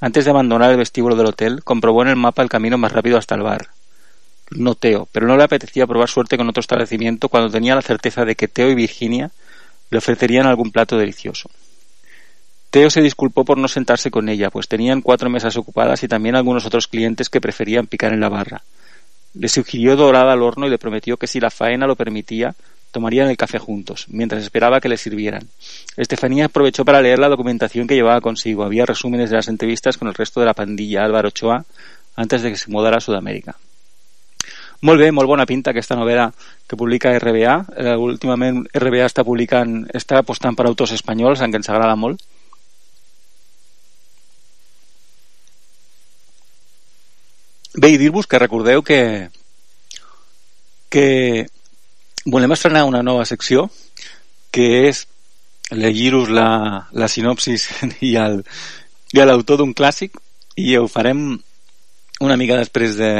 Antes 0.00 0.24
de 0.24 0.30
abandonar 0.30 0.70
el 0.70 0.76
vestíbulo 0.76 1.16
del 1.16 1.26
hotel, 1.26 1.64
comprobó 1.64 2.02
en 2.02 2.08
el 2.08 2.16
mapa 2.16 2.42
el 2.42 2.48
camino 2.48 2.76
más 2.76 2.92
rápido 2.92 3.16
hasta 3.16 3.34
el 3.34 3.42
bar. 3.42 3.68
No 4.50 4.74
Teo, 4.74 5.08
pero 5.12 5.26
no 5.26 5.36
le 5.36 5.44
apetecía 5.44 5.86
probar 5.86 6.08
suerte 6.08 6.36
con 6.36 6.48
otro 6.48 6.60
establecimiento 6.60 7.28
cuando 7.28 7.50
tenía 7.50 7.74
la 7.74 7.82
certeza 7.82 8.24
de 8.24 8.34
que 8.34 8.48
Teo 8.48 8.70
y 8.70 8.74
Virginia 8.74 9.30
le 9.90 9.98
ofrecerían 9.98 10.46
algún 10.46 10.72
plato 10.72 10.98
delicioso. 10.98 11.50
Teo 12.70 12.90
se 12.90 13.02
disculpó 13.02 13.44
por 13.44 13.58
no 13.58 13.68
sentarse 13.68 14.10
con 14.10 14.28
ella, 14.28 14.50
pues 14.50 14.66
tenían 14.66 15.02
cuatro 15.02 15.30
mesas 15.30 15.56
ocupadas 15.56 16.02
y 16.02 16.08
también 16.08 16.36
algunos 16.36 16.66
otros 16.66 16.88
clientes 16.88 17.28
que 17.28 17.40
preferían 17.40 17.86
picar 17.86 18.12
en 18.12 18.20
la 18.20 18.28
barra. 18.28 18.62
Le 19.34 19.48
sugirió 19.48 19.96
dorada 19.96 20.32
al 20.32 20.42
horno 20.42 20.66
y 20.66 20.70
le 20.70 20.78
prometió 20.78 21.16
que 21.16 21.26
si 21.26 21.40
la 21.40 21.50
faena 21.50 21.86
lo 21.86 21.96
permitía, 21.96 22.54
tomarían 22.90 23.28
el 23.28 23.36
café 23.36 23.58
juntos, 23.58 24.06
mientras 24.08 24.42
esperaba 24.42 24.80
que 24.80 24.88
le 24.88 24.98
sirvieran. 24.98 25.48
Estefanía 25.96 26.46
aprovechó 26.46 26.84
para 26.84 27.00
leer 27.00 27.18
la 27.18 27.28
documentación 27.28 27.86
que 27.86 27.94
llevaba 27.94 28.20
consigo. 28.20 28.64
Había 28.64 28.86
resúmenes 28.86 29.30
de 29.30 29.36
las 29.36 29.48
entrevistas 29.48 29.96
con 29.96 30.08
el 30.08 30.14
resto 30.14 30.40
de 30.40 30.46
la 30.46 30.54
pandilla 30.54 31.04
Álvaro 31.04 31.28
Ochoa 31.28 31.64
antes 32.14 32.42
de 32.42 32.50
que 32.50 32.56
se 32.56 32.70
mudara 32.70 32.98
a 32.98 33.00
Sudamérica. 33.00 33.56
Molt 34.82 34.98
bé, 34.98 35.12
molt 35.14 35.30
bona 35.30 35.46
pinta 35.46 35.70
aquesta 35.70 35.94
novel·la 35.94 36.26
que 36.66 36.76
publica 36.76 37.12
RBA. 37.14 37.54
Eh, 37.78 37.94
últimament 37.94 38.64
RBA 38.74 39.06
està 39.06 39.22
publicant, 39.24 39.84
està 39.94 40.18
apostant 40.18 40.56
per 40.58 40.66
autors 40.66 40.92
espanyols, 40.96 41.40
en 41.40 41.52
què 41.52 41.60
ens 41.62 41.70
agrada 41.70 41.94
molt. 41.94 42.18
Bé, 47.74 47.88
i 47.94 47.98
dir-vos 47.98 48.26
que 48.28 48.40
recordeu 48.40 48.82
que 48.84 49.30
que 50.92 51.46
volem 52.26 52.52
estrenar 52.52 52.84
una 52.84 53.00
nova 53.02 53.24
secció 53.24 53.70
que 54.52 54.88
és 54.90 55.06
llegir-vos 55.72 56.28
la, 56.28 56.88
la 56.92 57.08
sinopsis 57.08 57.70
i 58.04 58.12
l'autor 59.24 59.62
d'un 59.62 59.72
clàssic 59.72 60.20
i 60.60 60.76
ho 60.76 60.84
farem 60.88 61.40
una 62.20 62.36
mica 62.36 62.60
després 62.60 62.96
de 63.00 63.12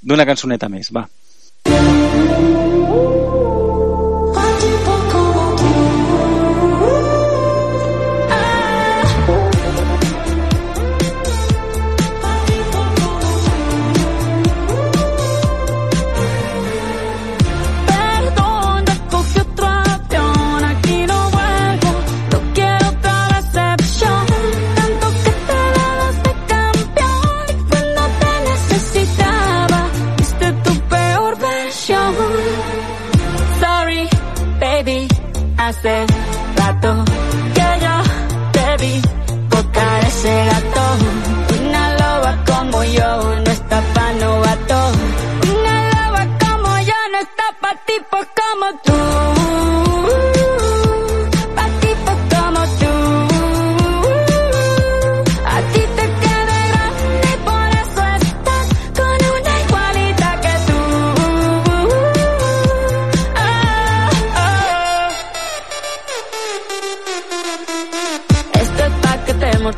d'una 0.00 0.28
cançoneta 0.28 0.68
més, 0.68 0.92
va. 0.92 1.08
Perdón, 1.64 2.59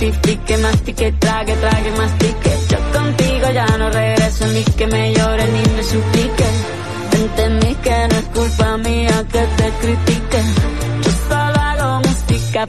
mortifique, 0.02 0.56
mastique, 0.58 1.12
trague, 1.18 1.54
trague, 1.60 1.90
mastique. 1.96 2.50
Yo 2.70 2.78
contigo 2.92 3.50
ya 3.52 3.66
no 3.78 3.90
regreso 3.90 4.46
ni 4.48 4.64
que 4.64 4.86
me 4.86 5.12
llore 5.14 5.44
ni 5.48 5.62
me 5.76 5.82
suplique. 5.82 6.44
Entendí 7.12 7.74
que 7.76 8.11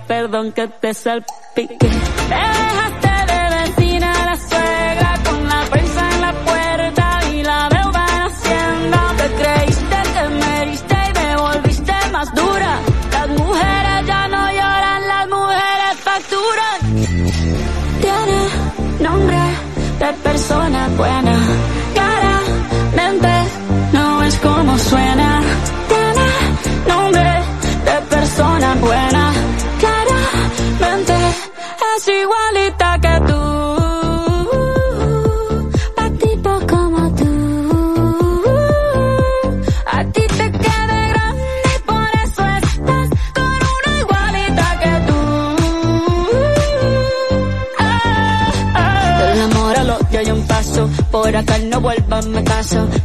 perdón 0.08 0.52
que 0.52 0.68
te 0.68 0.94
salpique. 0.94 1.90
Dejaste 2.30 3.14
de 3.32 3.42
vecina 3.56 4.12
a 4.12 4.26
la 4.26 4.36
suegra 4.36 5.14
con 5.28 5.48
la 5.48 5.62
prensa 5.72 6.10
en 6.14 6.22
la 6.22 6.34
puerta 6.34 7.20
y 7.34 7.44
la 7.44 7.70
deuda 7.70 8.06
en 8.14 8.22
hacienda. 8.28 9.02
Te 9.18 9.28
creíste 9.42 9.98
que 10.14 10.24
me 10.40 10.62
heriste 10.62 10.96
y 11.10 11.20
me 11.20 11.36
volviste 11.38 11.94
más 12.12 12.34
dura. 12.34 12.80
Las 13.12 13.30
mujeres 13.30 14.08
ya 14.08 14.28
no 14.28 14.52
lloran, 14.52 15.08
las 15.08 15.30
mujeres 15.30 15.94
facturan. 16.10 16.78
Tiene 18.02 18.40
nombre 19.08 19.42
de 20.00 20.14
persona 20.24 20.88
buena. 20.98 21.36
Claramente 21.94 23.34
no 23.94 24.24
es 24.24 24.36
como 24.40 24.78
suena. 24.80 25.42
Tiene 25.88 26.28
nombre 26.88 27.32
de 27.86 28.16
persona 28.16 28.76
buena 28.76 29.13
igualita. 32.12 32.93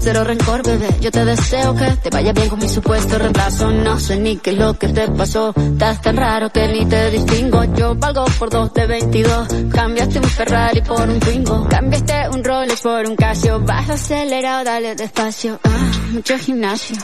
Cero 0.08 0.24
rencor, 0.24 0.62
bebé. 0.62 0.88
Yo 1.02 1.10
te 1.10 1.22
deseo 1.22 1.74
que 1.74 1.84
te 2.02 2.08
vaya 2.08 2.32
bien 2.32 2.48
con 2.48 2.58
mi 2.58 2.66
supuesto 2.66 3.18
reemplazo. 3.18 3.70
No 3.70 4.00
sé 4.00 4.18
ni 4.18 4.38
qué 4.38 4.52
es 4.52 4.56
lo 4.56 4.72
que 4.72 4.88
te 4.88 5.06
pasó. 5.08 5.52
Estás 5.54 6.00
tan 6.00 6.16
raro 6.16 6.50
que 6.50 6.66
ni 6.66 6.86
te 6.86 7.10
distingo. 7.10 7.62
Yo 7.74 7.94
valgo 7.94 8.24
por 8.38 8.48
dos 8.48 8.72
de 8.72 8.86
22. 8.86 9.48
Cambiaste 9.70 10.18
un 10.18 10.24
Ferrari 10.24 10.80
por 10.80 11.06
un 11.10 11.20
Twingo. 11.20 11.68
Cambiaste 11.68 12.30
un 12.32 12.42
Rolex 12.42 12.80
por 12.80 13.06
un 13.06 13.16
Casio. 13.16 13.60
Vas 13.60 13.90
acelerado, 13.90 14.64
dale 14.64 14.94
despacio. 14.94 15.60
Ah, 15.62 15.92
mucho 16.10 16.38
gimnasio. 16.38 16.96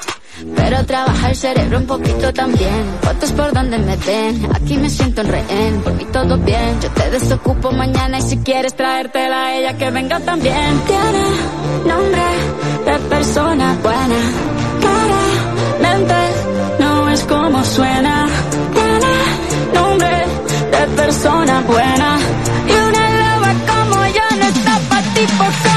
Pero 0.57 0.85
trabaja 0.85 1.31
el 1.31 1.37
cerebro 1.37 1.79
un 1.79 1.87
poquito 1.87 2.33
también. 2.33 2.85
Fotos 3.03 3.33
por 3.33 3.53
donde 3.53 3.79
me 3.79 3.97
ven. 3.97 4.49
Aquí 4.55 4.77
me 4.77 4.91
siento 4.91 5.21
en 5.21 5.29
rehén. 5.29 5.81
Por 5.83 5.95
mí 5.95 6.05
todo 6.13 6.37
bien. 6.39 6.81
Yo 6.81 6.91
te 6.91 7.11
desocupo 7.11 7.71
mañana 7.71 8.19
y 8.19 8.23
si 8.23 8.39
quieres 8.39 8.75
traértela 8.75 9.47
a 9.47 9.55
ella 9.57 9.77
que 9.77 9.91
venga 9.91 10.19
también. 10.21 10.81
Tiene 10.87 11.25
nombre 11.87 12.23
de 12.85 12.99
persona 13.09 13.77
buena. 13.83 14.17
Claramente 14.81 16.15
no 16.81 17.11
es 17.11 17.23
como 17.25 17.65
suena. 17.65 18.27
Tiene 18.73 19.75
nombre 19.75 20.25
de 20.73 20.87
persona 20.97 21.61
buena. 21.63 22.19
Y 22.67 22.73
una 22.73 23.11
loba 23.21 23.55
como 23.69 24.07
yo 24.07 24.37
no 24.37 24.45
está 24.45 24.79
pa' 24.89 25.03
tipo 25.15 25.45
como 25.45 25.74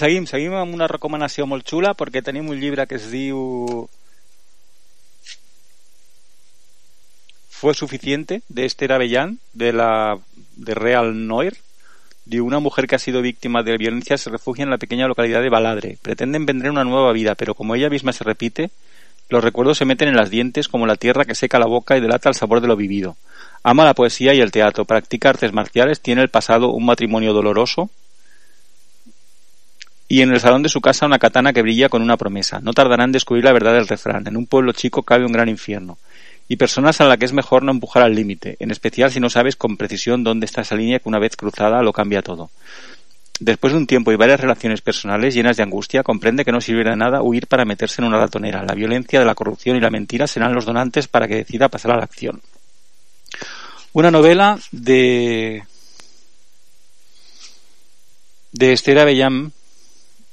seguim, 0.00 0.26
seguim 0.26 0.56
una 0.56 0.88
recomanació 0.88 1.46
molt 1.46 1.66
xula 1.68 1.94
perquè 1.98 2.22
tenim 2.24 2.48
un 2.48 2.60
que 2.88 2.96
es 2.96 3.10
diu 3.12 3.88
Fue 7.60 7.74
suficiente 7.74 8.40
de 8.48 8.64
Esther 8.64 8.92
Avellán 8.92 9.38
de 9.52 9.74
la 9.74 10.18
de 10.56 10.74
Real 10.74 11.26
Noir 11.26 11.58
Diu, 12.24 12.46
una 12.46 12.60
mujer 12.60 12.86
que 12.86 12.94
ha 12.94 12.98
sido 12.98 13.22
víctima 13.22 13.62
de 13.62 13.76
violencia 13.76 14.16
se 14.16 14.30
refugia 14.30 14.62
en 14.62 14.70
la 14.70 14.78
pequeña 14.78 15.08
localidad 15.08 15.42
de 15.42 15.48
Baladre. 15.48 15.98
Pretenden 16.00 16.46
vender 16.46 16.70
una 16.70 16.84
nueva 16.84 17.12
vida, 17.12 17.34
pero 17.34 17.54
como 17.54 17.74
ella 17.74 17.90
misma 17.90 18.12
se 18.12 18.22
repite, 18.22 18.70
los 19.28 19.42
recuerdos 19.42 19.78
se 19.78 19.84
meten 19.84 20.08
en 20.08 20.16
las 20.16 20.30
dientes 20.30 20.68
como 20.68 20.86
la 20.86 20.94
tierra 20.94 21.24
que 21.24 21.34
seca 21.34 21.58
la 21.58 21.66
boca 21.66 21.96
y 21.96 22.00
delata 22.00 22.28
el 22.28 22.36
sabor 22.36 22.60
de 22.60 22.68
lo 22.68 22.76
vivido. 22.76 23.16
Ama 23.64 23.84
la 23.84 23.94
poesía 23.94 24.32
y 24.32 24.40
el 24.40 24.52
teatro, 24.52 24.84
practica 24.84 25.30
artes 25.30 25.52
marciales, 25.52 26.00
tiene 26.00 26.22
el 26.22 26.28
pasado 26.28 26.70
un 26.70 26.84
matrimonio 26.84 27.32
doloroso 27.32 27.90
y 30.10 30.22
en 30.22 30.32
el 30.32 30.40
salón 30.40 30.64
de 30.64 30.68
su 30.68 30.80
casa 30.80 31.06
una 31.06 31.20
katana 31.20 31.52
que 31.52 31.62
brilla 31.62 31.88
con 31.88 32.02
una 32.02 32.16
promesa. 32.16 32.58
No 32.60 32.72
tardará 32.72 33.04
en 33.04 33.12
descubrir 33.12 33.44
la 33.44 33.52
verdad 33.52 33.74
del 33.74 33.86
refrán. 33.86 34.26
En 34.26 34.36
un 34.36 34.44
pueblo 34.44 34.72
chico 34.72 35.04
cabe 35.04 35.24
un 35.24 35.30
gran 35.30 35.48
infierno. 35.48 35.98
Y 36.48 36.56
personas 36.56 37.00
a 37.00 37.04
la 37.04 37.16
que 37.16 37.26
es 37.26 37.32
mejor 37.32 37.62
no 37.62 37.70
empujar 37.70 38.02
al 38.02 38.16
límite, 38.16 38.56
en 38.58 38.72
especial 38.72 39.12
si 39.12 39.20
no 39.20 39.30
sabes 39.30 39.54
con 39.54 39.76
precisión 39.76 40.24
dónde 40.24 40.46
está 40.46 40.62
esa 40.62 40.74
línea 40.74 40.98
que 40.98 41.08
una 41.08 41.20
vez 41.20 41.36
cruzada 41.36 41.80
lo 41.82 41.92
cambia 41.92 42.22
todo. 42.22 42.50
Después 43.38 43.72
de 43.72 43.78
un 43.78 43.86
tiempo 43.86 44.10
y 44.10 44.16
varias 44.16 44.40
relaciones 44.40 44.80
personales 44.80 45.32
llenas 45.32 45.56
de 45.56 45.62
angustia, 45.62 46.02
comprende 46.02 46.44
que 46.44 46.50
no 46.50 46.60
sirve 46.60 46.82
de 46.82 46.96
nada 46.96 47.22
huir 47.22 47.46
para 47.46 47.64
meterse 47.64 48.02
en 48.02 48.08
una 48.08 48.18
ratonera. 48.18 48.64
La 48.64 48.74
violencia, 48.74 49.24
la 49.24 49.36
corrupción 49.36 49.76
y 49.76 49.80
la 49.80 49.90
mentira 49.90 50.26
serán 50.26 50.54
los 50.54 50.64
donantes 50.64 51.06
para 51.06 51.28
que 51.28 51.36
decida 51.36 51.68
pasar 51.68 51.92
a 51.92 51.98
la 51.98 52.02
acción. 52.02 52.42
Una 53.92 54.10
novela 54.10 54.58
de 54.72 55.62
de 58.50 58.72
Esther 58.72 58.98
Avellán 58.98 59.52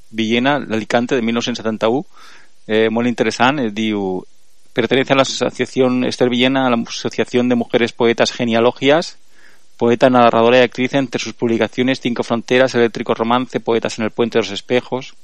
Villena, 0.10 0.58
l'Alicante, 0.60 1.16
de 1.16 1.22
1971, 1.22 2.06
eh, 2.68 2.90
molt 2.90 3.08
interessant, 3.08 3.60
es 3.64 3.74
diu 3.74 4.26
pertenece 4.74 5.14
a 5.14 5.16
la 5.16 5.24
asociación 5.24 6.04
Esther 6.06 6.30
Villena, 6.30 6.68
a 6.68 6.70
la 6.70 6.78
Asociación 6.78 7.50
de 7.50 7.56
Mujeres 7.56 7.94
Poetas 7.94 8.32
Genealogias, 8.32 9.18
poeta, 9.78 10.10
narradora 10.10 10.60
y 10.60 10.62
actriz 10.62 10.94
entre 10.94 11.22
sus 11.22 11.34
publicaciones 11.34 12.00
Cinco 12.00 12.24
Fronteras, 12.24 12.76
Eléctrico 12.76 13.14
Romance, 13.14 13.60
Poetas 13.60 13.98
en 14.00 14.06
el 14.06 14.12
Puente 14.12 14.38
de 14.38 14.44
los 14.44 14.52
Espejos. 14.52 15.16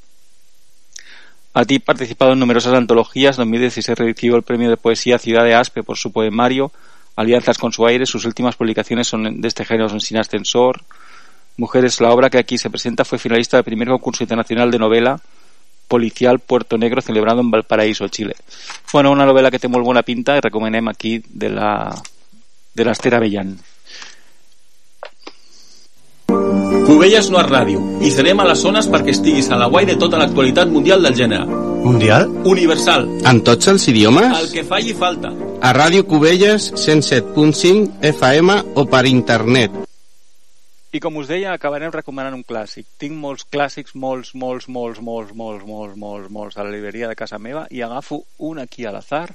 Ha 1.54 1.66
participado 1.86 2.34
en 2.34 2.40
numerosas 2.40 2.74
antologías, 2.74 3.38
en 3.38 3.42
2016 3.46 3.98
recibió 3.98 4.36
el 4.36 4.44
premio 4.44 4.70
de 4.70 4.78
poesía 4.78 5.20
Ciudad 5.20 5.44
de 5.44 5.54
Aspe 5.54 5.84
por 5.84 5.98
su 5.98 6.12
poemario 6.12 6.72
Alianzas 7.16 7.58
con 7.58 7.72
su 7.72 7.86
aire, 7.86 8.06
sus 8.06 8.26
últimas 8.26 8.56
publicaciones 8.56 9.08
son 9.08 9.40
de 9.40 9.48
este 9.48 9.66
género 9.66 9.90
son 9.90 10.02
Sin 10.02 10.18
Ascensor, 10.18 10.82
Mujeres, 11.58 12.02
la 12.02 12.12
obra 12.12 12.30
que 12.30 12.40
aquí 12.40 12.58
se 12.58 12.70
presenta 12.70 13.06
fue 13.06 13.20
finalista 13.20 13.58
del 13.58 13.64
primer 13.64 13.88
concurso 13.90 14.24
internacional 14.24 14.72
de 14.72 14.80
novela 14.80 15.20
policial 15.88 16.40
Puerto 16.40 16.78
Negro 16.78 17.02
celebrado 17.02 17.42
en 17.42 17.52
Valparaíso, 17.52 18.08
Chile. 18.08 18.36
Bueno, 18.92 19.12
una 19.12 19.26
novela 19.26 19.52
que 19.52 19.60
té 19.62 19.70
molt 19.70 19.86
bona 19.86 20.02
pinta 20.02 20.34
i 20.38 20.42
recomanem 20.42 20.90
aquí 20.90 21.20
de 21.30 21.52
la 21.54 21.70
de 22.74 22.86
l'Esther 22.88 23.14
Avellán. 23.14 23.54
Cubelles 26.88 27.30
no 27.30 27.40
és 27.40 27.48
ràdio 27.48 27.84
i 28.02 28.10
serem 28.12 28.42
a 28.42 28.48
les 28.50 28.60
zones 28.66 28.90
perquè 28.90 29.14
estiguis 29.14 29.52
a 29.54 29.60
la 29.60 29.70
guai 29.70 29.86
de 29.86 29.96
tota 30.02 30.18
l'actualitat 30.18 30.74
mundial 30.74 31.06
del 31.06 31.16
gènere. 31.16 31.46
Mundial? 31.84 32.30
Universal. 32.50 33.06
En 33.30 33.44
tots 33.46 33.70
els 33.70 33.88
idiomes? 33.92 34.34
El 34.40 34.52
que 34.52 34.66
falli 34.66 34.98
falta. 34.98 35.30
A 35.62 35.74
Ràdio 35.76 36.08
Cubelles 36.10 36.72
107.5 36.74 38.02
FM 38.16 38.62
o 38.74 38.86
per 38.90 39.06
internet. 39.06 39.84
I 40.94 41.00
com 41.02 41.16
us 41.18 41.26
deia, 41.26 41.56
acabarem 41.56 41.90
recomanant 41.90 42.36
un 42.38 42.44
clàssic. 42.46 42.86
Tinc 43.02 43.16
molts 43.18 43.48
clàssics, 43.50 43.96
molts, 43.98 44.36
molts, 44.38 44.68
molts, 44.70 45.00
molts, 45.02 45.32
molts, 45.34 45.66
molts, 45.66 45.96
molts, 45.98 46.30
molts 46.30 46.58
a 46.58 46.66
la 46.68 46.70
libreria 46.70 47.08
de 47.10 47.18
casa 47.18 47.40
meva 47.42 47.64
i 47.74 47.82
agafo 47.82 48.20
un 48.50 48.62
aquí 48.62 48.86
a 48.86 48.92
l'azar. 48.94 49.32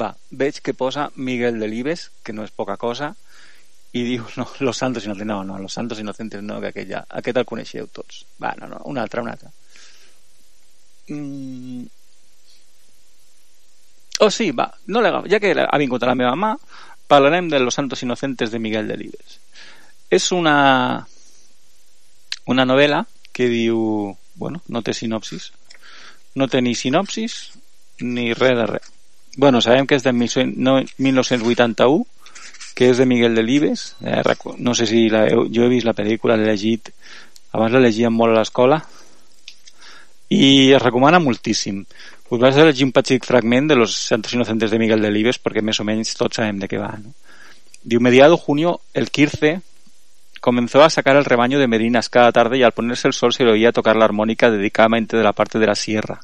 Va, 0.00 0.14
veig 0.32 0.62
que 0.64 0.72
posa 0.72 1.10
Miguel 1.16 1.60
Delibes, 1.60 2.06
que 2.24 2.32
no 2.32 2.44
és 2.48 2.54
poca 2.56 2.78
cosa, 2.80 3.10
i 3.92 4.04
diu, 4.04 4.24
no, 4.40 4.46
Los 4.64 4.80
Santos 4.80 5.04
Inocentes, 5.04 5.28
no, 5.28 5.42
no, 5.44 5.58
Los 5.58 5.76
Santos 5.76 6.00
Inocentes 6.00 6.42
no, 6.42 6.56
que 6.60 6.72
aquest 6.72 6.88
ja, 6.90 7.02
aquest 7.20 7.40
el 7.40 7.46
coneixeu 7.48 7.88
tots. 7.92 8.24
Va, 8.40 8.54
no, 8.56 8.68
no, 8.72 8.80
un 8.88 9.00
altre, 9.00 9.24
un 9.24 9.28
altre. 9.28 9.52
Mm. 11.12 11.84
Oh, 14.24 14.30
sí, 14.32 14.50
va, 14.56 14.70
no 14.88 15.04
l'agafo. 15.04 15.28
Ja 15.28 15.40
que 15.40 15.52
ha 15.52 15.80
vingut 15.84 16.00
a 16.04 16.08
la 16.08 16.16
meva 16.16 16.32
mà, 16.36 16.54
parlarem 17.12 17.52
de 17.52 17.60
Los 17.60 17.76
Santos 17.76 18.02
Inocentes 18.08 18.56
de 18.56 18.58
Miguel 18.58 18.88
Delibes. 18.88 19.36
És 20.10 20.30
una 20.32 21.06
una 22.48 22.64
novel·la 22.64 23.04
que 23.32 23.46
diu, 23.46 24.16
bueno, 24.34 24.62
no 24.68 24.82
té 24.82 24.94
sinopsis. 24.96 25.52
No 26.34 26.48
té 26.48 26.62
ni 26.64 26.74
sinopsis 26.74 27.52
ni 28.00 28.32
res 28.32 28.56
de 28.56 28.66
res. 28.66 28.86
Bueno, 29.36 29.60
sabem 29.62 29.86
que 29.86 29.94
és 29.98 30.02
de 30.02 30.12
1981, 30.12 32.06
que 32.74 32.88
és 32.90 32.98
de 32.98 33.06
Miguel 33.06 33.34
Delibes. 33.36 33.96
Eh, 34.00 34.22
no 34.58 34.74
sé 34.74 34.86
si 34.88 35.08
la, 35.12 35.28
jo 35.28 35.64
he 35.64 35.68
vist 35.70 35.86
la 35.86 35.94
pel·lícula, 35.94 36.36
l'he 36.36 36.48
llegit, 36.48 36.90
abans 37.52 37.72
la 37.76 37.84
llegia 37.84 38.10
molt 38.10 38.32
a 38.34 38.40
l'escola, 38.40 38.80
i 40.32 40.72
es 40.72 40.82
recomana 40.82 41.20
moltíssim. 41.20 41.84
Us 42.28 42.40
vas 42.40 42.56
a 42.56 42.64
llegir 42.64 42.84
un 42.88 42.92
petit 42.96 43.24
fragment 43.24 43.68
de 43.68 43.76
Los 43.76 43.94
Santos 43.96 44.34
Inocentes 44.34 44.70
de 44.70 44.78
Miguel 44.80 45.04
Delibes 45.04 45.38
perquè 45.40 45.62
més 45.64 45.80
o 45.80 45.84
menys 45.84 46.16
tots 46.16 46.36
sabem 46.40 46.58
de 46.60 46.68
què 46.68 46.80
va. 46.80 46.92
No? 47.00 47.12
Diu, 47.84 48.00
mediado 48.04 48.36
junio, 48.36 48.80
el 48.92 49.10
Quirce 49.10 49.60
comenzó 50.40 50.82
a 50.82 50.90
sacar 50.90 51.16
el 51.16 51.24
rebaño 51.24 51.58
de 51.58 51.66
merinas 51.66 52.08
cada 52.08 52.32
tarde 52.32 52.58
y 52.58 52.62
al 52.62 52.72
ponerse 52.72 53.08
el 53.08 53.14
sol 53.14 53.32
se 53.32 53.44
le 53.44 53.52
oía 53.52 53.72
tocar 53.72 53.96
la 53.96 54.04
armónica 54.04 54.50
dedicadamente 54.50 55.16
de 55.16 55.22
la 55.22 55.32
parte 55.32 55.58
de 55.58 55.66
la 55.66 55.74
sierra. 55.74 56.20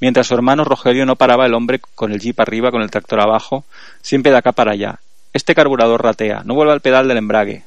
Mientras 0.00 0.28
su 0.28 0.34
hermano 0.34 0.64
Rogelio 0.64 1.06
no 1.06 1.16
paraba 1.16 1.46
el 1.46 1.54
hombre 1.54 1.80
con 1.94 2.12
el 2.12 2.20
jeep 2.20 2.38
arriba, 2.40 2.70
con 2.70 2.82
el 2.82 2.90
tractor 2.90 3.20
abajo, 3.20 3.64
siempre 4.00 4.30
de 4.30 4.38
acá 4.38 4.52
para 4.52 4.72
allá. 4.72 5.00
Este 5.32 5.54
carburador 5.54 6.02
ratea, 6.02 6.42
no 6.44 6.54
vuelva 6.54 6.72
al 6.72 6.80
pedal 6.80 7.08
del 7.08 7.18
embrague. 7.18 7.64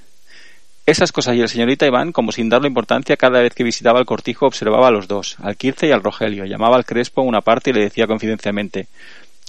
Esas 0.85 1.11
cosas 1.11 1.35
y 1.35 1.41
el 1.41 1.49
señorita 1.49 1.85
Iván, 1.85 2.11
como 2.11 2.31
sin 2.31 2.49
darle 2.49 2.67
importancia, 2.67 3.17
cada 3.17 3.41
vez 3.41 3.53
que 3.53 3.63
visitaba 3.63 3.99
el 3.99 4.05
cortijo 4.05 4.47
observaba 4.47 4.87
a 4.87 4.91
los 4.91 5.07
dos, 5.07 5.37
al 5.41 5.55
Quirce 5.55 5.87
y 5.87 5.91
al 5.91 6.01
Rogelio. 6.01 6.45
Llamaba 6.45 6.75
al 6.75 6.85
Crespo 6.85 7.21
una 7.21 7.41
parte 7.41 7.69
y 7.69 7.73
le 7.73 7.81
decía 7.81 8.07
confidencialmente 8.07 8.87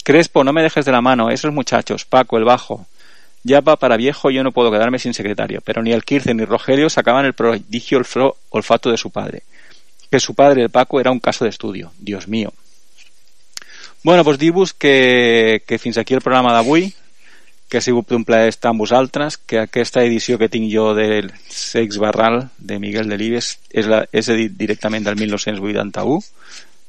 Crespo, 0.04 0.42
no 0.42 0.52
me 0.52 0.62
dejes 0.62 0.84
de 0.84 0.92
la 0.92 1.00
mano, 1.00 1.30
esos 1.30 1.52
muchachos, 1.52 2.04
Paco, 2.04 2.36
el 2.36 2.44
bajo. 2.44 2.86
Ya 3.44 3.60
va 3.60 3.76
para 3.76 3.96
viejo 3.96 4.30
yo 4.30 4.44
no 4.44 4.52
puedo 4.52 4.70
quedarme 4.70 4.98
sin 4.98 5.14
secretario, 5.14 5.60
pero 5.64 5.82
ni 5.82 5.92
el 5.92 6.04
Quirce 6.04 6.34
ni 6.34 6.44
Rogelio 6.44 6.88
sacaban 6.88 7.26
el 7.26 7.34
prodigio 7.34 8.00
olfato 8.50 8.90
de 8.90 8.96
su 8.96 9.10
padre. 9.10 9.42
Que 10.10 10.20
su 10.20 10.34
padre, 10.34 10.62
el 10.62 10.70
Paco, 10.70 11.00
era 11.00 11.10
un 11.10 11.20
caso 11.20 11.44
de 11.44 11.50
estudio. 11.50 11.92
Dios 11.98 12.28
mío. 12.28 12.52
Bueno, 14.04 14.24
doncs 14.24 14.38
dir-vos 14.38 14.72
que, 14.74 15.62
que 15.66 15.78
fins 15.78 15.98
aquí 15.98 16.14
el 16.14 16.22
programa 16.22 16.52
d'avui, 16.52 16.90
que 17.70 17.78
ha 17.78 17.84
sigut 17.84 18.10
un 18.12 18.26
plaer 18.26 18.50
estar 18.50 18.68
amb 18.68 18.82
vosaltres, 18.82 19.38
que 19.38 19.60
aquesta 19.62 20.02
edició 20.04 20.36
que 20.36 20.50
tinc 20.52 20.66
jo 20.68 20.90
del 20.92 21.30
Sex 21.48 21.96
Barral 22.02 22.50
de 22.58 22.76
Miguel 22.82 23.08
Delibes 23.08 23.54
és, 23.70 23.86
la, 23.88 24.02
és 24.12 24.28
edit 24.28 24.58
directament 24.58 25.06
del 25.06 25.16
1981, 25.16 26.18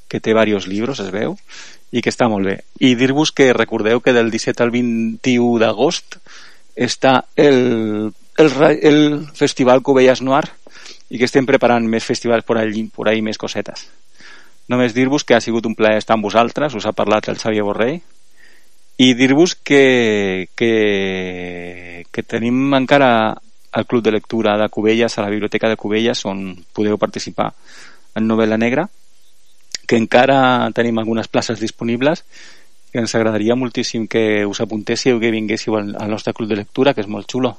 que 0.10 0.20
té 0.20 0.34
diversos 0.34 0.68
llibres, 0.68 1.00
es 1.00 1.14
veu, 1.14 1.38
i 1.94 2.02
que 2.02 2.10
està 2.10 2.26
molt 2.28 2.50
bé. 2.50 2.58
I 2.82 2.98
que 2.98 3.54
recordeu 3.54 4.02
que 4.02 4.12
del 4.12 4.34
17 4.34 4.66
al 4.66 4.74
21 4.74 5.62
d'agost 5.62 6.18
està 6.76 7.26
el, 7.36 8.12
el, 8.38 8.52
el 8.82 9.00
Festival 9.36 9.82
Cubelles 9.82 10.22
Noir 10.22 10.46
i 11.10 11.20
que 11.20 11.28
estem 11.30 11.46
preparant 11.46 11.86
més 11.86 12.06
festivals 12.06 12.46
per 12.48 12.58
allí, 12.58 12.88
per 12.90 13.08
ahí 13.10 13.22
més 13.22 13.38
cosetes. 13.38 13.86
Només 14.72 14.96
dir-vos 14.96 15.26
que 15.28 15.36
ha 15.36 15.44
sigut 15.44 15.68
un 15.68 15.76
plaer 15.76 16.00
estar 16.00 16.16
amb 16.16 16.26
vosaltres, 16.26 16.74
us 16.74 16.88
ha 16.88 16.96
parlat 16.96 17.28
el 17.30 17.38
Xavier 17.38 17.66
Borrell, 17.68 18.00
i 18.98 19.14
dir-vos 19.18 19.56
que, 19.56 20.50
que, 20.56 22.06
que 22.12 22.24
tenim 22.24 22.74
encara 22.78 23.10
el 23.74 23.86
Club 23.86 24.04
de 24.04 24.12
Lectura 24.12 24.58
de 24.58 24.70
Cubelles 24.70 25.18
a 25.18 25.24
la 25.24 25.30
Biblioteca 25.30 25.70
de 25.70 25.78
Cubelles 25.78 26.26
on 26.30 26.54
podeu 26.74 27.00
participar 27.02 27.52
en 28.14 28.28
novel·la 28.30 28.60
negra 28.62 28.86
que 29.90 29.98
encara 29.98 30.70
tenim 30.78 31.02
algunes 31.02 31.28
places 31.28 31.60
disponibles 31.60 32.24
que 32.94 33.02
ens 33.02 33.16
agradaria 33.18 33.58
moltíssim 33.58 34.06
que 34.06 34.46
us 34.46 34.62
apuntéssiu 34.62 35.18
que 35.20 35.34
vinguéssiu 35.34 35.80
al, 35.80 35.96
al 35.98 36.12
nostre 36.14 36.32
club 36.38 36.52
de 36.52 36.60
lectura 36.62 36.94
que 36.94 37.02
és 37.02 37.10
molt 37.10 37.26
xulo. 37.26 37.56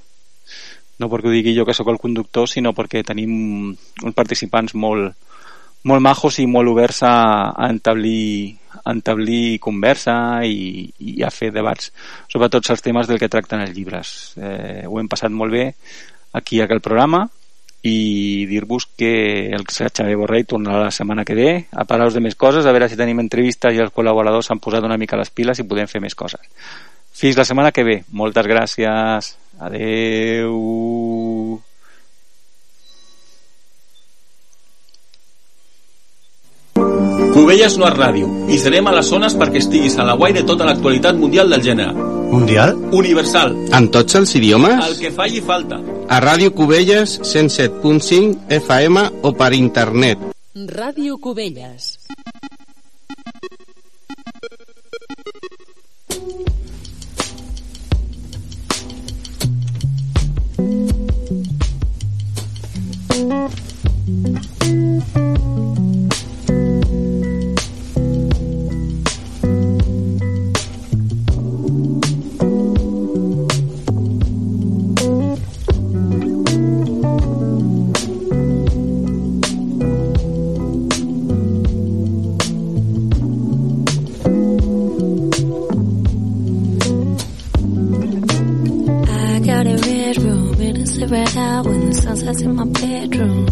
No 1.02 1.10
perquè 1.10 1.26
ho 1.26 1.34
digui 1.34 1.56
jo 1.56 1.66
que 1.66 1.74
sóc 1.74 1.90
el 1.90 1.98
conductor 1.98 2.46
sinó 2.46 2.70
perquè 2.72 3.02
tenim 3.02 3.74
uns 3.74 4.14
participants 4.14 4.76
molt, 4.78 5.16
molt 5.90 6.04
majos 6.06 6.38
i 6.38 6.46
molt 6.46 6.70
oberts 6.70 7.02
a, 7.02 7.16
a 7.50 7.66
entablir 7.66 8.54
a 8.84 8.92
entablir 8.92 9.58
conversa 9.62 10.14
i, 10.46 10.86
i 10.98 11.22
a 11.26 11.30
fer 11.34 11.50
debats 11.54 11.90
sobre 12.30 12.50
tots 12.52 12.70
els 12.70 12.82
temes 12.84 13.10
del 13.10 13.18
que 13.18 13.30
tracten 13.32 13.62
els 13.64 13.74
llibres. 13.74 14.34
Eh, 14.38 14.84
ho 14.86 15.00
hem 15.00 15.10
passat 15.10 15.34
molt 15.34 15.50
bé 15.50 15.72
aquí 16.34 16.60
a 16.60 16.68
aquell 16.68 16.82
programa 16.84 17.24
i 17.84 18.46
dir-vos 18.48 18.86
que 18.96 19.52
el 19.52 19.66
Xavier 19.68 20.16
Borrell 20.16 20.46
tornarà 20.48 20.86
la 20.86 20.94
setmana 20.94 21.24
que 21.28 21.36
ve 21.36 21.50
a 21.70 21.84
parlar-vos 21.84 22.16
de 22.16 22.22
més 22.24 22.34
coses, 22.34 22.64
a 22.64 22.72
veure 22.72 22.88
si 22.88 22.96
tenim 22.96 23.20
entrevistes 23.20 23.76
i 23.76 23.82
els 23.84 23.92
col·laboradors 23.92 24.48
s'han 24.48 24.62
posat 24.64 24.88
una 24.88 24.96
mica 24.96 25.20
les 25.20 25.28
piles 25.28 25.60
i 25.60 25.68
podem 25.68 25.90
fer 25.90 26.00
més 26.00 26.16
coses. 26.16 26.40
Fins 27.14 27.36
la 27.36 27.44
setmana 27.44 27.72
que 27.76 27.84
ve. 27.84 28.00
Moltes 28.10 28.48
gràcies. 28.48 29.36
Adeu. 29.60 30.56
Cubelles 37.34 37.74
no 37.80 37.88
és 37.88 37.96
ràdio 37.96 38.28
i 38.54 38.56
serem 38.62 38.86
a 38.86 38.92
les 38.94 39.08
zones 39.10 39.34
perquè 39.34 39.58
estiguis 39.58 39.96
a 39.98 40.04
la 40.06 40.14
guai 40.14 40.36
de 40.36 40.44
tota 40.46 40.68
l'actualitat 40.68 41.18
mundial 41.18 41.50
del 41.50 41.64
gènere. 41.66 41.90
Mundial? 42.30 42.76
Universal. 42.94 43.56
En 43.74 43.88
tots 43.96 44.14
els 44.20 44.36
idiomes? 44.38 44.78
El 44.86 44.94
que 45.00 45.10
falli 45.16 45.42
falta. 45.42 45.80
A 46.06 46.20
Ràdio 46.22 46.54
Cubelles 46.54 47.18
107.5 47.26 48.46
FM 48.60 49.04
o 49.26 49.34
per 49.34 49.50
internet. 49.58 50.30
Ràdio 50.54 51.18
Cubelles. 51.18 51.98
I 64.66 65.12
got 65.14 65.33
a 89.66 89.76
red 89.76 90.16
room, 90.18 90.60
it 90.60 90.76
is 90.78 90.98
a 90.98 91.06
red 91.06 91.36
out 91.36 91.66
when 91.66 91.88
the 91.88 91.94
sun 91.94 92.16
sets 92.16 92.42
in 92.42 92.54
my 92.54 92.64
bedroom. 92.64 93.46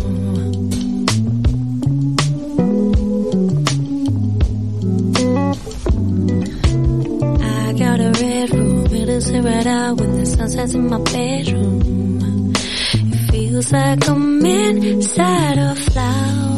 I 7.40 7.72
got 7.78 8.00
a 8.00 8.10
red 8.20 8.50
room, 8.54 8.86
it 8.86 9.08
is 9.08 9.30
a 9.30 9.42
red 9.42 9.66
out 9.66 10.00
when 10.00 10.18
the 10.18 10.26
sun 10.26 10.48
sets 10.48 10.74
in 10.74 10.88
my 10.88 10.98
bedroom. 10.98 12.52
It 12.54 13.30
feels 13.30 13.72
like 13.72 14.08
I'm 14.08 14.44
inside 14.44 15.58
a 15.58 15.74
flower. 15.74 16.51